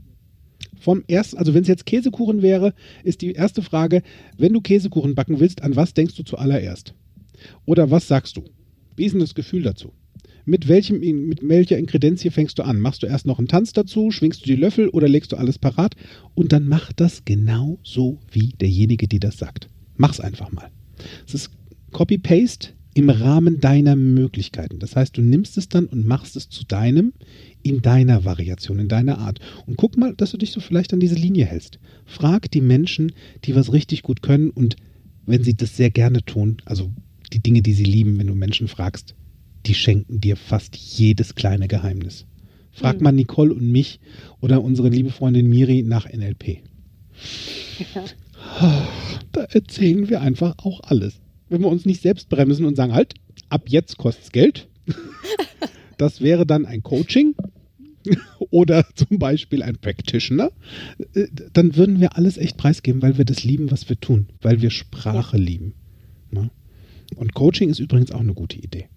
Vom 0.77 1.05
ersten, 1.07 1.37
also 1.37 1.53
wenn 1.53 1.61
es 1.61 1.69
jetzt 1.69 1.85
Käsekuchen 1.85 2.41
wäre, 2.41 2.73
ist 3.05 3.21
die 3.21 3.31
erste 3.31 3.61
Frage, 3.61 4.03
wenn 4.37 4.51
du 4.51 4.59
Käsekuchen 4.59 5.15
backen 5.15 5.39
willst, 5.39 5.63
an 5.63 5.77
was 5.77 5.93
denkst 5.93 6.15
du 6.15 6.23
zuallererst? 6.23 6.93
Oder 7.65 7.91
was 7.91 8.09
sagst 8.09 8.35
du? 8.35 8.43
Wie 8.97 9.05
ist 9.05 9.13
denn 9.13 9.21
das 9.21 9.35
Gefühl 9.35 9.61
dazu? 9.61 9.93
Mit, 10.43 10.67
welchem, 10.67 10.99
mit 10.99 11.47
welcher 11.47 11.77
Inkredenzie 11.77 12.29
fängst 12.29 12.59
du 12.59 12.63
an? 12.63 12.81
Machst 12.81 13.03
du 13.03 13.07
erst 13.07 13.25
noch 13.25 13.39
einen 13.39 13.47
Tanz 13.47 13.71
dazu, 13.71 14.11
schwingst 14.11 14.41
du 14.41 14.47
die 14.47 14.57
Löffel 14.57 14.89
oder 14.89 15.07
legst 15.07 15.31
du 15.31 15.37
alles 15.37 15.57
parat? 15.59 15.95
Und 16.33 16.51
dann 16.51 16.67
mach 16.67 16.91
das 16.91 17.23
genau 17.23 17.79
so 17.83 18.19
wie 18.31 18.49
derjenige, 18.59 19.07
die 19.07 19.19
das 19.19 19.37
sagt. 19.37 19.69
Mach's 19.95 20.19
einfach 20.19 20.51
mal. 20.51 20.69
Es 21.25 21.35
ist 21.35 21.51
Copy-Paste 21.91 22.73
im 22.93 23.09
Rahmen 23.09 23.59
deiner 23.59 23.95
Möglichkeiten. 23.95 24.79
Das 24.79 24.95
heißt, 24.95 25.15
du 25.15 25.21
nimmst 25.21 25.57
es 25.57 25.69
dann 25.69 25.85
und 25.85 26.05
machst 26.05 26.35
es 26.35 26.49
zu 26.49 26.65
deinem, 26.65 27.13
in 27.63 27.81
deiner 27.81 28.25
Variation, 28.25 28.79
in 28.79 28.87
deiner 28.87 29.19
Art. 29.19 29.39
Und 29.65 29.77
guck 29.77 29.97
mal, 29.97 30.13
dass 30.15 30.31
du 30.31 30.37
dich 30.37 30.51
so 30.51 30.59
vielleicht 30.59 30.93
an 30.93 30.99
diese 30.99 31.15
Linie 31.15 31.45
hältst. 31.45 31.79
Frag 32.05 32.51
die 32.51 32.61
Menschen, 32.61 33.13
die 33.45 33.55
was 33.55 33.71
richtig 33.71 34.03
gut 34.03 34.21
können 34.21 34.49
und 34.49 34.75
wenn 35.25 35.43
sie 35.43 35.53
das 35.53 35.77
sehr 35.77 35.91
gerne 35.91 36.23
tun, 36.23 36.57
also 36.65 36.91
die 37.31 37.41
Dinge, 37.41 37.61
die 37.61 37.73
sie 37.73 37.83
lieben, 37.83 38.17
wenn 38.17 38.27
du 38.27 38.35
Menschen 38.35 38.67
fragst, 38.67 39.15
die 39.65 39.75
schenken 39.75 40.19
dir 40.19 40.35
fast 40.35 40.75
jedes 40.75 41.35
kleine 41.35 41.67
Geheimnis. 41.67 42.25
Frag 42.71 42.97
mhm. 42.97 43.03
mal 43.03 43.11
Nicole 43.11 43.53
und 43.53 43.71
mich 43.71 43.99
oder 44.39 44.61
unsere 44.61 44.89
liebe 44.89 45.11
Freundin 45.11 45.47
Miri 45.47 45.83
nach 45.83 46.11
NLP. 46.11 46.59
Ja. 47.93 48.05
Da 49.31 49.43
erzählen 49.43 50.09
wir 50.09 50.21
einfach 50.21 50.55
auch 50.57 50.81
alles. 50.83 51.21
Wenn 51.51 51.61
wir 51.61 51.67
uns 51.67 51.85
nicht 51.85 52.01
selbst 52.01 52.29
bremsen 52.29 52.65
und 52.65 52.75
sagen, 52.75 52.93
halt, 52.93 53.13
ab 53.49 53.63
jetzt 53.67 53.97
kostet 53.97 54.23
es 54.25 54.31
Geld. 54.31 54.67
Das 55.97 56.19
wäre 56.19 56.47
dann 56.47 56.65
ein 56.65 56.81
Coaching 56.81 57.35
oder 58.49 58.87
zum 58.95 59.19
Beispiel 59.19 59.61
ein 59.61 59.77
Practitioner. 59.77 60.51
Äh, 61.13 61.27
dann 61.53 61.75
würden 61.75 61.99
wir 61.99 62.17
alles 62.17 62.37
echt 62.37 62.57
preisgeben, 62.57 63.03
weil 63.03 63.19
wir 63.19 63.25
das 63.25 63.43
lieben, 63.43 63.69
was 63.69 63.87
wir 63.87 63.99
tun, 63.99 64.29
weil 64.41 64.63
wir 64.63 64.71
Sprache 64.71 65.37
ja. 65.37 65.43
lieben. 65.43 65.75
Ne? 66.31 66.49
Und 67.15 67.35
Coaching 67.35 67.69
ist 67.69 67.77
übrigens 67.79 68.09
auch 68.11 68.19
eine 68.19 68.33
gute 68.33 68.57
Idee. 68.57 68.87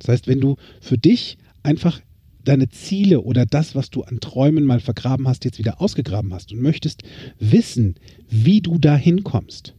Das 0.00 0.08
heißt, 0.08 0.28
wenn 0.28 0.42
du 0.42 0.56
für 0.82 0.98
dich 0.98 1.38
einfach 1.62 2.02
deine 2.44 2.68
Ziele 2.68 3.22
oder 3.22 3.46
das, 3.46 3.74
was 3.74 3.88
du 3.88 4.02
an 4.02 4.20
Träumen 4.20 4.66
mal 4.66 4.80
vergraben 4.80 5.26
hast, 5.26 5.46
jetzt 5.46 5.58
wieder 5.58 5.80
ausgegraben 5.80 6.34
hast 6.34 6.52
und 6.52 6.60
möchtest 6.60 7.04
wissen, 7.38 7.94
wie 8.28 8.60
du 8.60 8.76
da 8.78 8.96
hinkommst, 8.96 9.74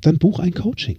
dann 0.00 0.16
buch 0.16 0.38
ein 0.38 0.54
Coaching. 0.54 0.98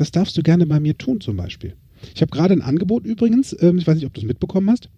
Das 0.00 0.12
darfst 0.12 0.34
du 0.38 0.42
gerne 0.42 0.64
bei 0.64 0.80
mir 0.80 0.96
tun 0.96 1.20
zum 1.20 1.36
Beispiel. 1.36 1.76
Ich 2.14 2.22
habe 2.22 2.30
gerade 2.30 2.54
ein 2.54 2.62
Angebot 2.62 3.04
übrigens, 3.04 3.54
ähm, 3.60 3.76
ich 3.76 3.86
weiß 3.86 3.96
nicht, 3.96 4.06
ob 4.06 4.14
du 4.14 4.22
es 4.22 4.26
mitbekommen 4.26 4.70
hast, 4.70 4.88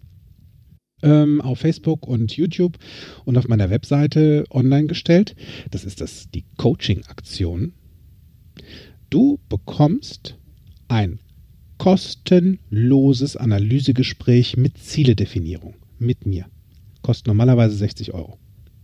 ähm, 1.01 1.41
auf 1.41 1.59
Facebook 1.59 2.07
und 2.07 2.31
YouTube 2.37 2.77
und 3.25 3.37
auf 3.37 3.49
meiner 3.49 3.69
Webseite 3.69 4.45
online 4.49 4.87
gestellt. 4.87 5.35
Das 5.71 5.83
ist 5.83 5.99
das, 5.99 6.29
die 6.33 6.45
Coaching-Aktion. 6.55 7.73
Du 9.09 9.41
bekommst 9.49 10.37
ein 10.87 11.19
kostenloses 11.79 13.35
Analysegespräch 13.35 14.55
mit 14.55 14.77
Zieledefinierung 14.77 15.75
mit 15.99 16.25
mir. 16.25 16.45
Kostet 17.01 17.27
normalerweise 17.27 17.75
60 17.75 18.13
Euro. 18.13 18.37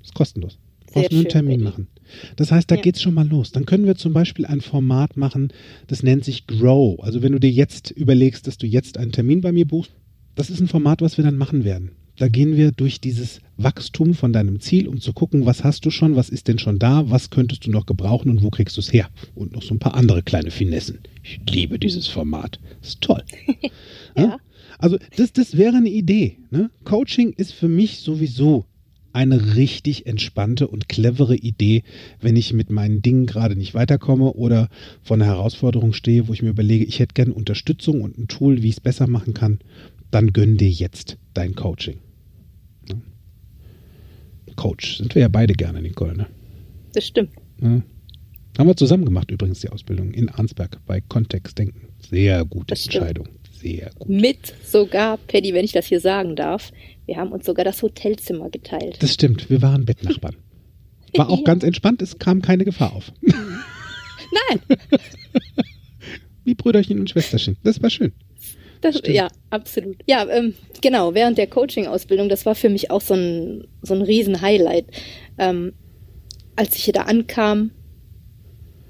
Ist 0.03 0.15
kostenlos. 0.15 0.59
Brauchst 0.91 1.13
nur 1.13 1.21
einen 1.21 1.29
Termin 1.29 1.61
machen. 1.61 1.87
Das 2.35 2.51
heißt, 2.51 2.69
da 2.69 2.75
ja. 2.75 2.81
geht's 2.81 3.01
schon 3.01 3.13
mal 3.13 3.27
los. 3.27 3.51
Dann 3.51 3.65
können 3.65 3.85
wir 3.85 3.95
zum 3.95 4.13
Beispiel 4.13 4.45
ein 4.45 4.61
Format 4.61 5.17
machen, 5.17 5.51
das 5.87 6.03
nennt 6.03 6.23
sich 6.23 6.47
Grow. 6.47 6.99
Also 7.01 7.21
wenn 7.21 7.31
du 7.31 7.39
dir 7.39 7.51
jetzt 7.51 7.91
überlegst, 7.91 8.47
dass 8.47 8.57
du 8.57 8.67
jetzt 8.67 8.97
einen 8.97 9.11
Termin 9.11 9.41
bei 9.41 9.51
mir 9.51 9.67
buchst, 9.67 9.91
das 10.35 10.49
ist 10.49 10.59
ein 10.59 10.67
Format, 10.67 11.01
was 11.01 11.17
wir 11.17 11.23
dann 11.23 11.37
machen 11.37 11.63
werden. 11.63 11.91
Da 12.19 12.27
gehen 12.27 12.57
wir 12.57 12.73
durch 12.73 12.99
dieses 12.99 13.39
Wachstum 13.55 14.13
von 14.13 14.33
deinem 14.33 14.59
Ziel, 14.59 14.89
um 14.89 14.99
zu 14.99 15.13
gucken, 15.13 15.45
was 15.45 15.63
hast 15.63 15.85
du 15.85 15.89
schon, 15.89 16.17
was 16.17 16.29
ist 16.29 16.49
denn 16.49 16.59
schon 16.59 16.77
da, 16.77 17.09
was 17.09 17.29
könntest 17.29 17.65
du 17.65 17.71
noch 17.71 17.85
gebrauchen 17.85 18.29
und 18.29 18.43
wo 18.43 18.49
kriegst 18.49 18.75
du 18.75 18.81
es 18.81 18.91
her? 18.91 19.09
Und 19.35 19.53
noch 19.53 19.63
so 19.63 19.73
ein 19.73 19.79
paar 19.79 19.95
andere 19.95 20.21
kleine 20.21 20.51
Finessen. 20.51 20.99
Ich 21.23 21.39
liebe 21.49 21.79
dieses 21.79 22.07
Format. 22.07 22.59
Das 22.81 22.89
ist 22.89 23.01
toll. 23.01 23.23
ja. 24.17 24.37
Also 24.79 24.97
das, 25.15 25.31
das 25.31 25.57
wäre 25.57 25.77
eine 25.77 25.89
Idee. 25.89 26.39
Ne? 26.51 26.69
Coaching 26.83 27.33
ist 27.33 27.53
für 27.53 27.69
mich 27.69 27.99
sowieso 27.99 28.65
eine 29.13 29.55
richtig 29.55 30.05
entspannte 30.05 30.67
und 30.67 30.89
clevere 30.89 31.35
Idee, 31.35 31.83
wenn 32.21 32.35
ich 32.35 32.53
mit 32.53 32.69
meinen 32.69 33.01
Dingen 33.01 33.25
gerade 33.25 33.55
nicht 33.55 33.73
weiterkomme 33.73 34.33
oder 34.33 34.69
vor 35.01 35.15
einer 35.15 35.25
Herausforderung 35.25 35.93
stehe, 35.93 36.27
wo 36.27 36.33
ich 36.33 36.41
mir 36.41 36.49
überlege, 36.49 36.85
ich 36.85 36.99
hätte 36.99 37.13
gerne 37.13 37.33
Unterstützung 37.33 38.01
und 38.01 38.17
ein 38.17 38.27
Tool, 38.27 38.61
wie 38.61 38.69
ich 38.69 38.75
es 38.75 38.81
besser 38.81 39.07
machen 39.07 39.33
kann, 39.33 39.59
dann 40.11 40.33
gönn 40.33 40.57
dir 40.57 40.69
jetzt 40.69 41.17
dein 41.33 41.55
Coaching. 41.55 41.99
Coach. 44.59 44.97
Sind 44.97 45.15
wir 45.15 45.21
ja 45.21 45.29
beide 45.29 45.53
gerne, 45.53 45.81
Nicole, 45.81 46.17
ne? 46.17 46.27
Das 46.93 47.07
stimmt. 47.07 47.31
Ja. 47.61 47.81
Haben 48.57 48.67
wir 48.67 48.75
zusammen 48.75 49.05
gemacht 49.05 49.31
übrigens 49.31 49.61
die 49.61 49.69
Ausbildung 49.69 50.11
in 50.11 50.27
Arnsberg 50.27 50.79
bei 50.85 50.99
Kontextdenken. 50.99 51.83
Sehr 51.99 52.43
gute 52.43 52.75
Entscheidung. 52.75 53.29
Sehr 53.61 53.91
gut. 53.97 54.09
Mit 54.09 54.53
sogar, 54.65 55.17
Paddy, 55.17 55.53
wenn 55.53 55.65
ich 55.65 55.73
das 55.73 55.87
hier 55.87 55.99
sagen 55.99 56.35
darf, 56.35 56.71
wir 57.05 57.17
haben 57.17 57.31
uns 57.31 57.45
sogar 57.45 57.65
das 57.65 57.81
Hotelzimmer 57.81 58.49
geteilt. 58.49 58.97
Das 59.01 59.13
stimmt, 59.13 59.49
wir 59.49 59.61
waren 59.61 59.85
Bettnachbarn. 59.85 60.35
War 61.15 61.29
auch 61.29 61.37
ja. 61.39 61.43
ganz 61.43 61.63
entspannt, 61.63 62.01
es 62.01 62.19
kam 62.19 62.41
keine 62.41 62.63
Gefahr 62.63 62.93
auf. 62.93 63.11
Nein. 63.21 64.61
Wie 66.45 66.55
Brüderchen 66.55 66.99
und 66.99 67.09
Schwesterchen. 67.09 67.57
Das 67.63 67.81
war 67.81 67.89
schön. 67.89 68.13
Das, 68.81 69.01
ja, 69.05 69.27
absolut. 69.49 69.97
Ja, 70.07 70.25
ähm, 70.29 70.53
genau, 70.81 71.13
während 71.13 71.37
der 71.37 71.47
Coaching-Ausbildung, 71.47 72.29
das 72.29 72.45
war 72.45 72.55
für 72.55 72.69
mich 72.69 72.91
auch 72.91 73.01
so 73.01 73.13
ein, 73.13 73.67
so 73.81 73.93
ein 73.93 74.01
Riesen-Highlight. 74.01 74.85
Ähm, 75.37 75.73
als 76.55 76.77
ich 76.77 76.89
da 76.93 77.01
ankam, 77.01 77.71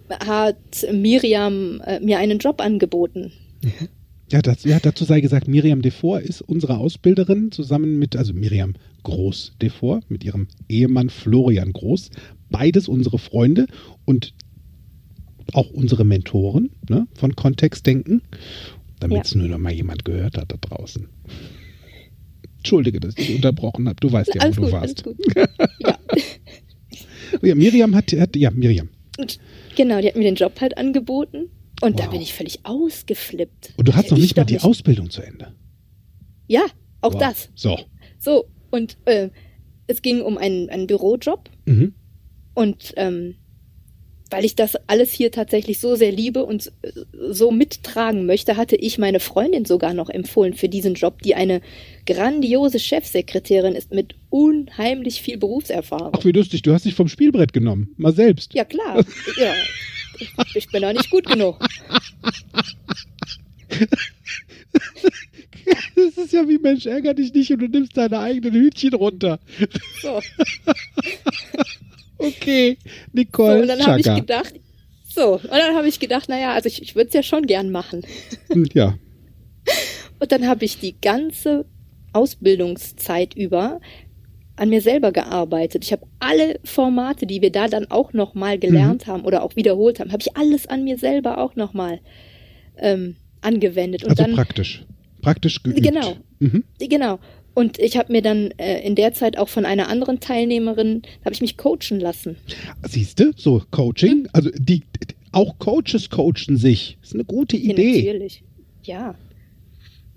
hat 0.10 0.58
Miriam 0.92 1.82
äh, 1.86 2.00
mir 2.00 2.20
einen 2.20 2.38
Job 2.38 2.62
angeboten. 2.62 3.32
Mhm. 3.64 3.90
Ja, 4.32 4.42
das, 4.42 4.64
ja, 4.64 4.80
dazu 4.80 5.06
sei 5.06 5.22
gesagt, 5.22 5.48
Miriam 5.48 5.82
Devor 5.82 6.22
ist 6.22 6.42
unsere 6.42 6.78
Ausbilderin, 6.78 7.52
zusammen 7.52 7.98
mit, 7.98 8.16
also 8.16 8.34
Miriam 8.34 8.76
Groß 9.04 9.54
Devor, 9.62 10.02
mit 10.08 10.24
ihrem 10.24 10.48
Ehemann 10.68 11.10
Florian 11.10 11.74
Groß. 11.74 12.12
Beides 12.52 12.88
unsere 12.88 13.18
Freunde 13.18 13.66
und 14.06 14.34
auch 15.54 15.72
unsere 15.72 16.06
Mentoren 16.06 16.70
ne, 16.90 17.08
von 17.16 17.36
Kontextdenken 17.36 18.22
damit 19.00 19.26
es 19.26 19.36
nur 19.36 19.48
noch 19.48 19.58
mal 19.58 19.74
jemand 19.74 20.06
gehört 20.06 20.38
hat 20.38 20.52
da 20.52 20.58
draußen. 20.60 21.08
Entschuldige, 22.58 23.00
dass 23.00 23.18
ich 23.18 23.36
unterbrochen 23.36 23.88
habe. 23.88 23.98
Du 24.00 24.12
weißt 24.12 24.36
ja, 24.36 24.42
alles 24.42 24.58
wo 24.58 24.62
gut, 24.62 24.70
du 24.70 24.74
warst. 24.74 25.04
ja. 25.36 25.48
ja, 27.42 27.56
Miriam 27.56 27.96
hat, 27.96 28.12
hat, 28.12 28.36
ja, 28.36 28.52
Miriam. 28.52 28.90
Genau, 29.76 30.02
die 30.02 30.08
hat 30.08 30.16
mir 30.16 30.24
den 30.24 30.36
Job 30.36 30.60
halt 30.60 30.78
angeboten 30.78 31.50
und 31.82 31.94
wow. 31.94 32.06
da 32.06 32.08
bin 32.08 32.22
ich 32.22 32.34
völlig 32.34 32.60
ausgeflippt. 32.64 33.74
Und 33.78 33.88
du 33.88 33.96
hast 33.96 34.12
noch 34.12 34.18
nicht 34.18 34.36
mal 34.36 34.44
die 34.44 34.56
nicht... 34.56 34.66
Ausbildung 34.66 35.10
zu 35.10 35.22
Ende. 35.22 35.54
Ja, 36.48 36.66
auch 37.02 37.14
wow. 37.14 37.20
das. 37.20 37.50
So. 37.56 37.80
So, 38.18 38.46
und 38.72 38.98
äh, 39.06 39.30
es 39.88 40.02
ging 40.02 40.22
um 40.22 40.38
einen, 40.38 40.70
einen 40.70 40.88
Bürojob. 40.88 41.50
Mhm. 41.66 41.94
Und 42.54 42.94
ähm, 42.98 43.36
weil 44.30 44.46
ich 44.46 44.56
das 44.56 44.76
alles 44.88 45.12
hier 45.12 45.32
tatsächlich 45.32 45.80
so 45.80 45.96
sehr 45.96 46.12
liebe 46.12 46.46
und 46.46 46.72
so 47.30 47.52
mittragen 47.52 48.26
möchte, 48.26 48.58
hatte 48.58 48.76
ich 48.76 48.98
meine 48.98 49.20
Freundin 49.20 49.66
sogar 49.66 49.94
noch 49.94 50.10
empfohlen 50.10 50.54
für 50.54 50.70
diesen 50.70 50.94
Job, 50.94 51.22
die 51.22 51.36
eine 51.36 51.62
grandiose 52.06 52.80
Chefsekretärin 52.80 53.76
ist 53.76 53.92
mit 53.92 54.16
unheimlich 54.30 55.22
viel 55.22 55.38
Berufserfahrung. 55.38 56.12
Ach, 56.14 56.26
wie 56.26 56.32
lustig, 56.32 56.62
du 56.62 56.74
hast 56.74 56.86
dich 56.86 56.94
vom 56.94 57.08
Spielbrett 57.08 57.54
genommen. 57.54 57.94
Mal 57.98 58.14
selbst. 58.14 58.54
Ja, 58.54 58.66
klar. 58.66 59.04
ja. 59.38 59.54
Ich 60.54 60.70
bin 60.70 60.82
da 60.82 60.94
nicht 60.94 61.10
gut 61.10 61.26
genug. 61.26 61.60
Das 65.96 66.26
ist 66.26 66.34
ja 66.34 66.48
wie 66.48 66.58
Mensch, 66.58 66.86
ärger 66.86 67.14
dich 67.14 67.34
nicht 67.34 67.52
und 67.52 67.60
du 67.60 67.68
nimmst 67.68 67.96
deine 67.96 68.20
eigenen 68.20 68.54
Hütchen 68.54 68.94
runter. 68.94 69.40
So. 70.02 70.22
Okay, 72.20 72.78
Nicole. 73.14 73.56
So, 73.56 73.62
und 73.62 73.68
dann 73.70 73.88
habe 73.88 74.00
ich 74.02 74.06
gedacht, 74.06 74.54
so, 75.08 75.36
und 75.36 75.50
dann 75.50 75.74
habe 75.76 75.88
ich 75.88 76.00
gedacht, 76.00 76.28
naja, 76.28 76.54
also 76.54 76.68
ich, 76.68 76.82
ich 76.82 76.96
würde 76.96 77.08
es 77.08 77.14
ja 77.14 77.24
schon 77.24 77.46
gern 77.46 77.72
machen. 77.72 78.06
Hm, 78.50 78.68
ja. 78.74 78.98
Und 80.20 80.32
dann 80.32 80.46
habe 80.46 80.66
ich 80.66 80.80
die 80.80 81.00
ganze 81.00 81.66
Ausbildungszeit 82.12 83.36
über 83.36 83.80
an 84.60 84.70
mir 84.70 84.82
selber 84.82 85.12
gearbeitet. 85.12 85.86
Ich 85.86 85.92
habe 85.92 86.06
alle 86.20 86.60
Formate, 86.64 87.26
die 87.26 87.42
wir 87.42 87.52
da 87.52 87.68
dann 87.68 87.90
auch 87.90 88.14
nochmal 88.14 88.60
gelernt 88.60 89.08
mhm. 89.08 89.12
haben 89.12 89.26
oder 89.26 89.44
auch 89.44 89.56
wiederholt 89.56 90.00
haben, 90.00 90.12
habe 90.12 90.22
ich 90.22 90.36
alles 90.36 90.68
an 90.68 90.84
mir 90.84 90.98
selber 90.98 91.38
auch 91.38 91.56
nochmal 91.56 92.00
ähm, 92.78 93.16
angewendet. 93.42 94.04
Und 94.04 94.12
also 94.12 94.24
dann, 94.24 94.36
praktisch. 94.36 94.86
Praktisch 95.22 95.64
geübt. 95.64 95.84
Genau. 95.84 96.16
Mhm. 96.40 96.64
Genau. 96.80 97.20
Und 97.54 97.80
ich 97.80 97.98
habe 97.98 98.12
mir 98.12 98.22
dann 98.22 98.52
äh, 98.58 98.82
in 98.86 98.96
der 98.96 99.14
Zeit 99.14 99.38
auch 99.38 99.50
von 99.50 99.66
einer 99.66 99.90
anderen 99.90 100.20
Teilnehmerin, 100.20 101.02
habe 101.26 101.34
ich 101.34 101.42
mich 101.42 101.58
coachen 101.58 102.00
lassen. 102.00 102.38
Siehst 102.88 103.20
du, 103.20 103.32
so 103.36 103.62
Coaching, 103.72 104.10
hm. 104.12 104.30
also 104.32 104.50
die, 104.58 104.84
auch 105.32 105.60
Coaches 105.60 106.10
coachen 106.10 106.58
sich. 106.58 106.98
Das 107.02 107.10
ist 107.10 107.16
eine 107.16 107.26
gute 107.26 107.58
Idee. 107.58 108.00
Ja, 108.00 108.14
natürlich. 108.14 108.44
Ja. 108.84 109.16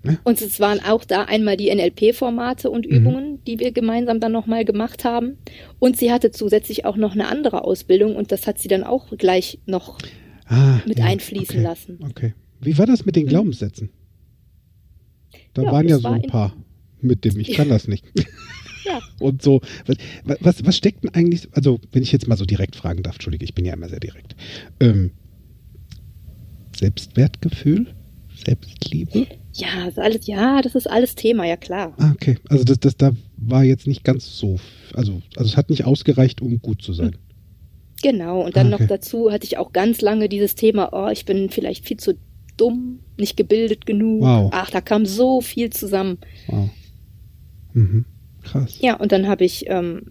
Ja. 0.05 0.17
Und 0.25 0.41
es 0.41 0.59
waren 0.59 0.79
auch 0.83 1.05
da 1.05 1.23
einmal 1.23 1.55
die 1.55 1.73
NLP-Formate 1.73 2.69
und 2.69 2.85
Mhm. 2.85 2.91
Übungen, 2.95 3.43
die 3.45 3.59
wir 3.59 3.71
gemeinsam 3.71 4.19
dann 4.19 4.31
nochmal 4.33 4.65
gemacht 4.65 5.05
haben. 5.05 5.37
Und 5.79 5.95
sie 5.97 6.11
hatte 6.11 6.31
zusätzlich 6.31 6.83
auch 6.85 6.97
noch 6.97 7.13
eine 7.13 7.27
andere 7.27 7.63
Ausbildung 7.63 8.15
und 8.15 8.31
das 8.31 8.45
hat 8.45 8.59
sie 8.59 8.67
dann 8.67 8.83
auch 8.83 9.15
gleich 9.17 9.59
noch 9.65 9.97
Ah, 10.45 10.81
mit 10.85 10.99
ja, 10.99 11.05
einfließen 11.05 11.55
okay, 11.55 11.63
lassen. 11.63 11.99
Okay. 12.09 12.33
Wie 12.59 12.77
war 12.77 12.85
das 12.85 13.05
mit 13.05 13.15
den 13.15 13.27
Glaubenssätzen? 13.27 13.89
Da 15.53 15.63
Ja, 15.63 15.71
waren 15.71 15.87
ja 15.87 15.97
so 15.97 16.03
war 16.03 16.13
ein 16.13 16.21
in- 16.21 16.29
paar 16.29 16.53
mit 17.01 17.23
dem, 17.25 17.39
ich 17.39 17.53
kann 17.53 17.69
das 17.69 17.87
nicht. 17.87 18.05
Ja. 18.85 18.99
Und 19.21 19.41
so, 19.41 19.61
was, 19.85 19.95
was, 20.41 20.65
was 20.65 20.75
steckt 20.75 21.05
denn 21.05 21.13
eigentlich, 21.13 21.47
also 21.53 21.79
wenn 21.93 22.03
ich 22.03 22.11
jetzt 22.11 22.27
mal 22.27 22.35
so 22.35 22.43
direkt 22.43 22.75
fragen 22.75 23.01
darf, 23.01 23.15
Entschuldige, 23.15 23.45
ich 23.45 23.53
bin 23.55 23.63
ja 23.63 23.73
immer 23.73 23.87
sehr 23.87 24.01
direkt. 24.01 24.35
Ähm, 24.81 25.11
Selbstwertgefühl? 26.75 27.93
Selbstliebe? 28.45 29.27
Ja, 29.53 29.87
ist 29.87 29.99
alles, 29.99 30.25
ja, 30.27 30.61
das 30.61 30.75
ist 30.75 30.89
alles 30.89 31.15
Thema, 31.15 31.45
ja 31.45 31.57
klar. 31.57 31.93
Ah, 31.97 32.11
okay. 32.11 32.37
Also 32.49 32.63
das, 32.63 32.79
das 32.79 32.97
da 32.97 33.11
war 33.37 33.63
jetzt 33.63 33.87
nicht 33.87 34.03
ganz 34.03 34.37
so, 34.37 34.59
also, 34.93 35.21
also 35.35 35.49
es 35.49 35.57
hat 35.57 35.69
nicht 35.69 35.85
ausgereicht, 35.85 36.41
um 36.41 36.59
gut 36.61 36.81
zu 36.81 36.93
sein. 36.93 37.15
Genau. 38.01 38.41
Und 38.41 38.55
dann 38.57 38.71
Ah, 38.71 38.75
okay. 38.75 38.83
noch 38.83 38.89
dazu 38.89 39.31
hatte 39.31 39.45
ich 39.45 39.57
auch 39.57 39.71
ganz 39.71 40.01
lange 40.01 40.27
dieses 40.27 40.55
Thema, 40.55 40.89
oh, 40.91 41.09
ich 41.09 41.25
bin 41.25 41.49
vielleicht 41.49 41.87
viel 41.87 41.97
zu 41.97 42.15
dumm, 42.57 42.99
nicht 43.17 43.37
gebildet 43.37 43.85
genug. 43.85 44.21
Wow. 44.21 44.49
Ach, 44.53 44.69
da 44.69 44.81
kam 44.81 45.05
so 45.05 45.41
viel 45.41 45.69
zusammen. 45.69 46.17
Wow. 46.47 46.69
Mhm. 47.73 48.05
Krass. 48.43 48.77
Ja, 48.81 48.95
und 48.95 49.11
dann 49.11 49.27
habe 49.27 49.45
ich 49.45 49.65
ähm, 49.67 50.03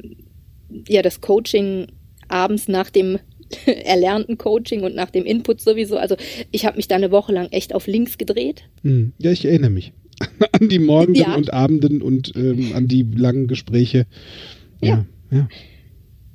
ja 0.89 1.03
das 1.03 1.21
Coaching 1.21 1.89
abends 2.29 2.67
nach 2.69 2.91
dem 2.91 3.19
erlernten 3.67 4.39
Coaching 4.39 4.83
und 4.83 4.95
nach 4.95 5.11
dem 5.11 5.25
Input 5.25 5.61
sowieso. 5.61 5.97
Also 5.97 6.17
ich 6.51 6.67
habe 6.67 6.77
mich 6.77 6.89
da 6.89 6.97
eine 6.97 7.11
Woche 7.11 7.33
lang 7.33 7.49
echt 7.51 7.75
auf 7.75 7.87
links 7.87 8.19
gedreht. 8.19 8.65
Mhm. 8.83 9.13
Ja, 9.19 9.31
ich 9.31 9.45
erinnere 9.45 9.71
mich 9.71 9.93
an 10.53 10.69
die 10.69 10.79
Morgenden 10.79 11.23
Ja. 11.23 11.35
und 11.35 11.53
Abenden 11.53 12.03
und 12.03 12.33
ähm, 12.37 12.73
an 12.75 12.89
die 12.89 13.03
langen 13.03 13.47
Gespräche. 13.47 14.07
Ja. 14.81 15.05
ja. 15.31 15.49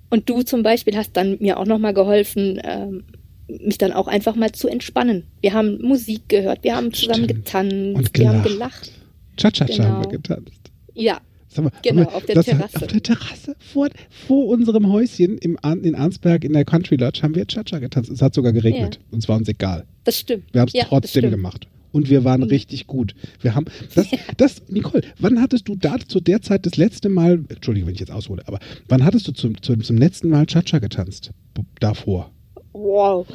Und 0.09 0.29
du 0.29 0.41
zum 0.41 0.63
Beispiel 0.63 0.95
hast 0.95 1.17
dann 1.17 1.37
mir 1.39 1.57
auch 1.59 1.65
nochmal 1.65 1.93
geholfen, 1.93 2.61
ähm, 2.63 3.03
mich 3.47 3.77
dann 3.77 3.91
auch 3.93 4.07
einfach 4.07 4.35
mal 4.35 4.51
zu 4.51 4.67
entspannen. 4.67 5.23
Wir 5.41 5.53
haben 5.53 5.81
Musik 5.81 6.27
gehört, 6.29 6.63
wir 6.63 6.75
haben 6.75 6.93
zusammen 6.93 7.25
Stimmt. 7.25 7.45
getanzt, 7.45 7.95
Und 7.95 8.17
wir 8.17 8.29
haben 8.29 8.43
gelacht. 8.43 8.91
Cha-Cha-Cha 9.37 9.83
haben 9.83 10.03
wir 10.03 10.09
Genau. 10.09 10.09
getanzt. 10.09 10.71
Ja, 10.93 11.19
Mal, 11.55 11.71
Genau, 11.81 12.01
wir 12.01 12.13
auf 12.13 12.25
der 12.25 12.35
das- 12.35 12.45
Terrasse. 12.45 12.75
Auf 12.77 12.87
der 12.87 13.01
Terrasse 13.03 13.55
vor, 13.59 13.87
vor 14.27 14.47
unserem 14.47 14.91
Häuschen 14.91 15.37
im, 15.37 15.57
in 15.81 15.95
Arnsberg 15.95 16.43
in 16.43 16.53
der 16.53 16.65
Country 16.65 16.95
Lodge 16.97 17.21
haben 17.23 17.35
wir 17.35 17.45
Cha-Cha 17.47 17.79
getanzt. 17.79 18.11
Es 18.11 18.21
hat 18.21 18.33
sogar 18.35 18.53
geregnet. 18.53 18.95
Ja. 18.95 19.01
Und 19.11 19.19
es 19.19 19.29
war 19.29 19.37
uns 19.37 19.47
egal. 19.47 19.85
das 20.03 20.19
stimmt. 20.19 20.45
Wir 20.53 20.61
haben 20.61 20.67
es 20.67 20.73
ja, 20.73 20.83
trotzdem 20.85 21.31
gemacht. 21.31 21.67
Und 21.93 22.09
wir 22.09 22.23
waren 22.25 22.43
richtig 22.43 22.85
gut. 22.85 23.15
Wir 23.41 23.55
haben 23.55 23.65
das, 23.95 24.07
das, 24.35 24.61
Nicole, 24.67 25.01
wann 25.19 25.41
hattest 25.41 25.67
du 25.67 25.75
da 25.75 25.95
zu 26.05 26.19
der 26.19 26.41
Zeit 26.41 26.65
das 26.65 26.77
letzte 26.77 27.09
Mal, 27.09 27.43
Entschuldige, 27.49 27.87
wenn 27.87 27.93
ich 27.93 27.99
jetzt 28.01 28.11
aushole, 28.11 28.43
aber 28.45 28.59
wann 28.87 29.03
hattest 29.03 29.27
du 29.27 29.31
zum, 29.31 29.59
zum, 29.63 29.81
zum 29.81 29.97
letzten 29.97 30.29
Mal 30.29 30.45
Cha-Cha 30.45 30.77
getanzt? 30.79 31.31
Davor? 31.79 32.29
Wow. 32.73 33.25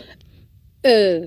Äh, 0.83 1.23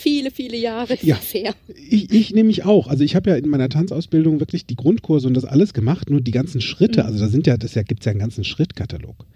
viele, 0.00 0.30
viele 0.30 0.56
Jahre 0.56 0.96
Ja. 1.02 1.16
her. 1.32 1.54
Ich, 1.74 2.10
ich 2.12 2.32
nämlich 2.34 2.64
auch. 2.64 2.86
Also 2.88 3.04
ich 3.04 3.14
habe 3.16 3.30
ja 3.30 3.36
in 3.36 3.48
meiner 3.48 3.68
Tanzausbildung 3.68 4.40
wirklich 4.40 4.66
die 4.66 4.76
Grundkurse 4.76 5.28
und 5.28 5.34
das 5.34 5.44
alles 5.44 5.74
gemacht, 5.74 6.10
nur 6.10 6.20
die 6.20 6.30
ganzen 6.30 6.60
Schritte, 6.60 7.00
Mhm. 7.02 7.06
also 7.06 7.18
da 7.20 7.28
sind 7.28 7.46
ja, 7.46 7.56
das 7.56 7.74
ja, 7.74 7.82
gibt 7.82 8.00
es 8.00 8.06
ja 8.06 8.10
einen 8.10 8.20
ganzen 8.20 8.44
Schrittkatalog. 8.44 9.26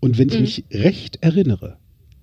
Und 0.00 0.18
wenn 0.18 0.28
ich 0.28 0.34
Mhm. 0.34 0.40
mich 0.42 0.64
recht 0.72 1.18
erinnere, 1.22 1.76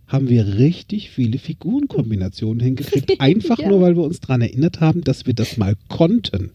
haben 0.07 0.29
wir 0.29 0.57
richtig 0.57 1.09
viele 1.09 1.37
Figurenkombinationen 1.37 2.61
hingekriegt, 2.61 3.11
einfach 3.19 3.59
Ja. 3.59 3.69
nur, 3.69 3.81
weil 3.81 3.95
wir 3.97 4.03
uns 4.03 4.19
daran 4.19 4.41
erinnert 4.41 4.79
haben, 4.79 5.01
dass 5.01 5.25
wir 5.25 5.33
das 5.33 5.57
mal 5.57 5.75
konnten. 5.89 6.51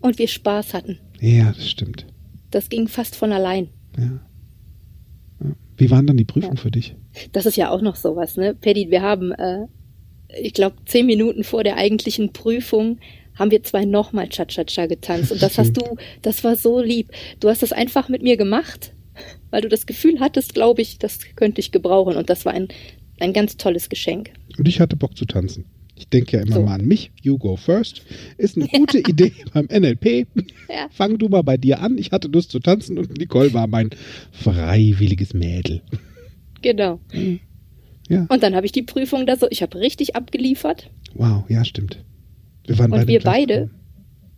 Und 0.00 0.18
wir 0.18 0.26
Spaß 0.28 0.74
hatten. 0.74 0.98
Ja, 1.20 1.52
das 1.52 1.68
stimmt. 1.70 2.06
Das 2.50 2.68
ging 2.68 2.88
fast 2.88 3.14
von 3.14 3.30
allein. 3.32 3.68
Ja. 3.96 4.20
Ja. 5.42 5.52
Wie 5.76 5.90
waren 5.90 6.06
dann 6.06 6.16
die 6.16 6.24
Prüfungen 6.24 6.56
für 6.56 6.70
dich? 6.70 6.94
Das 7.32 7.46
ist 7.46 7.56
ja 7.56 7.70
auch 7.70 7.82
noch 7.82 7.96
sowas, 7.96 8.36
ne? 8.36 8.54
Paddy, 8.54 8.90
wir 8.90 9.02
haben, 9.02 9.32
äh, 9.32 9.66
ich 10.40 10.52
glaube, 10.54 10.76
zehn 10.86 11.06
Minuten 11.06 11.44
vor 11.44 11.64
der 11.64 11.76
eigentlichen 11.76 12.32
Prüfung 12.32 12.98
haben 13.34 13.50
wir 13.50 13.62
zwei 13.62 13.84
nochmal 13.84 14.28
Cha-Cha-Cha 14.28 14.86
getanzt. 14.86 15.32
Und 15.32 15.42
das 15.42 15.58
hast 15.58 15.72
du, 15.76 15.82
das 16.22 16.44
war 16.44 16.56
so 16.56 16.80
lieb. 16.80 17.08
Du 17.40 17.48
hast 17.48 17.62
das 17.62 17.72
einfach 17.72 18.08
mit 18.08 18.22
mir 18.22 18.36
gemacht, 18.36 18.92
weil 19.50 19.62
du 19.62 19.68
das 19.68 19.86
Gefühl 19.86 20.20
hattest, 20.20 20.54
glaube 20.54 20.82
ich, 20.82 20.98
das 20.98 21.18
könnte 21.36 21.60
ich 21.60 21.72
gebrauchen. 21.72 22.16
Und 22.16 22.28
das 22.30 22.44
war 22.44 22.52
ein, 22.52 22.68
ein 23.20 23.32
ganz 23.32 23.56
tolles 23.56 23.88
Geschenk. 23.88 24.30
Und 24.58 24.68
ich 24.68 24.80
hatte 24.80 24.96
Bock 24.96 25.16
zu 25.16 25.24
tanzen. 25.24 25.64
Ich 25.94 26.08
denke 26.08 26.36
ja 26.38 26.42
immer 26.42 26.56
So. 26.56 26.62
mal 26.62 26.74
an 26.80 26.86
mich. 26.86 27.10
You 27.22 27.38
go 27.38 27.56
first. 27.56 28.02
Ist 28.38 28.56
eine 28.56 28.66
gute 28.68 28.98
Idee 29.08 29.32
beim 29.52 29.66
NLP. 29.66 30.26
Ja. 30.68 30.88
Fang 30.90 31.18
du 31.18 31.28
mal 31.28 31.42
bei 31.42 31.56
dir 31.56 31.80
an. 31.80 31.96
Ich 31.98 32.10
hatte 32.12 32.28
Lust 32.28 32.50
zu 32.50 32.58
tanzen 32.60 32.98
und 32.98 33.16
Nicole 33.18 33.52
war 33.54 33.66
mein 33.66 33.90
freiwilliges 34.32 35.32
Mädel. 35.34 35.80
Genau. 36.62 37.00
Ja. 38.08 38.26
Und 38.28 38.42
dann 38.42 38.54
habe 38.54 38.66
ich 38.66 38.72
die 38.72 38.82
Prüfung 38.82 39.26
da 39.26 39.36
so, 39.36 39.46
ich 39.50 39.62
habe 39.62 39.78
richtig 39.78 40.16
abgeliefert. 40.16 40.90
Wow, 41.14 41.44
ja, 41.48 41.64
stimmt. 41.64 42.02
Wir 42.66 42.78
waren 42.78 42.92
Und 42.92 42.98
beide 42.98 43.08
wir 43.08 43.20
beide, 43.20 43.70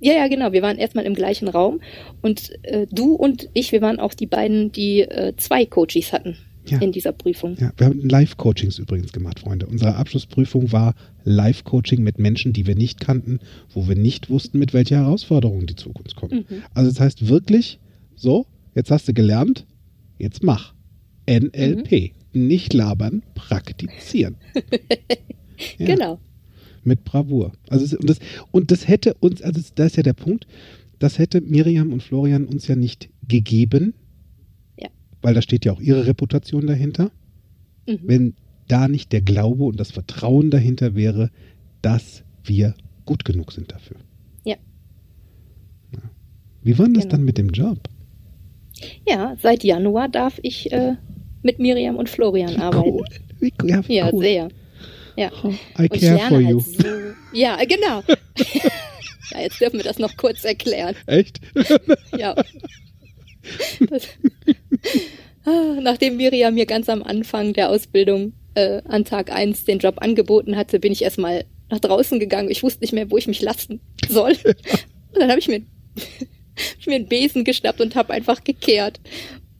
ja, 0.00 0.12
ja, 0.14 0.28
genau, 0.28 0.52
wir 0.52 0.62
waren 0.62 0.76
erstmal 0.78 1.04
im 1.04 1.14
gleichen 1.14 1.48
Raum 1.48 1.80
und 2.22 2.50
äh, 2.62 2.86
du 2.90 3.14
und 3.14 3.48
ich, 3.54 3.72
wir 3.72 3.80
waren 3.80 3.98
auch 4.00 4.14
die 4.14 4.26
beiden, 4.26 4.70
die 4.72 5.00
äh, 5.00 5.34
zwei 5.36 5.64
Coaches 5.66 6.12
hatten 6.12 6.36
Ja. 6.68 6.78
in 6.78 6.92
dieser 6.92 7.12
Prüfung. 7.12 7.56
Ja, 7.58 7.72
wir 7.76 7.86
haben 7.86 8.00
Live-Coachings 8.08 8.78
übrigens 8.78 9.12
gemacht, 9.12 9.40
Freunde. 9.40 9.66
Unsere 9.66 9.96
Abschlussprüfung 9.96 10.72
war 10.72 10.94
Live-Coaching 11.24 12.02
mit 12.02 12.18
Menschen, 12.18 12.52
die 12.52 12.66
wir 12.66 12.74
nicht 12.76 13.00
kannten, 13.00 13.40
wo 13.72 13.88
wir 13.88 13.96
nicht 13.96 14.30
wussten, 14.30 14.58
mit 14.58 14.72
welcher 14.74 14.96
Herausforderung 14.96 15.66
die 15.66 15.76
Zukunft 15.76 16.16
kommt. 16.16 16.32
Mhm. 16.32 16.62
Also 16.74 16.90
das 16.90 17.00
heißt 17.00 17.28
wirklich, 17.28 17.78
so, 18.16 18.46
jetzt 18.74 18.90
hast 18.90 19.06
du 19.08 19.12
gelernt, 19.14 19.66
jetzt 20.18 20.42
mach. 20.42 20.74
NLP. 21.28 21.90
Mhm. 21.92 22.10
Nicht 22.34 22.72
labern, 22.74 23.22
praktizieren. 23.34 24.36
Ja, 25.78 25.86
Genau. 25.86 26.18
Mit 26.82 27.04
Bravour. 27.04 27.52
Also 27.70 27.96
und, 27.96 28.10
das, 28.10 28.18
und 28.50 28.70
das 28.72 28.88
hätte 28.88 29.14
uns, 29.20 29.40
also 29.40 29.60
da 29.76 29.84
ist 29.86 29.96
ja 29.96 30.02
der 30.02 30.12
Punkt, 30.14 30.46
das 30.98 31.18
hätte 31.18 31.40
Miriam 31.40 31.92
und 31.92 32.02
Florian 32.02 32.44
uns 32.46 32.66
ja 32.66 32.74
nicht 32.76 33.08
gegeben, 33.28 33.94
Ja. 34.78 34.88
weil 35.22 35.32
da 35.34 35.42
steht 35.42 35.64
ja 35.64 35.72
auch 35.72 35.80
ihre 35.80 36.06
Reputation 36.06 36.66
dahinter 36.66 37.10
Mhm. 37.86 37.98
wenn 38.02 38.34
da 38.66 38.88
nicht 38.88 39.12
der 39.12 39.20
Glaube 39.20 39.64
und 39.64 39.78
das 39.78 39.90
Vertrauen 39.92 40.50
dahinter 40.50 40.94
wäre, 40.94 41.30
dass 41.82 42.24
wir 42.42 42.74
gut 43.04 43.24
genug 43.26 43.52
sind 43.52 43.70
dafür. 43.72 43.98
Ja. 44.44 44.56
Ja. 45.92 46.00
Wie 46.62 46.78
war 46.78 46.86
denn 46.86 46.94
das 46.94 47.04
Genau. 47.04 47.16
dann 47.16 47.24
mit 47.24 47.36
dem 47.38 47.50
Job? 47.50 47.78
Ja, 49.06 49.36
seit 49.40 49.62
Januar 49.64 50.08
darf 50.08 50.38
ich 50.42 50.72
äh, 50.72 50.96
mit 51.44 51.58
Miriam 51.58 51.96
und 51.96 52.08
Florian 52.08 52.56
arbeiten. 52.60 52.88
Cool. 52.90 53.04
Wie. 53.40 53.52
Ja, 53.64 53.88
wie 53.88 53.94
Ja, 53.96 54.10
cool. 54.12 54.22
sehr. 54.22 54.48
Ja. 55.16 55.28
I 55.28 55.82
Und 55.82 55.94
ich 55.94 56.00
care 56.02 56.18
for 56.18 56.36
halt 56.38 56.48
you. 56.48 56.60
so. 56.60 56.84
Ja, 57.32 57.56
genau. 57.64 58.02
ja, 59.32 59.40
jetzt 59.40 59.60
dürfen 59.60 59.76
wir 59.78 59.84
das 59.84 59.98
noch 59.98 60.16
kurz 60.16 60.44
erklären. 60.44 60.96
Echt? 61.06 61.40
Ja. 62.18 62.34
Das, 63.90 64.08
Ah, 65.44 65.76
Nachdem 65.82 66.16
Miriam 66.16 66.54
mir 66.54 66.64
ganz 66.64 66.88
am 66.88 67.02
Anfang 67.02 67.52
der 67.52 67.68
Ausbildung 67.68 68.32
äh, 68.54 68.80
an 68.88 69.04
Tag 69.04 69.30
1 69.30 69.64
den 69.66 69.78
Job 69.78 69.96
angeboten 69.98 70.56
hatte, 70.56 70.80
bin 70.80 70.90
ich 70.92 71.02
erstmal 71.02 71.44
nach 71.70 71.80
draußen 71.80 72.18
gegangen. 72.18 72.50
Ich 72.50 72.62
wusste 72.62 72.80
nicht 72.80 72.94
mehr, 72.94 73.10
wo 73.10 73.18
ich 73.18 73.26
mich 73.26 73.42
lassen 73.42 73.80
soll. 74.08 74.32
Und 75.12 75.20
dann 75.20 75.28
habe 75.28 75.38
ich 75.40 75.48
mir, 75.48 75.56
hab 75.60 76.78
ich 76.80 76.86
mir 76.86 76.94
einen 76.94 77.08
Besen 77.08 77.44
geschnappt 77.44 77.80
und 77.82 77.94
habe 77.94 78.12
einfach 78.14 78.42
gekehrt. 78.42 79.00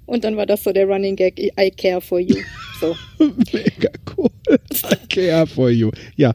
Und 0.07 0.25
dann 0.25 0.37
war 0.37 0.47
das 0.47 0.65
so 0.65 0.73
der 0.73 0.87
Running 0.87 1.17
Gag, 1.17 1.39
I 1.39 1.71
care 1.71 2.01
for 2.01 2.19
you. 2.21 2.37
So. 2.81 2.95
Mega 3.53 3.91
cool. 4.17 4.31
I 4.51 4.97
care 5.09 5.47
for 5.47 5.71
you. 5.71 5.91
Ja. 6.17 6.35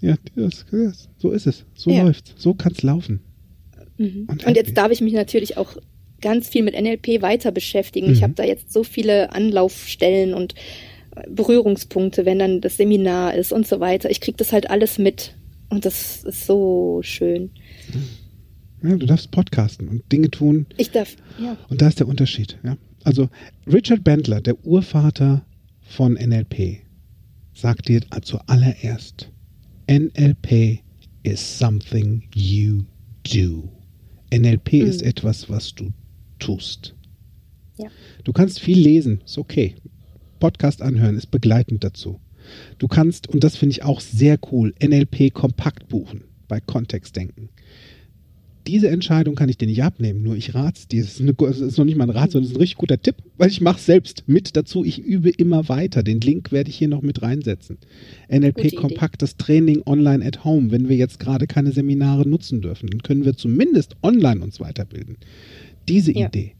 Ja, 0.00 0.16
das, 0.36 0.64
das, 0.70 1.08
so 1.18 1.30
ist 1.30 1.46
es. 1.46 1.64
So 1.74 1.90
Ja. 1.90 2.02
läuft's. 2.04 2.34
So 2.36 2.54
kann's 2.54 2.82
laufen. 2.82 3.20
Mhm. 3.96 4.26
Und 4.30 4.44
Und, 4.46 4.56
jetzt 4.56 4.76
darf 4.76 4.90
ich 4.92 5.00
mich 5.00 5.12
natürlich 5.14 5.56
auch 5.56 5.76
ganz 6.20 6.48
viel 6.48 6.62
mit 6.62 6.74
NLP 6.80 7.20
weiter 7.22 7.52
beschäftigen. 7.52 8.10
Ich 8.12 8.18
Mhm. 8.20 8.24
habe 8.24 8.34
da 8.34 8.44
jetzt 8.44 8.72
so 8.72 8.84
viele 8.84 9.32
Anlaufstellen 9.32 10.34
und 10.34 10.54
äh, 11.16 11.22
Berührungspunkte, 11.30 12.24
wenn 12.26 12.38
dann 12.38 12.60
das 12.60 12.76
Seminar 12.76 13.34
ist 13.34 13.52
und 13.52 13.66
so 13.66 13.80
weiter. 13.80 14.10
Ich 14.10 14.20
kriege 14.20 14.36
das 14.36 14.52
halt 14.52 14.70
alles 14.70 14.98
mit. 14.98 15.34
Und 15.70 15.84
das 15.86 16.22
ist 16.24 16.46
so 16.46 17.00
schön. 17.02 17.50
Ja, 18.84 18.96
du 18.96 19.06
darfst 19.06 19.30
podcasten 19.30 19.88
und 19.88 20.10
Dinge 20.12 20.30
tun, 20.30 20.66
Ich 20.76 20.90
darf, 20.90 21.16
ja. 21.40 21.56
Und 21.68 21.80
da 21.80 21.88
ist 21.88 22.00
der 22.00 22.08
Unterschied. 22.08 22.58
Ja? 22.62 22.76
Also 23.02 23.28
Richard 23.66 24.04
Bandler, 24.04 24.40
der 24.40 24.64
Urvater 24.64 25.44
von 25.80 26.14
NLP, 26.14 26.80
sagt 27.54 27.88
dir 27.88 28.02
zuallererst, 28.22 29.30
NLP 29.90 30.80
is 31.22 31.58
something 31.58 32.22
you 32.34 32.84
do. 33.32 33.70
NLP 34.32 34.82
Mhm. 34.82 34.86
ist 34.86 35.02
etwas, 35.02 35.48
was 35.48 35.74
du 35.74 35.92
tust. 36.38 36.94
Ja. 37.78 37.88
Du 38.24 38.32
kannst 38.32 38.60
viel 38.60 38.78
lesen, 38.78 39.20
ist 39.24 39.38
okay. 39.38 39.74
Podcast 40.40 40.82
anhören 40.82 41.16
ist 41.16 41.30
begleitend 41.30 41.84
dazu. 41.84 42.20
Du 42.78 42.88
kannst, 42.88 43.28
und 43.28 43.42
das 43.42 43.56
finde 43.56 43.72
ich 43.72 43.82
auch 43.82 44.00
sehr 44.00 44.38
cool, 44.52 44.74
NLP 44.82 45.30
kompakt 45.32 45.88
buchen 45.88 46.24
bei 46.48 46.60
Kontextdenken. 46.60 47.48
Diese 48.66 48.88
Entscheidung 48.88 49.34
kann 49.34 49.48
ich 49.48 49.58
dir 49.58 49.66
nicht 49.66 49.82
abnehmen, 49.82 50.22
nur 50.22 50.36
ich 50.36 50.54
rat's 50.54 50.88
dir. 50.88 51.02
Es 51.02 51.20
ist, 51.20 51.20
eine, 51.20 51.34
es 51.48 51.60
ist 51.60 51.78
noch 51.78 51.84
nicht 51.84 51.96
mal 51.96 52.04
ein 52.04 52.10
Rat, 52.10 52.32
sondern 52.32 52.44
es 52.44 52.50
ist 52.50 52.56
ein 52.56 52.60
richtig 52.60 52.78
guter 52.78 53.00
Tipp, 53.00 53.16
weil 53.36 53.50
ich 53.50 53.60
mache 53.60 53.80
selbst 53.80 54.24
mit 54.26 54.56
dazu. 54.56 54.84
Ich 54.84 54.98
übe 54.98 55.30
immer 55.30 55.68
weiter. 55.68 56.02
Den 56.02 56.20
Link 56.20 56.52
werde 56.52 56.70
ich 56.70 56.76
hier 56.76 56.88
noch 56.88 57.02
mit 57.02 57.22
reinsetzen. 57.22 57.78
NLP 58.28 58.74
Kompakt, 58.76 59.22
das 59.22 59.36
Training 59.36 59.82
online 59.86 60.24
at 60.24 60.44
home. 60.44 60.70
Wenn 60.70 60.88
wir 60.88 60.96
jetzt 60.96 61.18
gerade 61.18 61.46
keine 61.46 61.72
Seminare 61.72 62.28
nutzen 62.28 62.62
dürfen, 62.62 62.88
dann 62.88 63.02
können 63.02 63.24
wir 63.24 63.36
zumindest 63.36 63.96
online 64.02 64.42
uns 64.42 64.60
weiterbilden. 64.60 65.16
Diese 65.88 66.12
ja. 66.12 66.26
Idee 66.26 66.52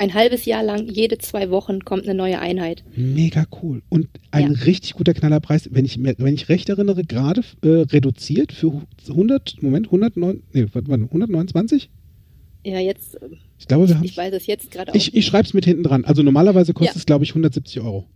ein 0.00 0.14
halbes 0.14 0.46
Jahr 0.46 0.62
lang, 0.62 0.88
jede 0.88 1.18
zwei 1.18 1.50
Wochen 1.50 1.84
kommt 1.84 2.04
eine 2.04 2.14
neue 2.14 2.38
Einheit. 2.40 2.82
Mega 2.96 3.44
cool. 3.62 3.82
Und 3.90 4.08
ein 4.30 4.54
ja. 4.54 4.60
richtig 4.64 4.94
guter 4.94 5.12
Knallerpreis, 5.12 5.68
wenn 5.72 5.84
ich, 5.84 6.02
wenn 6.02 6.34
ich 6.34 6.48
recht 6.48 6.70
erinnere, 6.70 7.04
gerade 7.04 7.42
äh, 7.62 7.68
reduziert 7.68 8.52
für 8.52 8.80
100, 9.06 9.62
Moment, 9.62 9.88
109, 9.88 10.42
nee, 10.54 10.66
warte, 10.72 10.90
129? 10.90 11.90
Ja, 12.64 12.78
jetzt. 12.78 13.18
Ich 13.58 13.68
glaube, 13.68 13.88
wir 13.88 13.96
haben. 13.96 14.04
Ich 14.04 14.16
weiß 14.16 14.32
es 14.32 14.46
jetzt 14.46 14.70
gerade 14.70 14.90
auch. 14.90 14.94
Ich, 14.94 15.14
ich 15.14 15.26
schreibe 15.26 15.44
es 15.44 15.52
mit 15.52 15.66
hinten 15.66 15.82
dran. 15.82 16.06
Also 16.06 16.22
normalerweise 16.22 16.72
kostet 16.72 16.96
ja. 16.96 17.00
es, 17.00 17.06
glaube 17.06 17.24
ich, 17.24 17.30
170 17.32 17.80
Euro. 17.82 18.06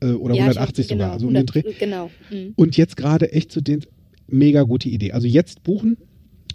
Äh, 0.00 0.06
oder 0.06 0.34
ja, 0.34 0.42
180 0.42 0.86
schon, 0.86 0.98
sogar. 0.98 1.06
Genau, 1.06 1.14
also 1.14 1.26
100, 1.28 1.56
um 1.56 1.62
den 1.62 1.62
Dreh. 1.62 1.78
Genau. 1.78 2.10
Mhm. 2.30 2.52
Und 2.56 2.76
jetzt 2.76 2.96
gerade 2.96 3.32
echt 3.32 3.52
zu 3.52 3.60
den. 3.60 3.84
Mega 4.28 4.64
gute 4.64 4.88
Idee. 4.88 5.12
Also 5.12 5.28
jetzt 5.28 5.62
buchen 5.62 5.98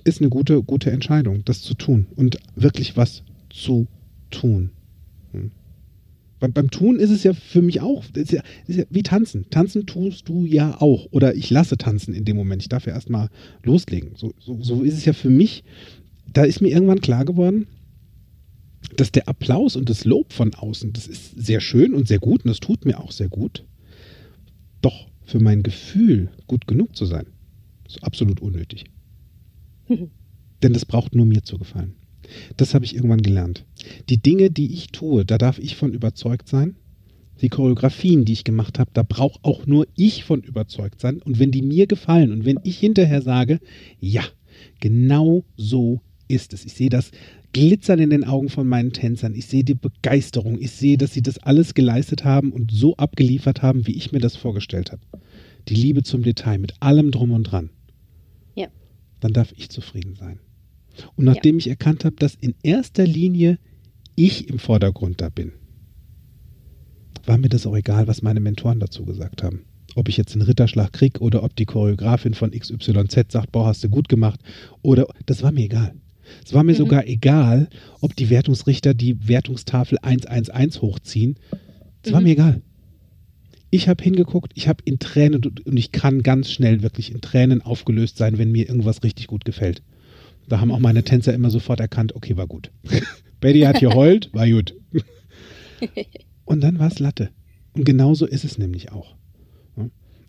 ist 0.04 0.20
eine 0.20 0.30
gute, 0.30 0.62
gute 0.62 0.92
Entscheidung, 0.92 1.46
das 1.46 1.62
zu 1.62 1.74
tun 1.74 2.08
und 2.18 2.38
wirklich 2.56 2.98
was 2.98 3.24
zu 3.50 3.88
tun. 4.32 4.72
Hm. 5.32 5.52
Beim, 6.40 6.54
beim, 6.54 6.72
Tun 6.72 7.00
ist 7.00 7.12
es 7.12 7.24
ja 7.24 7.34
für 7.34 7.62
mich 7.62 7.82
auch, 7.82 8.04
ist 8.16 8.32
ja, 8.32 8.42
ist 8.66 8.78
ja 8.78 8.86
wie 8.90 9.04
tanzen. 9.04 9.46
Tanzen 9.52 9.86
tust 9.86 10.28
du 10.28 10.44
ja 10.44 10.82
auch. 10.82 11.08
Oder 11.12 11.36
ich 11.36 11.52
lasse 11.52 11.78
tanzen 11.78 12.16
in 12.16 12.26
dem 12.26 12.36
Moment. 12.36 12.64
Ich 12.64 12.70
darf 12.70 12.88
ja 12.88 12.94
erstmal 12.94 13.30
loslegen. 13.62 14.14
So, 14.16 14.34
so, 14.40 14.58
so 14.60 14.82
ist 14.82 14.96
es 14.96 15.06
ja 15.06 15.14
für 15.14 15.30
mich. 15.30 15.64
Da 16.34 16.44
ist 16.44 16.60
mir 16.60 16.70
irgendwann 16.70 17.00
klar 17.00 17.26
geworden, 17.26 17.68
dass 18.98 19.12
der 19.12 19.28
Applaus 19.28 19.76
und 19.76 19.90
das 19.90 20.04
Lob 20.06 20.34
von 20.34 20.54
außen, 20.56 20.94
das 20.94 21.08
ist 21.08 21.36
sehr 21.36 21.62
schön 21.62 21.94
und 21.94 22.08
sehr 22.08 22.20
gut 22.20 22.44
und 22.44 22.50
das 22.50 22.60
tut 22.60 22.86
mir 22.86 23.00
auch 23.00 23.12
sehr 23.12 23.30
gut. 23.30 23.64
Doch 24.82 25.08
für 25.24 25.40
mein 25.40 25.62
Gefühl, 25.62 26.30
gut 26.48 26.68
genug 26.68 26.96
zu 26.96 27.06
sein, 27.06 27.28
ist 27.88 28.04
absolut 28.04 28.42
unnötig. 28.42 28.86
Denn 30.64 30.74
das 30.74 30.86
braucht 30.86 31.16
nur 31.16 31.26
mir 31.26 31.44
zu 31.44 31.58
gefallen. 31.58 31.94
Das 32.58 32.74
habe 32.74 32.86
ich 32.86 32.96
irgendwann 32.96 33.22
gelernt. 33.22 33.66
Die 34.10 34.22
Dinge, 34.22 34.52
die 34.52 34.74
ich 34.74 34.88
tue, 34.88 35.26
da 35.26 35.38
darf 35.38 35.60
ich 35.60 35.76
von 35.76 35.94
überzeugt 35.94 36.48
sein. 36.48 36.76
Die 37.42 37.50
Choreografien, 37.50 38.24
die 38.24 38.34
ich 38.34 38.44
gemacht 38.44 38.78
habe, 38.78 38.92
da 38.94 39.04
brauche 39.04 39.40
auch 39.42 39.66
nur 39.66 39.88
ich 39.96 40.24
von 40.24 40.42
überzeugt 40.42 41.02
sein. 41.02 41.22
Und 41.22 41.40
wenn 41.40 41.52
die 41.52 41.64
mir 41.64 41.88
gefallen 41.88 42.32
und 42.32 42.46
wenn 42.46 42.60
ich 42.64 42.78
hinterher 42.78 43.22
sage, 43.22 43.60
ja, 44.00 44.24
genau 44.80 45.44
so 45.58 46.02
ist 46.28 46.54
es. 46.54 46.66
Ich 46.66 46.74
sehe 46.74 46.90
das 46.90 47.12
Glitzern 47.54 48.00
in 48.00 48.12
den 48.12 48.24
Augen 48.24 48.50
von 48.50 48.68
meinen 48.68 48.94
Tänzern. 48.94 49.36
Ich 49.36 49.48
sehe 49.48 49.64
die 49.64 49.76
Begeisterung. 49.76 50.60
Ich 50.60 50.72
sehe, 50.72 50.98
dass 50.98 51.14
sie 51.14 51.22
das 51.22 51.40
alles 51.40 51.74
geleistet 51.74 52.24
haben 52.24 52.52
und 52.52 52.72
so 52.72 52.96
abgeliefert 52.96 53.62
haben, 53.62 53.88
wie 53.88 53.96
ich 53.96 54.12
mir 54.12 54.20
das 54.20 54.36
vorgestellt 54.36 54.92
habe. 54.92 55.02
Die 55.68 55.76
Liebe 55.76 56.04
zum 56.04 56.24
Detail 56.24 56.60
mit 56.60 56.76
allem 56.80 57.12
drum 57.12 57.32
und 57.32 57.44
dran. 57.44 57.70
Ja. 58.56 58.68
Dann 59.20 59.34
darf 59.34 59.54
ich 59.58 59.70
zufrieden 59.70 60.16
sein. 60.16 60.40
Und 61.16 61.26
nachdem 61.26 61.56
ja. 61.56 61.60
ich 61.60 61.70
erkannt 61.70 62.06
habe, 62.06 62.16
dass 62.18 62.36
in 62.36 62.56
erster 62.64 63.06
Linie 63.06 63.60
ich 64.16 64.50
im 64.50 64.60
Vordergrund 64.60 65.22
da 65.22 65.30
bin, 65.30 65.54
war 67.26 67.38
mir 67.38 67.50
das 67.50 67.66
auch 67.66 67.76
egal, 67.76 68.08
was 68.08 68.22
meine 68.22 68.40
Mentoren 68.40 68.80
dazu 68.80 69.06
gesagt 69.06 69.44
haben. 69.44 69.62
Ob 69.96 70.10
ich 70.10 70.18
jetzt 70.18 70.34
einen 70.34 70.44
Ritterschlag 70.44 70.94
kriege 70.94 71.20
oder 71.20 71.44
ob 71.44 71.56
die 71.56 71.66
Choreografin 71.66 72.34
von 72.34 72.52
XYZ 72.52 73.32
sagt, 73.32 73.52
boah, 73.52 73.68
hast 73.68 73.84
du 73.84 73.90
gut 73.90 74.10
gemacht. 74.10 74.40
Oder 74.82 75.08
das 75.26 75.44
war 75.44 75.52
mir 75.52 75.66
egal. 75.66 75.94
Es 76.46 76.54
war 76.54 76.64
mir 76.64 76.74
mhm. 76.74 76.78
sogar 76.78 77.08
egal, 77.08 77.68
ob 78.00 78.16
die 78.16 78.30
Wertungsrichter 78.30 78.94
die 78.94 79.28
Wertungstafel 79.28 79.98
111 80.02 80.82
hochziehen. 80.82 81.36
Es 82.04 82.12
mhm. 82.12 82.14
war 82.14 82.22
mir 82.22 82.32
egal. 82.32 82.62
Ich 83.70 83.88
habe 83.88 84.04
hingeguckt, 84.04 84.52
ich 84.56 84.68
habe 84.68 84.84
in 84.86 85.00
Tränen 85.00 85.42
und 85.46 85.78
ich 85.78 85.92
kann 85.92 86.24
ganz 86.24 86.52
schnell 86.52 86.82
wirklich 86.82 87.12
in 87.12 87.22
Tränen 87.22 87.62
aufgelöst 87.62 88.18
sein, 88.18 88.38
wenn 88.38 88.52
mir 88.52 88.68
irgendwas 88.68 89.04
richtig 89.04 89.28
gut 89.28 89.46
gefällt. 89.46 89.82
Da 90.52 90.60
haben 90.60 90.72
auch 90.72 90.80
meine 90.80 91.04
Tänzer 91.04 91.34
immer 91.34 91.50
sofort 91.50 91.80
erkannt, 91.80 92.14
okay, 92.14 92.36
war 92.36 92.46
gut. 92.46 92.72
Betty 93.40 93.62
hat 93.62 93.80
geheult, 93.80 94.30
war 94.34 94.50
gut. 94.50 94.76
Und 96.44 96.60
dann 96.60 96.78
war 96.78 96.88
es 96.88 97.00
Latte. 97.00 97.30
Und 97.72 97.86
genauso 97.86 98.26
ist 98.26 98.44
es 98.44 98.58
nämlich 98.58 98.92
auch. 98.92 99.16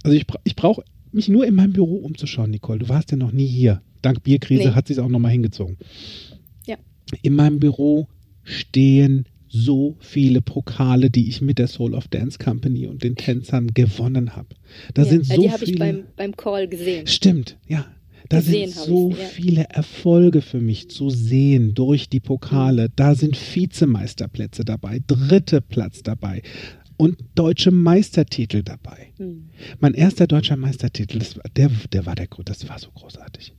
Also 0.05 0.17
ich, 0.17 0.25
ich 0.45 0.55
brauche 0.55 0.85
mich 1.11 1.29
nur 1.29 1.45
in 1.45 1.57
meinem 1.57 1.73
Büro 1.73 1.97
umzuschauen, 1.97 2.53
Nicole. 2.53 2.79
Du 2.79 2.89
warst 2.89 3.11
ja 3.11 3.17
noch 3.17 3.33
nie 3.33 3.49
hier. 3.49 3.83
Dank 4.01 4.23
Bierkrise 4.23 4.69
nee. 4.69 4.75
hat 4.75 4.87
sie 4.87 4.93
es 4.93 5.01
auch 5.01 5.09
nochmal 5.09 5.33
hingezogen. 5.33 5.77
Ja. 6.67 6.77
In 7.23 7.35
meinem 7.35 7.59
Büro 7.59 8.07
stehen 8.45 9.27
so 9.49 9.97
viele 9.99 10.41
Pokale, 10.41 11.11
die 11.11 11.29
ich 11.29 11.41
mit 11.43 11.59
der 11.59 11.67
Soul 11.67 11.95
of 11.95 12.07
Dance 12.07 12.39
Company 12.39 12.87
und 12.87 13.03
den 13.03 13.17
Tänzern 13.17 13.75
gewonnen 13.75 14.37
habe. 14.37 14.55
Da 14.95 15.03
ja, 15.03 15.09
sind 15.09 15.27
so 15.27 15.43
die 15.43 15.51
habe 15.51 15.65
ich 15.65 15.77
beim, 15.81 16.05
beim 16.15 16.37
Call 16.37 16.69
gesehen. 16.69 17.09
Stimmt, 17.09 17.59
ja. 17.67 17.87
Da 18.33 18.41
sind 18.41 18.71
so 18.71 19.11
ja. 19.11 19.17
viele 19.17 19.65
Erfolge 19.65 20.41
für 20.41 20.61
mich 20.61 20.89
zu 20.89 21.11
sehen 21.11 21.75
durch 21.75 22.09
die 22.09 22.21
Pokale. 22.21 22.89
Da 22.95 23.15
sind 23.15 23.37
Vizemeisterplätze 23.37 24.65
dabei, 24.65 25.01
dritte 25.07 25.61
Platz 25.61 26.03
dabei 26.03 26.43
und 26.97 27.19
deutsche 27.35 27.71
Meistertitel 27.71 28.63
dabei. 28.63 29.13
Mhm. 29.19 29.51
Mein 29.81 29.95
erster 29.95 30.27
deutscher 30.27 30.57
Meistertitel, 30.57 31.19
das, 31.19 31.39
der, 31.57 31.71
der 31.93 32.07
war 32.07 32.15
der, 32.15 32.29
das 32.45 32.69
war 32.69 32.79
so 32.79 32.91
großartig. 32.91 33.55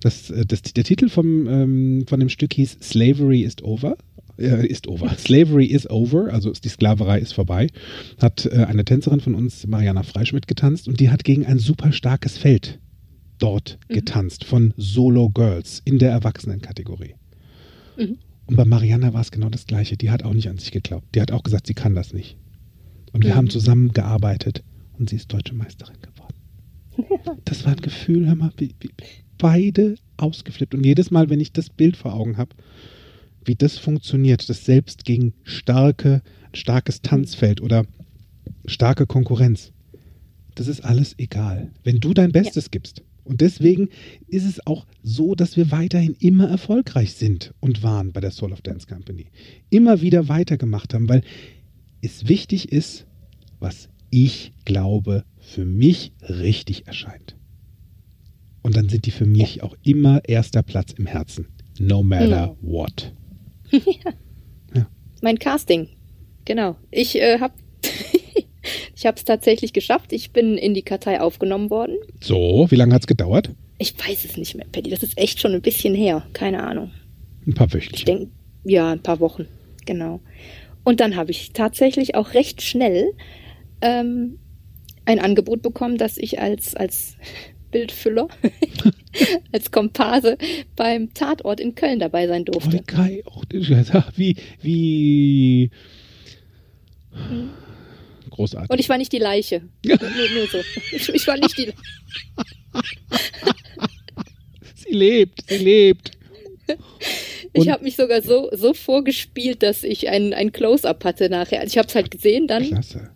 Das, 0.00 0.30
äh, 0.30 0.44
das, 0.44 0.62
der 0.62 0.84
Titel 0.84 1.08
vom, 1.08 1.46
ähm, 1.46 2.04
von 2.08 2.18
dem 2.18 2.28
Stück 2.28 2.54
hieß 2.54 2.78
Slavery 2.82 3.42
is 3.42 3.62
over. 3.62 3.96
Äh, 4.38 4.66
ist 4.66 4.88
over. 4.88 5.10
Slavery 5.18 5.66
is 5.66 5.88
over, 5.88 6.32
also 6.32 6.50
die 6.50 6.68
Sklaverei 6.68 7.20
ist 7.20 7.32
vorbei. 7.32 7.68
Hat 8.18 8.46
äh, 8.46 8.64
eine 8.64 8.84
Tänzerin 8.84 9.20
von 9.20 9.34
uns, 9.34 9.66
Mariana 9.66 10.02
Freischmidt, 10.02 10.48
getanzt 10.48 10.88
und 10.88 10.98
die 10.98 11.10
hat 11.10 11.22
gegen 11.22 11.46
ein 11.46 11.58
super 11.58 11.92
starkes 11.92 12.38
Feld 12.38 12.80
dort 13.38 13.78
mhm. 13.88 13.94
getanzt 13.94 14.44
von 14.44 14.74
Solo 14.76 15.30
Girls 15.30 15.82
in 15.84 15.98
der 15.98 16.10
Erwachsenenkategorie. 16.10 17.14
Mhm. 17.96 18.18
Und 18.46 18.56
bei 18.56 18.64
Mariana 18.64 19.12
war 19.12 19.20
es 19.20 19.30
genau 19.30 19.48
das 19.48 19.66
Gleiche. 19.66 19.96
Die 19.96 20.10
hat 20.10 20.22
auch 20.22 20.32
nicht 20.32 20.48
an 20.48 20.58
sich 20.58 20.70
geglaubt. 20.70 21.14
Die 21.14 21.20
hat 21.20 21.32
auch 21.32 21.42
gesagt, 21.42 21.66
sie 21.66 21.74
kann 21.74 21.94
das 21.94 22.12
nicht. 22.12 22.36
Und 23.12 23.24
wir 23.24 23.32
mhm. 23.32 23.36
haben 23.36 23.50
zusammengearbeitet 23.50 24.62
und 24.98 25.10
sie 25.10 25.16
ist 25.16 25.32
deutsche 25.32 25.54
Meisterin 25.54 25.96
geworden. 26.00 27.40
das 27.44 27.64
war 27.64 27.72
ein 27.72 27.80
Gefühl, 27.80 28.26
hör 28.26 28.36
mal, 28.36 28.52
wie, 28.56 28.74
wie 28.80 28.90
beide 29.38 29.96
ausgeflippt. 30.16 30.74
Und 30.74 30.84
jedes 30.84 31.10
Mal, 31.10 31.28
wenn 31.28 31.40
ich 31.40 31.52
das 31.52 31.70
Bild 31.70 31.96
vor 31.96 32.14
Augen 32.14 32.36
habe, 32.36 32.54
wie 33.44 33.54
das 33.54 33.78
funktioniert, 33.78 34.48
das 34.48 34.64
selbst 34.64 35.04
gegen 35.04 35.34
starke, 35.44 36.22
starkes 36.52 37.02
Tanzfeld 37.02 37.60
oder 37.60 37.84
starke 38.66 39.06
Konkurrenz, 39.06 39.72
das 40.54 40.68
ist 40.68 40.84
alles 40.84 41.14
egal. 41.18 41.70
Wenn 41.84 42.00
du 42.00 42.14
dein 42.14 42.32
Bestes 42.32 42.64
ja. 42.66 42.70
gibst, 42.72 43.02
und 43.26 43.40
deswegen 43.40 43.88
ist 44.28 44.44
es 44.44 44.64
auch 44.66 44.86
so, 45.02 45.34
dass 45.34 45.56
wir 45.56 45.70
weiterhin 45.70 46.16
immer 46.20 46.48
erfolgreich 46.48 47.14
sind 47.14 47.52
und 47.60 47.82
waren 47.82 48.12
bei 48.12 48.20
der 48.20 48.30
Soul 48.30 48.52
of 48.52 48.62
Dance 48.62 48.86
Company. 48.86 49.26
Immer 49.68 50.00
wieder 50.00 50.28
weitergemacht 50.28 50.94
haben, 50.94 51.08
weil 51.08 51.22
es 52.02 52.28
wichtig 52.28 52.72
ist, 52.72 53.06
was 53.58 53.88
ich 54.10 54.52
glaube, 54.64 55.24
für 55.38 55.64
mich 55.64 56.12
richtig 56.22 56.86
erscheint. 56.86 57.36
Und 58.62 58.76
dann 58.76 58.88
sind 58.88 59.06
die 59.06 59.10
für 59.10 59.26
mich 59.26 59.62
auch 59.62 59.76
immer 59.82 60.20
erster 60.26 60.62
Platz 60.62 60.92
im 60.92 61.06
Herzen. 61.06 61.48
No 61.78 62.02
matter 62.02 62.28
ja. 62.28 62.56
what. 62.62 63.12
ja. 63.70 63.80
ja. 64.74 64.88
Mein 65.22 65.38
Casting. 65.38 65.88
Genau. 66.44 66.76
Ich 66.90 67.16
äh, 67.16 67.38
habe 67.40 67.54
ich 68.96 69.04
habe 69.04 69.18
es 69.18 69.24
tatsächlich 69.24 69.74
geschafft. 69.74 70.12
Ich 70.14 70.30
bin 70.30 70.56
in 70.56 70.72
die 70.72 70.82
Kartei 70.82 71.20
aufgenommen 71.20 71.68
worden. 71.68 71.96
So, 72.22 72.66
wie 72.70 72.76
lange 72.76 72.94
hat 72.94 73.02
es 73.02 73.06
gedauert? 73.06 73.50
Ich 73.78 73.94
weiß 73.98 74.24
es 74.24 74.38
nicht 74.38 74.54
mehr, 74.54 74.66
Paddy. 74.72 74.88
Das 74.88 75.02
ist 75.02 75.18
echt 75.18 75.38
schon 75.38 75.52
ein 75.52 75.60
bisschen 75.60 75.94
her. 75.94 76.26
Keine 76.32 76.62
Ahnung. 76.62 76.92
Ein 77.46 77.52
paar 77.52 77.70
Wöchchen. 77.74 77.94
Ich 77.94 78.06
denke, 78.06 78.28
ja, 78.64 78.90
ein 78.92 79.02
paar 79.02 79.20
Wochen. 79.20 79.46
Genau. 79.84 80.20
Und 80.82 81.00
dann 81.00 81.14
habe 81.14 81.30
ich 81.30 81.52
tatsächlich 81.52 82.14
auch 82.14 82.32
recht 82.32 82.62
schnell 82.62 83.12
ähm, 83.82 84.38
ein 85.04 85.20
Angebot 85.20 85.60
bekommen, 85.60 85.98
dass 85.98 86.16
ich 86.16 86.40
als, 86.40 86.74
als 86.74 87.16
Bildfüller, 87.70 88.28
als 89.52 89.70
Komparse 89.70 90.38
beim 90.74 91.12
Tatort 91.12 91.60
in 91.60 91.74
Köln 91.74 91.98
dabei 91.98 92.28
sein 92.28 92.46
durfte. 92.46 92.82
Oh, 93.26 93.42
wie, 94.16 94.36
wie. 94.62 95.70
Hm. 97.12 97.50
Großartig. 98.36 98.70
Und 98.70 98.78
ich 98.78 98.88
war 98.88 98.98
nicht 98.98 99.12
die 99.12 99.18
Leiche. 99.18 99.62
nur, 99.84 99.98
nur 99.98 100.46
so. 100.50 100.58
Ich, 100.92 101.08
ich 101.08 101.26
war 101.26 101.36
nicht 101.36 101.56
die 101.56 101.64
Leiche. 101.64 101.78
sie 104.74 104.92
lebt, 104.92 105.44
sie 105.48 105.56
lebt. 105.56 106.10
ich 107.54 107.68
habe 107.68 107.82
mich 107.82 107.96
sogar 107.96 108.22
so, 108.22 108.50
so 108.52 108.74
vorgespielt, 108.74 109.62
dass 109.62 109.82
ich 109.82 110.08
ein, 110.08 110.34
ein 110.34 110.52
Close-up 110.52 111.04
hatte 111.04 111.30
nachher. 111.30 111.60
Also 111.60 111.72
ich 111.72 111.78
habe 111.78 111.88
es 111.88 111.94
halt 111.94 112.10
gesehen 112.10 112.46
dann. 112.46 112.64
Klasse. 112.64 113.10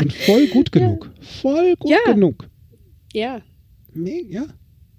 Und 0.00 0.12
voll 0.12 0.46
gut 0.48 0.72
genug. 0.72 1.10
Ja. 1.14 1.26
Voll 1.26 1.76
gut 1.76 1.90
ja. 1.90 2.12
genug. 2.12 2.48
Ja. 3.12 3.40
Nee, 3.94 4.26
ja. 4.28 4.46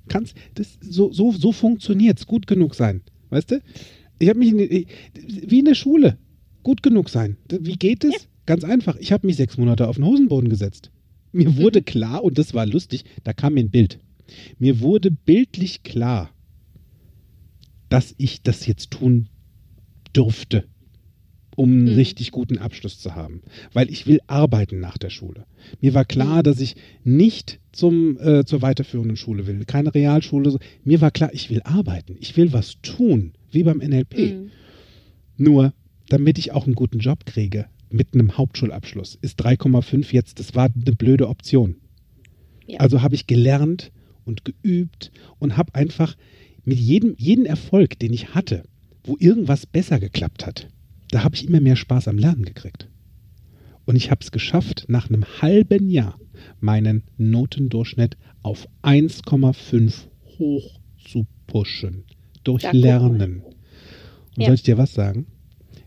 Kannst, 0.07 0.35
das, 0.55 0.77
so, 0.81 1.11
so, 1.11 1.31
so 1.31 1.51
funktioniert's. 1.51 2.25
Gut 2.25 2.47
genug 2.47 2.75
sein. 2.75 3.01
Weißt 3.29 3.51
du? 3.51 3.61
Ich 4.19 4.29
habe 4.29 4.39
mich 4.39 4.49
in, 4.49 4.87
wie 5.49 5.59
in 5.59 5.65
der 5.65 5.75
Schule. 5.75 6.17
Gut 6.63 6.81
genug 6.81 7.09
sein. 7.09 7.37
Wie 7.49 7.75
geht 7.75 8.03
es? 8.03 8.27
Ganz 8.45 8.63
einfach. 8.63 8.95
Ich 8.97 9.11
habe 9.11 9.27
mich 9.27 9.37
sechs 9.37 9.57
Monate 9.57 9.87
auf 9.87 9.95
den 9.95 10.05
Hosenboden 10.05 10.49
gesetzt. 10.49 10.91
Mir 11.31 11.57
wurde 11.57 11.81
klar, 11.81 12.23
und 12.23 12.37
das 12.37 12.53
war 12.53 12.65
lustig, 12.65 13.05
da 13.23 13.33
kam 13.33 13.53
mir 13.55 13.61
ein 13.61 13.71
Bild. 13.71 13.99
Mir 14.59 14.79
wurde 14.79 15.11
bildlich 15.11 15.83
klar, 15.83 16.29
dass 17.89 18.15
ich 18.17 18.41
das 18.41 18.65
jetzt 18.65 18.91
tun 18.91 19.29
durfte, 20.13 20.65
um 21.55 21.69
einen 21.71 21.83
Mhm. 21.83 21.95
richtig 21.95 22.31
guten 22.31 22.57
Abschluss 22.57 22.99
zu 22.99 23.15
haben. 23.15 23.41
Weil 23.73 23.89
ich 23.91 24.07
will 24.07 24.19
arbeiten 24.27 24.79
nach 24.79 24.97
der 24.97 25.09
Schule. 25.09 25.45
Mir 25.81 25.93
war 25.93 26.05
klar, 26.05 26.41
dass 26.43 26.59
ich 26.59 26.75
nicht 27.03 27.59
zum, 27.71 28.17
äh, 28.19 28.45
zur 28.45 28.61
weiterführenden 28.61 29.17
Schule 29.17 29.45
will, 29.47 29.63
keine 29.65 29.93
Realschule. 29.93 30.57
Mir 30.83 31.01
war 31.01 31.11
klar, 31.11 31.31
ich 31.33 31.49
will 31.49 31.61
arbeiten. 31.63 32.15
Ich 32.19 32.35
will 32.37 32.53
was 32.53 32.81
tun, 32.81 33.33
wie 33.51 33.63
beim 33.63 33.79
NLP. 33.79 34.17
Mhm. 34.33 34.51
Nur, 35.37 35.73
damit 36.09 36.37
ich 36.37 36.51
auch 36.51 36.65
einen 36.65 36.75
guten 36.75 36.99
Job 36.99 37.25
kriege, 37.25 37.65
mit 37.93 38.13
einem 38.13 38.37
Hauptschulabschluss, 38.37 39.17
ist 39.21 39.39
3,5 39.43 40.11
jetzt, 40.11 40.39
das 40.39 40.55
war 40.55 40.69
eine 40.73 40.95
blöde 40.95 41.29
Option. 41.29 41.75
Ja. 42.67 42.79
Also 42.79 43.01
habe 43.01 43.15
ich 43.15 43.27
gelernt 43.27 43.91
und 44.25 44.45
geübt 44.45 45.11
und 45.39 45.57
habe 45.57 45.75
einfach 45.75 46.15
mit 46.65 46.79
jedem, 46.79 47.15
jeden 47.17 47.45
Erfolg, 47.45 47.99
den 47.99 48.13
ich 48.13 48.33
hatte, 48.33 48.63
wo 49.03 49.15
irgendwas 49.19 49.65
besser 49.65 49.99
geklappt 49.99 50.45
hat, 50.45 50.69
da 51.11 51.23
habe 51.23 51.35
ich 51.35 51.47
immer 51.47 51.59
mehr 51.59 51.75
Spaß 51.75 52.07
am 52.07 52.17
Lernen 52.17 52.45
gekriegt. 52.45 52.87
Und 53.85 53.95
ich 53.95 54.09
habe 54.09 54.21
es 54.21 54.31
geschafft, 54.31 54.85
nach 54.87 55.09
einem 55.09 55.25
halben 55.41 55.89
Jahr 55.89 56.17
meinen 56.61 57.03
Notendurchschnitt 57.17 58.17
auf 58.41 58.67
1,5 58.81 60.07
hoch 60.39 60.79
zu 60.97 61.27
pushen. 61.47 62.05
Durch. 62.43 62.63
Lernen. 62.71 63.43
Und 64.35 64.41
Ja. 64.41 64.47
soll 64.47 64.55
ich 64.55 64.63
dir 64.63 64.77
was 64.77 64.93
sagen? 64.93 65.27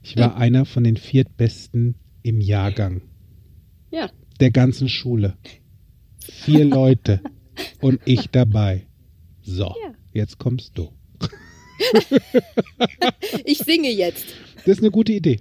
Ich 0.09 0.17
war 0.17 0.35
Hm. 0.37 0.41
einer 0.43 0.65
von 0.67 0.85
den 0.85 0.97
viertbesten 0.97 1.97
im 2.23 2.41
Jahrgang 2.41 3.03
Ja. 3.91 4.09
der 4.41 4.51
ganzen 4.53 4.89
Schule. 4.89 5.37
Vier 6.25 6.65
Leute 6.79 7.21
und 7.81 8.01
ich 8.05 8.29
dabei. 8.31 8.87
So, 9.43 9.65
Ja. 9.67 9.95
jetzt 10.13 10.39
kommst 10.39 10.79
du. 10.79 10.91
Ich 13.45 13.59
singe 13.59 13.91
jetzt. 13.91 14.25
Das 14.65 14.79
ist 14.79 14.83
eine 14.83 14.91
gute 14.91 15.13
Idee. 15.13 15.41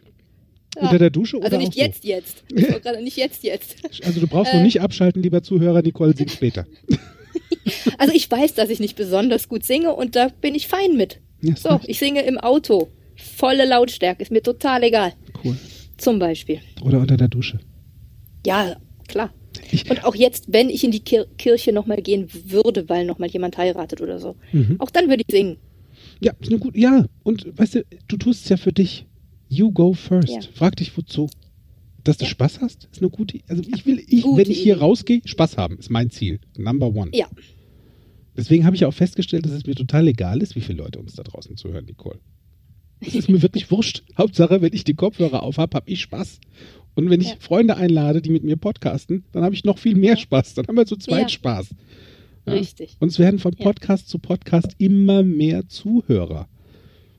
Ja. 0.75 0.81
Unter 0.83 0.99
der 0.99 1.09
Dusche 1.09 1.37
oder 1.37 1.45
Also 1.45 1.57
nicht 1.57 1.73
so? 1.73 1.79
jetzt, 1.79 2.03
jetzt. 2.03 2.43
Ich 2.53 2.67
gerade 2.81 3.01
nicht 3.03 3.15
jetzt, 3.17 3.43
jetzt. 3.43 3.77
Also 4.05 4.19
du 4.19 4.27
brauchst 4.27 4.51
Äh. 4.53 4.57
noch 4.57 4.63
nicht 4.63 4.81
abschalten, 4.81 5.21
lieber 5.23 5.41
Zuhörer. 5.43 5.81
Nicole 5.81 6.15
singt 6.15 6.31
später. 6.31 6.65
Also 7.97 8.13
ich 8.13 8.29
weiß, 8.29 8.53
dass 8.53 8.69
ich 8.69 8.79
nicht 8.79 8.95
besonders 8.95 9.47
gut 9.49 9.63
singe 9.63 9.93
und 9.95 10.15
da 10.15 10.27
bin 10.41 10.53
ich 10.53 10.67
fein 10.67 10.95
mit. 10.97 11.19
Ja, 11.41 11.55
So, 11.55 11.79
ich 11.87 11.97
singe 11.97 12.21
im 12.21 12.37
Auto. 12.37 12.89
Volle 13.25 13.65
Lautstärke, 13.65 14.21
ist 14.21 14.31
mir 14.31 14.41
total 14.43 14.83
egal. 14.83 15.13
Cool. 15.43 15.57
Zum 15.97 16.19
Beispiel. 16.19 16.59
Oder 16.83 16.99
unter 16.99 17.17
der 17.17 17.27
Dusche. 17.27 17.59
Ja, 18.45 18.75
klar. 19.07 19.33
Ich, 19.71 19.89
Und 19.89 20.03
auch 20.03 20.15
jetzt, 20.15 20.45
wenn 20.51 20.69
ich 20.69 20.83
in 20.83 20.91
die 20.91 20.99
Kir 20.99 21.25
Kirche 21.37 21.71
nochmal 21.71 22.01
gehen 22.01 22.27
würde, 22.45 22.87
weil 22.89 23.05
nochmal 23.05 23.29
jemand 23.29 23.57
heiratet 23.57 24.01
oder 24.01 24.19
so, 24.19 24.35
Mhm. 24.51 24.75
auch 24.79 24.89
dann 24.89 25.07
würde 25.09 25.23
ich 25.25 25.33
singen. 25.33 25.57
ja, 26.19 26.33
ist 26.39 26.49
eine 26.49 26.59
gute. 26.59 26.77
Ja, 26.77 27.05
und 27.23 27.57
weißt 27.57 27.75
du, 27.75 27.85
du 28.07 28.17
tust 28.17 28.43
es 28.43 28.49
ja 28.49 28.57
für 28.57 28.73
dich. 28.73 29.05
You 29.47 29.71
go 29.71 29.93
first. 29.93 30.29
Ja. 30.29 30.39
Frag 30.53 30.75
dich 30.75 30.95
wozu. 30.97 31.29
Dass 32.03 32.17
du 32.17 32.25
Ja. 32.25 32.29
Spaß 32.29 32.59
hast, 32.61 32.87
ist 32.91 33.01
eine 33.01 33.09
gute. 33.09 33.39
Also 33.47 33.63
ich 33.73 33.85
will, 33.85 34.03
ich, 34.07 34.23
Gute 34.23 34.37
wenn 34.43 34.51
ich 34.51 34.59
hier 34.61 34.75
Idee. 34.75 34.81
rausgehe, 34.83 35.21
Spaß 35.25 35.57
haben, 35.57 35.77
ist 35.79 35.89
mein 35.89 36.09
Ziel. 36.11 36.39
Number 36.57 36.87
one. 36.93 37.09
Ja, 37.13 37.27
Deswegen 38.37 38.65
habe 38.65 38.75
ich 38.75 38.83
auch 38.85 38.93
festgestellt, 38.93 39.45
dass 39.45 39.53
es 39.53 39.65
mir 39.65 39.75
total 39.75 40.07
egal 40.09 40.41
ist, 40.41 40.55
wie 40.57 40.61
viele 40.61 40.79
Leute 40.79 40.99
uns 40.99 41.13
da 41.15 41.23
draußen 41.23 41.55
zuhören, 41.55 41.85
Nicole. 41.85 42.19
Es 43.07 43.15
ist 43.15 43.29
mir 43.29 43.41
wirklich 43.41 43.69
wurscht. 43.71 44.03
Hauptsache, 44.17 44.61
wenn 44.61 44.73
ich 44.73 44.83
die 44.83 44.93
Kopfhörer 44.95 45.43
auf 45.43 45.57
habe, 45.57 45.75
habe 45.75 45.89
ich 45.89 46.01
Spaß. 46.01 46.39
Und 46.95 47.09
wenn 47.09 47.21
ich 47.21 47.29
Ja. 47.31 47.35
Freunde 47.39 47.75
einlade, 47.77 48.21
die 48.21 48.29
mit 48.29 48.43
mir 48.43 48.55
podcasten, 48.57 49.23
dann 49.33 49.43
habe 49.43 49.53
ich 49.53 49.63
noch 49.65 49.77
viel 49.77 49.95
mehr 49.95 50.15
Spaß. 50.17 50.53
Dann 50.55 50.67
haben 50.67 50.77
wir 50.77 50.85
zu 50.85 50.95
zweit 50.95 51.23
Ja. 51.23 51.29
Spaß. 51.29 51.69
Ja. 52.47 52.53
richtig. 52.53 52.95
Und 52.99 53.09
es 53.09 53.19
werden 53.19 53.39
von. 53.39 53.53
Podcast 53.55 54.07
zu 54.07 54.19
Podcast 54.19 54.75
immer 54.77 55.23
mehr 55.23 55.67
Zuhörer. 55.67 56.47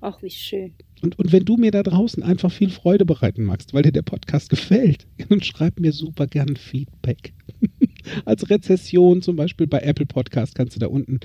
Ach, 0.00 0.22
wie 0.22 0.30
schön. 0.30 0.72
Und, 1.02 1.18
und 1.18 1.32
wenn 1.32 1.44
du 1.44 1.56
mir 1.56 1.70
da 1.70 1.82
draußen 1.82 2.22
einfach 2.22 2.50
viel 2.50 2.70
Freude 2.70 3.04
bereiten 3.04 3.44
magst, 3.44 3.74
weil 3.74 3.82
dir 3.82 3.92
der 3.92 4.02
Podcast 4.02 4.48
gefällt, 4.48 5.06
dann 5.28 5.42
schreib 5.42 5.78
mir 5.80 5.92
super 5.92 6.26
gern 6.26 6.56
Feedback. 6.56 7.32
Als 8.24 8.48
Rezession 8.48 9.20
zum 9.20 9.36
Beispiel 9.36 9.66
bei 9.66 9.80
Apple 9.80 10.06
Podcast 10.06 10.54
kannst 10.54 10.76
du 10.76 10.80
da 10.80 10.86
unten 10.86 11.20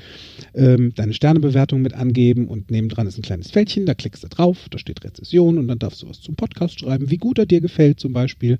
ähm, 0.55 0.93
deine 0.95 1.13
Sternebewertung 1.13 1.81
mit 1.81 1.93
angeben 1.93 2.47
und 2.47 2.71
nebendran 2.71 3.07
ist 3.07 3.17
ein 3.17 3.23
kleines 3.23 3.51
Fältchen, 3.51 3.85
da 3.85 3.93
klickst 3.93 4.23
du 4.23 4.27
drauf, 4.27 4.67
da 4.69 4.79
steht 4.79 5.03
Rezession 5.03 5.57
und 5.57 5.67
dann 5.67 5.79
darfst 5.79 6.01
du 6.01 6.09
was 6.09 6.21
zum 6.21 6.35
Podcast 6.35 6.79
schreiben, 6.79 7.09
wie 7.11 7.17
gut 7.17 7.37
er 7.37 7.45
dir 7.45 7.61
gefällt 7.61 7.99
zum 7.99 8.13
Beispiel. 8.13 8.57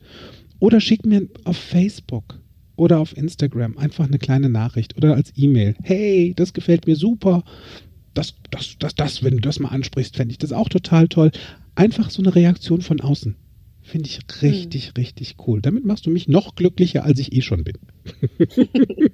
Oder 0.60 0.80
schick 0.80 1.06
mir 1.06 1.28
auf 1.44 1.58
Facebook 1.58 2.40
oder 2.76 3.00
auf 3.00 3.18
Instagram 3.18 3.78
einfach 3.78 4.08
eine 4.08 4.20
kleine 4.20 4.50
Nachricht 4.50 4.96
oder 4.98 5.16
als 5.16 5.34
E-Mail. 5.36 5.76
Hey, 5.84 6.34
das 6.36 6.54
gefällt 6.54 6.88
mir 6.88 6.96
super. 6.96 7.44
Das, 8.14 8.36
das, 8.50 8.76
das, 8.80 8.96
das, 8.96 9.24
wenn 9.24 9.36
du 9.36 9.42
das 9.42 9.60
mal 9.60 9.70
ansprichst, 9.70 10.16
fände 10.16 10.32
ich 10.32 10.38
das 10.38 10.52
auch 10.52 10.70
total 10.70 11.08
toll. 11.08 11.32
Einfach 11.76 12.10
so 12.10 12.22
eine 12.22 12.36
Reaktion 12.36 12.82
von 12.82 13.00
außen. 13.00 13.36
Finde 13.82 14.10
ich 14.10 14.20
richtig, 14.42 14.94
richtig 14.98 15.36
cool. 15.48 15.62
Damit 15.62 15.86
machst 15.86 16.06
du 16.06 16.12
mich 16.12 16.28
noch 16.28 16.56
glücklicher, 16.56 17.04
als 17.04 17.20
ich 17.20 17.34
eh 17.34 17.42
schon 17.42 17.64
bin. 17.64 17.78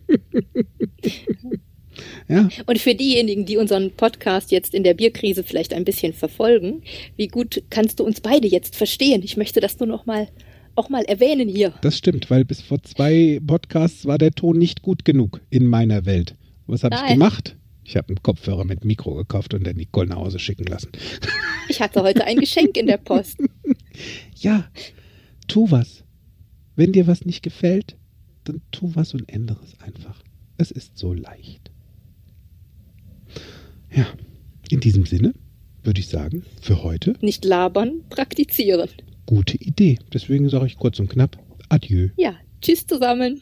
ja, 2.27 2.49
Und 2.65 2.79
für 2.79 2.93
diejenigen, 2.93 3.45
die 3.45 3.57
unseren 3.57 3.91
Podcast 3.91 4.51
jetzt 4.51 4.73
in 4.73 4.83
der 4.83 4.93
Bierkrise 4.93 5.43
vielleicht 5.43 5.73
ein 5.73 5.85
bisschen 5.85 6.13
verfolgen, 6.13 6.83
wie 7.15 7.27
gut 7.27 7.63
kannst 7.69 7.99
du 7.99 8.03
uns 8.03 8.19
beide 8.19 8.47
jetzt 8.47 8.75
verstehen? 8.75 9.21
Ich 9.23 9.37
möchte 9.37 9.61
das 9.61 9.79
nur 9.79 9.87
noch 9.87 10.05
mal 10.05 10.27
auch 10.75 10.89
mal 10.89 11.03
erwähnen 11.05 11.49
hier. 11.49 11.73
das 11.81 11.97
stimmt, 11.97 12.29
weil 12.29 12.45
bis 12.45 12.61
vor 12.61 12.83
zwei 12.83 13.39
Podcasts 13.45 14.05
war 14.05 14.19
der 14.19 14.31
Ton 14.31 14.59
nicht 14.59 14.83
gut 14.83 15.05
genug 15.05 15.41
in 15.49 15.65
meiner 15.65 16.05
Welt. 16.05 16.35
Was 16.67 16.83
habe 16.83 16.95
ich 16.95 17.13
gemacht? 17.13 17.55
Ich 17.87 17.95
habe 17.95 18.09
einen 18.09 18.21
Kopfhörer 18.21 18.65
mit 18.65 18.83
Mikro 18.83 19.15
gekauft 19.15 19.53
und 19.53 19.63
der 19.65 19.73
Nicole 19.73 20.07
nach 20.09 20.17
Hause 20.17 20.39
schicken 20.39 20.65
lassen. 20.65 20.91
Ich 21.69 21.81
hatte 21.81 22.03
heute 22.03 22.25
ein 22.25 22.35
Geschenk 22.37 22.75
in 22.75 22.87
der 22.87 22.97
Post. 22.97 23.37
Ja, 24.35 24.69
tu 25.47 25.71
was. 25.71 26.03
Wenn 26.75 26.91
dir 26.91 27.07
was 27.07 27.25
nicht 27.25 27.41
gefällt, 27.41 27.95
dann 28.43 28.61
tu 28.71 28.91
was 28.93 29.15
und 29.15 29.27
ändere 29.27 29.57
es 29.63 29.79
einfach. 29.81 30.21
Es 30.57 30.69
ist 30.69 30.99
so 30.99 31.13
leicht. 31.13 31.71
Ja, 33.91 34.05
in 34.69 34.79
diesem 34.81 35.07
Sinne 35.07 35.33
würde 35.81 35.99
ich 35.99 36.09
sagen, 36.09 36.43
für 36.61 36.83
heute 36.83 37.15
Nicht 37.21 37.43
labern, 37.43 38.03
praktizieren. 38.09 38.89
gute 39.25 39.57
Idee. 39.57 39.97
Deswegen 40.13 40.47
sage 40.49 40.67
ich 40.67 40.77
kurz 40.77 40.99
und 40.99 41.09
knapp 41.09 41.37
Adieu. 41.69 42.09
Ja, 42.17 42.35
tschüss 42.61 42.85
zusammen. 42.85 43.41